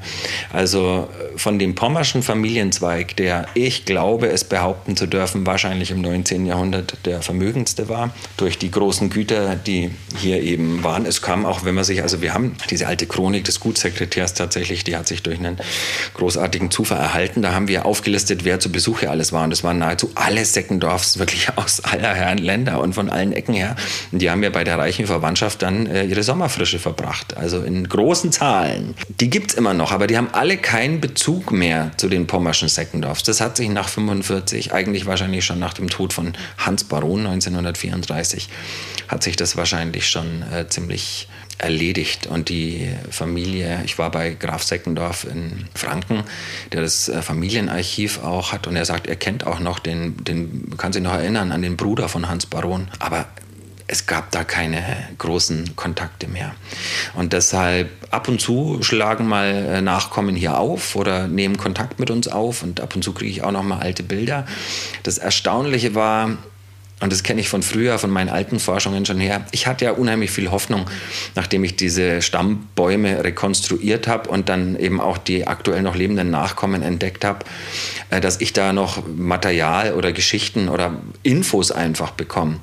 Also 0.51 1.09
äh, 1.33 1.37
von 1.37 1.59
dem 1.59 1.75
pommerschen 1.75 2.23
Familienzweig, 2.23 3.15
der 3.15 3.47
ich 3.53 3.85
glaube, 3.85 4.27
es 4.29 4.43
behaupten 4.43 4.95
zu 4.95 5.07
dürfen, 5.07 5.45
wahrscheinlich 5.45 5.91
im 5.91 6.01
19. 6.01 6.45
Jahrhundert 6.45 7.05
der 7.05 7.21
vermögendste 7.21 7.89
war, 7.89 8.13
durch 8.37 8.57
die 8.57 8.71
großen 8.71 9.09
Güter, 9.09 9.55
die 9.55 9.91
hier 10.17 10.41
eben 10.41 10.83
waren. 10.83 11.05
Es 11.05 11.21
kam 11.21 11.45
auch, 11.45 11.65
wenn 11.65 11.75
man 11.75 11.83
sich, 11.83 12.01
also 12.01 12.21
wir 12.21 12.33
haben 12.33 12.55
diese 12.69 12.87
alte 12.87 13.05
Chronik 13.05 13.45
des 13.45 13.59
Gutssekretärs 13.59 14.33
tatsächlich, 14.33 14.83
die 14.83 14.95
hat 14.95 15.07
sich 15.07 15.23
durch 15.23 15.39
einen 15.39 15.57
großartigen 16.13 16.71
Zufall 16.71 16.99
erhalten. 16.99 17.41
Da 17.41 17.53
haben 17.53 17.67
wir 17.67 17.85
aufgelistet, 17.85 18.45
wer 18.45 18.59
zu 18.59 18.71
Besuche 18.71 19.09
alles 19.09 19.31
war. 19.31 19.43
Und 19.43 19.51
das 19.51 19.63
waren 19.69 19.77
nahezu 19.77 20.09
alle 20.15 20.43
Seckendorfs, 20.45 21.19
wirklich 21.19 21.49
aus 21.55 21.83
aller 21.83 22.15
Herren 22.15 22.39
Länder 22.39 22.81
und 22.81 22.93
von 22.93 23.09
allen 23.09 23.33
Ecken 23.33 23.53
her. 23.53 23.75
Und 24.11 24.19
die 24.19 24.31
haben 24.31 24.41
ja 24.41 24.49
bei 24.49 24.63
der 24.63 24.79
reichen 24.79 25.05
Verwandtschaft 25.05 25.61
dann 25.61 25.85
äh, 25.85 26.05
ihre 26.05 26.23
Sommerfrische 26.23 26.79
verbracht. 26.79 27.37
Also 27.37 27.61
in 27.61 27.87
großen 27.87 28.31
Zahlen. 28.31 28.95
Die 29.19 29.29
gibt 29.29 29.51
es 29.51 29.57
immer 29.57 29.75
noch, 29.75 29.91
aber 29.91 30.07
die 30.07 30.17
haben 30.17 30.29
alle 30.31 30.57
keinen 30.57 30.99
Bezug 30.99 31.51
mehr 31.51 31.91
zu 31.97 32.09
den 32.09 32.25
pommerschen 32.25 32.67
Seckendorfs. 32.67 33.21
Das 33.23 33.41
hat 33.41 33.57
sich 33.57 33.69
nach 33.69 33.89
45, 33.89 34.73
eigentlich 34.73 35.05
wahrscheinlich 35.05 35.45
schon 35.45 35.59
nach 35.59 35.73
dem 35.73 35.87
Tod 35.87 36.13
von 36.13 36.33
Hans 36.57 36.85
Baron 36.85 37.27
1934, 37.27 38.49
hat 39.07 39.21
sich 39.21 39.35
das 39.35 39.55
wahrscheinlich 39.55 40.09
schon 40.09 40.43
äh, 40.51 40.67
ziemlich 40.67 41.27
erledigt. 41.59 42.27
Und 42.27 42.49
die 42.49 42.89
Familie, 43.11 43.81
ich 43.85 43.97
war 43.97 44.11
bei 44.11 44.31
Graf 44.31 44.63
Seckendorf 44.63 45.25
in 45.25 45.67
Franken, 45.75 46.23
der 46.71 46.81
das 46.81 47.09
äh, 47.09 47.21
Familienarchiv 47.21 48.23
auch 48.23 48.51
hat 48.51 48.67
und 48.67 48.75
er 48.75 48.85
sagt, 48.85 49.07
er 49.07 49.15
kennt 49.15 49.45
auch 49.45 49.59
noch 49.59 49.79
den, 49.79 50.23
den 50.23 50.77
kann 50.77 50.93
sich 50.93 51.03
noch 51.03 51.13
erinnern 51.13 51.51
an 51.51 51.61
den 51.61 51.77
Bruder 51.77 52.09
von 52.09 52.27
Hans 52.27 52.45
Baron, 52.45 52.87
aber 52.99 53.27
es 53.91 54.05
gab 54.05 54.29
da 54.29 54.43
keine 54.43 54.83
großen 55.17 55.75
Kontakte 55.75 56.27
mehr. 56.27 56.53
Und 57.15 57.33
deshalb 57.33 57.89
ab 58.11 58.27
und 58.27 58.39
zu 58.39 58.83
schlagen 58.83 59.27
mal 59.27 59.47
äh, 59.47 59.81
Nachkommen 59.81 60.35
hier 60.35 60.59
auf 60.59 60.95
oder 60.95 61.27
nehmen 61.27 61.57
Kontakt 61.57 61.99
mit 61.99 62.11
uns 62.11 62.27
auf 62.27 62.61
und 62.61 62.81
ab 62.81 62.95
und 62.95 63.03
zu 63.03 63.13
kriege 63.13 63.31
ich 63.31 63.43
auch 63.43 63.51
noch 63.51 63.63
mal 63.63 63.79
alte 63.79 64.03
Bilder. 64.03 64.45
Das 65.01 65.17
Erstaunliche 65.17 65.95
war, 65.95 66.37
und 67.01 67.13
das 67.13 67.23
kenne 67.23 67.39
ich 67.39 67.49
von 67.49 67.63
früher, 67.63 67.97
von 67.97 68.09
meinen 68.09 68.29
alten 68.29 68.59
Forschungen 68.59 69.05
schon 69.05 69.19
her. 69.19 69.45
Ich 69.51 69.67
hatte 69.67 69.85
ja 69.85 69.91
unheimlich 69.91 70.31
viel 70.31 70.51
Hoffnung, 70.51 70.85
nachdem 71.35 71.63
ich 71.63 71.75
diese 71.75 72.21
Stammbäume 72.21 73.23
rekonstruiert 73.23 74.07
habe 74.07 74.29
und 74.29 74.49
dann 74.49 74.77
eben 74.77 74.99
auch 74.99 75.17
die 75.17 75.47
aktuell 75.47 75.81
noch 75.81 75.95
lebenden 75.95 76.29
Nachkommen 76.29 76.81
entdeckt 76.83 77.23
habe, 77.23 77.45
äh, 78.09 78.19
dass 78.19 78.41
ich 78.41 78.51
da 78.51 78.73
noch 78.73 79.03
Material 79.07 79.93
oder 79.93 80.11
Geschichten 80.11 80.67
oder 80.67 80.95
Infos 81.23 81.71
einfach 81.71 82.11
bekomme. 82.11 82.59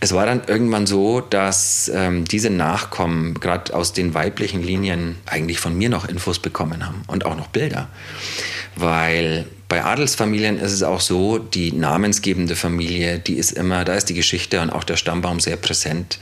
Es 0.00 0.12
war 0.12 0.26
dann 0.26 0.42
irgendwann 0.48 0.88
so, 0.88 1.20
dass 1.20 1.88
ähm, 1.94 2.24
diese 2.24 2.50
Nachkommen 2.50 3.34
gerade 3.34 3.72
aus 3.72 3.92
den 3.92 4.14
weiblichen 4.14 4.60
Linien 4.60 5.18
eigentlich 5.26 5.60
von 5.60 5.78
mir 5.78 5.88
noch 5.88 6.08
Infos 6.08 6.40
bekommen 6.40 6.84
haben 6.84 7.02
und 7.06 7.24
auch 7.24 7.36
noch 7.36 7.46
Bilder. 7.46 7.88
Weil 8.74 9.46
bei 9.72 9.82
Adelsfamilien 9.82 10.58
ist 10.58 10.72
es 10.72 10.82
auch 10.82 11.00
so, 11.00 11.38
die 11.38 11.72
namensgebende 11.72 12.56
Familie, 12.56 13.18
die 13.18 13.36
ist 13.36 13.52
immer, 13.52 13.86
da 13.86 13.94
ist 13.94 14.10
die 14.10 14.14
Geschichte 14.14 14.60
und 14.60 14.68
auch 14.68 14.84
der 14.84 14.98
Stammbaum 14.98 15.40
sehr 15.40 15.56
präsent. 15.56 16.18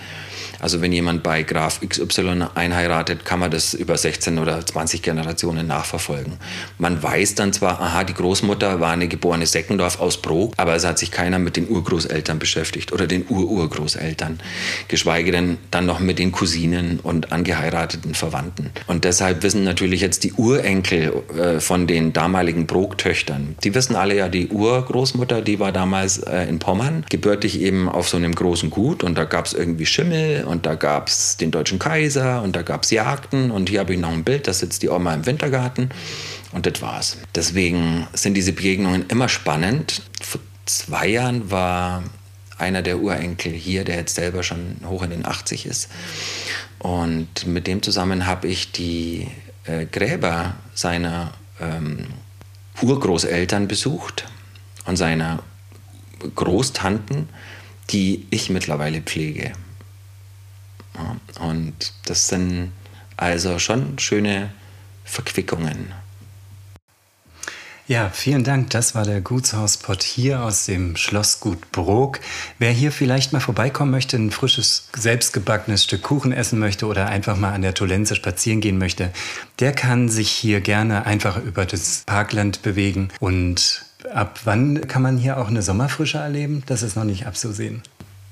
Also 0.61 0.81
wenn 0.81 0.93
jemand 0.93 1.23
bei 1.23 1.43
Graf 1.43 1.81
XY 1.81 2.47
einheiratet, 2.55 3.25
kann 3.25 3.41
man 3.41 3.51
das 3.51 3.75
über 3.75 3.97
16 3.97 4.39
oder 4.39 4.65
20 4.65 5.03
Generationen 5.03 5.67
nachverfolgen. 5.67 6.35
Man 6.79 7.03
weiß 7.03 7.35
dann 7.35 7.53
zwar, 7.53 7.81
aha, 7.81 8.05
die 8.05 8.15
Großmutter 8.15 8.81
war 8.81 8.93
eine 8.93 9.09
geborene 9.09 9.47
Seckendorf 9.47 10.01
aus 10.01 10.21
Brok, 10.21 10.55
aber 10.57 10.75
es 10.75 10.85
hat 10.85 10.99
sich 10.99 11.11
keiner 11.11 11.39
mit 11.39 11.57
den 11.57 11.69
Urgroßeltern 11.69 12.39
beschäftigt 12.39 12.93
oder 12.93 13.07
den 13.07 13.25
Ururgroßeltern, 13.29 14.41
geschweige 14.89 15.33
denn 15.33 15.59
dann 15.71 15.87
noch 15.87 16.01
mit 16.01 16.19
den 16.19 16.33
Cousinen 16.33 17.01
und 17.01 17.33
angeheirateten 17.33 18.15
Verwandten. 18.15 18.71
Und 18.87 19.05
deshalb 19.05 19.43
wissen 19.43 19.65
natürlich 19.65 20.01
jetzt 20.01 20.25
die 20.25 20.33
Urenkel 20.35 21.13
äh, 21.37 21.61
von 21.61 21.87
den 21.87 22.13
damaligen 22.13 22.67
Brok-Töchtern, 22.67 23.57
die 23.65 23.75
wissen 23.75 23.97
alle 23.97 24.17
ja, 24.17 24.29
die 24.29 24.49
Urgroßmutter, 24.49 25.43
die 25.43 25.59
war 25.59 25.73
damals 25.73 26.19
äh, 26.19 26.45
in 26.45 26.59
Pommern, 26.59 27.05
gebürtig 27.09 27.61
eben 27.61 27.89
auf 27.89 28.09
so 28.09 28.17
einem 28.17 28.35
großen 28.35 28.71
Gut 28.71 29.03
und 29.03 29.17
da 29.17 29.25
gab 29.25 29.47
es 29.47 29.55
irgendwie 29.55 29.87
Schimmel 29.87 30.45
und 30.51 30.67
da 30.67 30.75
gab 30.75 31.09
es 31.09 31.37
den 31.37 31.51
deutschen 31.51 31.79
Kaiser 31.79 32.43
und 32.43 32.57
da 32.57 32.63
gab 32.63 32.83
es 32.83 32.91
Jagden 32.91 33.51
und 33.51 33.69
hier 33.69 33.81
habe 33.81 33.95
ich 33.95 34.01
noch 34.01 34.13
ein 34.13 34.25
Bild, 34.25 34.49
da 34.49 34.53
sitzt 34.53 34.83
die 34.83 34.89
Oma 34.89 35.15
im 35.15 35.27
Wintergarten 35.27 35.91
und 36.53 36.67
das 36.67 36.83
war's. 36.83 37.19
Deswegen 37.35 38.07
sind 38.13 38.35
diese 38.35 38.53
Begegnungen 38.53 39.07
immer 39.09 39.29
spannend. 39.29 40.03
Vor 40.21 40.41
zwei 40.67 41.09
Jahren 41.09 41.51
war 41.51 42.03
einer 42.59 42.83
der 42.83 42.99
Urenkel 42.99 43.53
hier, 43.53 43.85
der 43.85 43.97
jetzt 43.97 44.15
selber 44.15 44.43
schon 44.43 44.77
hoch 44.85 45.03
in 45.03 45.11
den 45.11 45.25
80 45.25 45.67
ist. 45.67 45.89
Und 46.79 47.47
mit 47.47 47.67
dem 47.67 47.83
zusammen 47.83 48.27
habe 48.27 48.49
ich 48.49 48.73
die 48.73 49.29
äh, 49.65 49.87
Gräber 49.87 50.57
seiner 50.75 51.33
ähm, 51.61 52.07
Urgroßeltern 52.83 53.69
besucht 53.69 54.27
und 54.87 54.97
seiner 54.97 55.43
Großtanten, 56.35 57.29
die 57.91 58.27
ich 58.31 58.51
mittlerweile 58.51 59.01
pflege. 59.01 59.53
Und 61.41 61.93
das 62.07 62.29
sind 62.29 62.73
also 63.17 63.59
schon 63.59 63.99
schöne 63.99 64.51
Verquickungen. 65.05 65.93
Ja, 67.91 68.09
vielen 68.09 68.45
Dank. 68.45 68.71
Das 68.71 68.95
war 68.95 69.05
der 69.05 69.21
Gutshauspott 69.21 70.05
hier 70.05 70.45
aus 70.45 70.65
dem 70.65 70.95
Schlossgut 70.95 71.73
Brok. 71.73 72.21
Wer 72.61 72.71
hier 72.71 72.93
vielleicht 72.93 73.33
mal 73.33 73.41
vorbeikommen 73.41 73.91
möchte, 73.91 74.17
ein 74.17 74.31
frisches, 74.31 74.89
selbstgebackenes 74.97 75.83
Stück 75.83 76.03
Kuchen 76.03 76.31
essen 76.31 76.61
möchte 76.61 76.87
oder 76.87 77.09
einfach 77.09 77.37
mal 77.37 77.53
an 77.53 77.63
der 77.63 77.75
Tolenze 77.75 78.15
spazieren 78.15 78.61
gehen 78.61 78.79
möchte, 78.79 79.11
der 79.59 79.73
kann 79.73 80.09
sich 80.09 80.31
hier 80.31 80.61
gerne 80.61 81.05
einfach 81.05 81.37
über 81.43 81.67
das 81.67 82.05
Parkland 82.07 82.63
bewegen. 82.63 83.09
Und 83.19 83.85
ab 84.15 84.39
wann 84.45 84.87
kann 84.87 85.03
man 85.03 85.19
hier 85.19 85.39
auch 85.39 85.49
eine 85.49 85.63
Sommerfrische 85.63 86.19
erleben? 86.19 86.63
Das 86.67 86.85
ist 86.85 86.95
noch 86.95 87.03
nicht 87.03 87.27
abzusehen. 87.27 87.83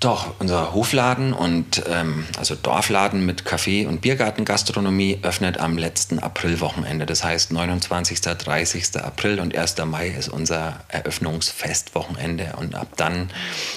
Doch, 0.01 0.35
unser 0.39 0.75
Hofladen 0.75 1.33
und 1.33 1.83
ähm, 1.89 2.25
also 2.39 2.55
Dorfladen 2.55 3.27
mit 3.27 3.45
Kaffee- 3.45 3.85
und 3.85 4.01
Biergartengastronomie 4.01 5.19
öffnet 5.23 5.59
am 5.59 5.77
letzten 5.77 6.21
Aprilwochenende. 6.21 7.05
Das 7.05 7.25
heißt 7.25 7.51
29., 7.51 8.21
30. 8.21 8.97
April 9.03 9.41
und 9.41 9.57
1. 9.57 9.77
Mai 9.87 10.11
ist 10.11 10.29
unser 10.29 10.85
Eröffnungsfestwochenende. 10.87 12.53
Und 12.61 12.77
ab 12.77 12.93
dann 12.97 13.31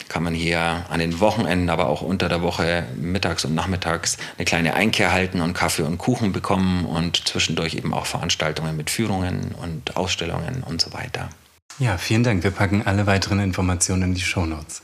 kann 0.09 0.22
man 0.22 0.36
hier 0.36 0.86
an 0.89 0.99
den 0.99 1.19
Wochenenden, 1.19 1.72
aber 1.72 1.88
auch 1.88 2.03
unter 2.03 2.30
der 2.30 2.43
Woche 2.43 2.86
mittags 2.95 3.43
und 3.43 3.55
nachmittags 3.55 4.17
eine 4.38 4.45
kleine 4.45 4.76
Einkehr 4.76 5.11
halten 5.11 5.41
und 5.41 5.53
Kaffee 5.53 5.84
und 5.84 5.97
Kuchen 5.97 6.34
bekommen 6.34 6.86
und 6.86 7.28
zwischendurch 7.28 7.74
eben 7.74 7.95
auch 7.95 8.05
Veranstaltungen 8.05 8.78
mit 8.78 8.91
Führungen 8.91 9.55
und 9.59 9.97
Ausstellungen 9.97 10.61
und 10.67 10.82
so 10.82 10.93
weiter. 10.93 11.30
Ja, 11.80 11.97
vielen 11.97 12.24
Dank. 12.24 12.43
Wir 12.43 12.51
packen 12.51 12.84
alle 12.86 13.07
weiteren 13.07 13.39
Informationen 13.39 14.03
in 14.03 14.13
die 14.13 14.22
Show 14.22 14.45
Notes. 14.45 14.84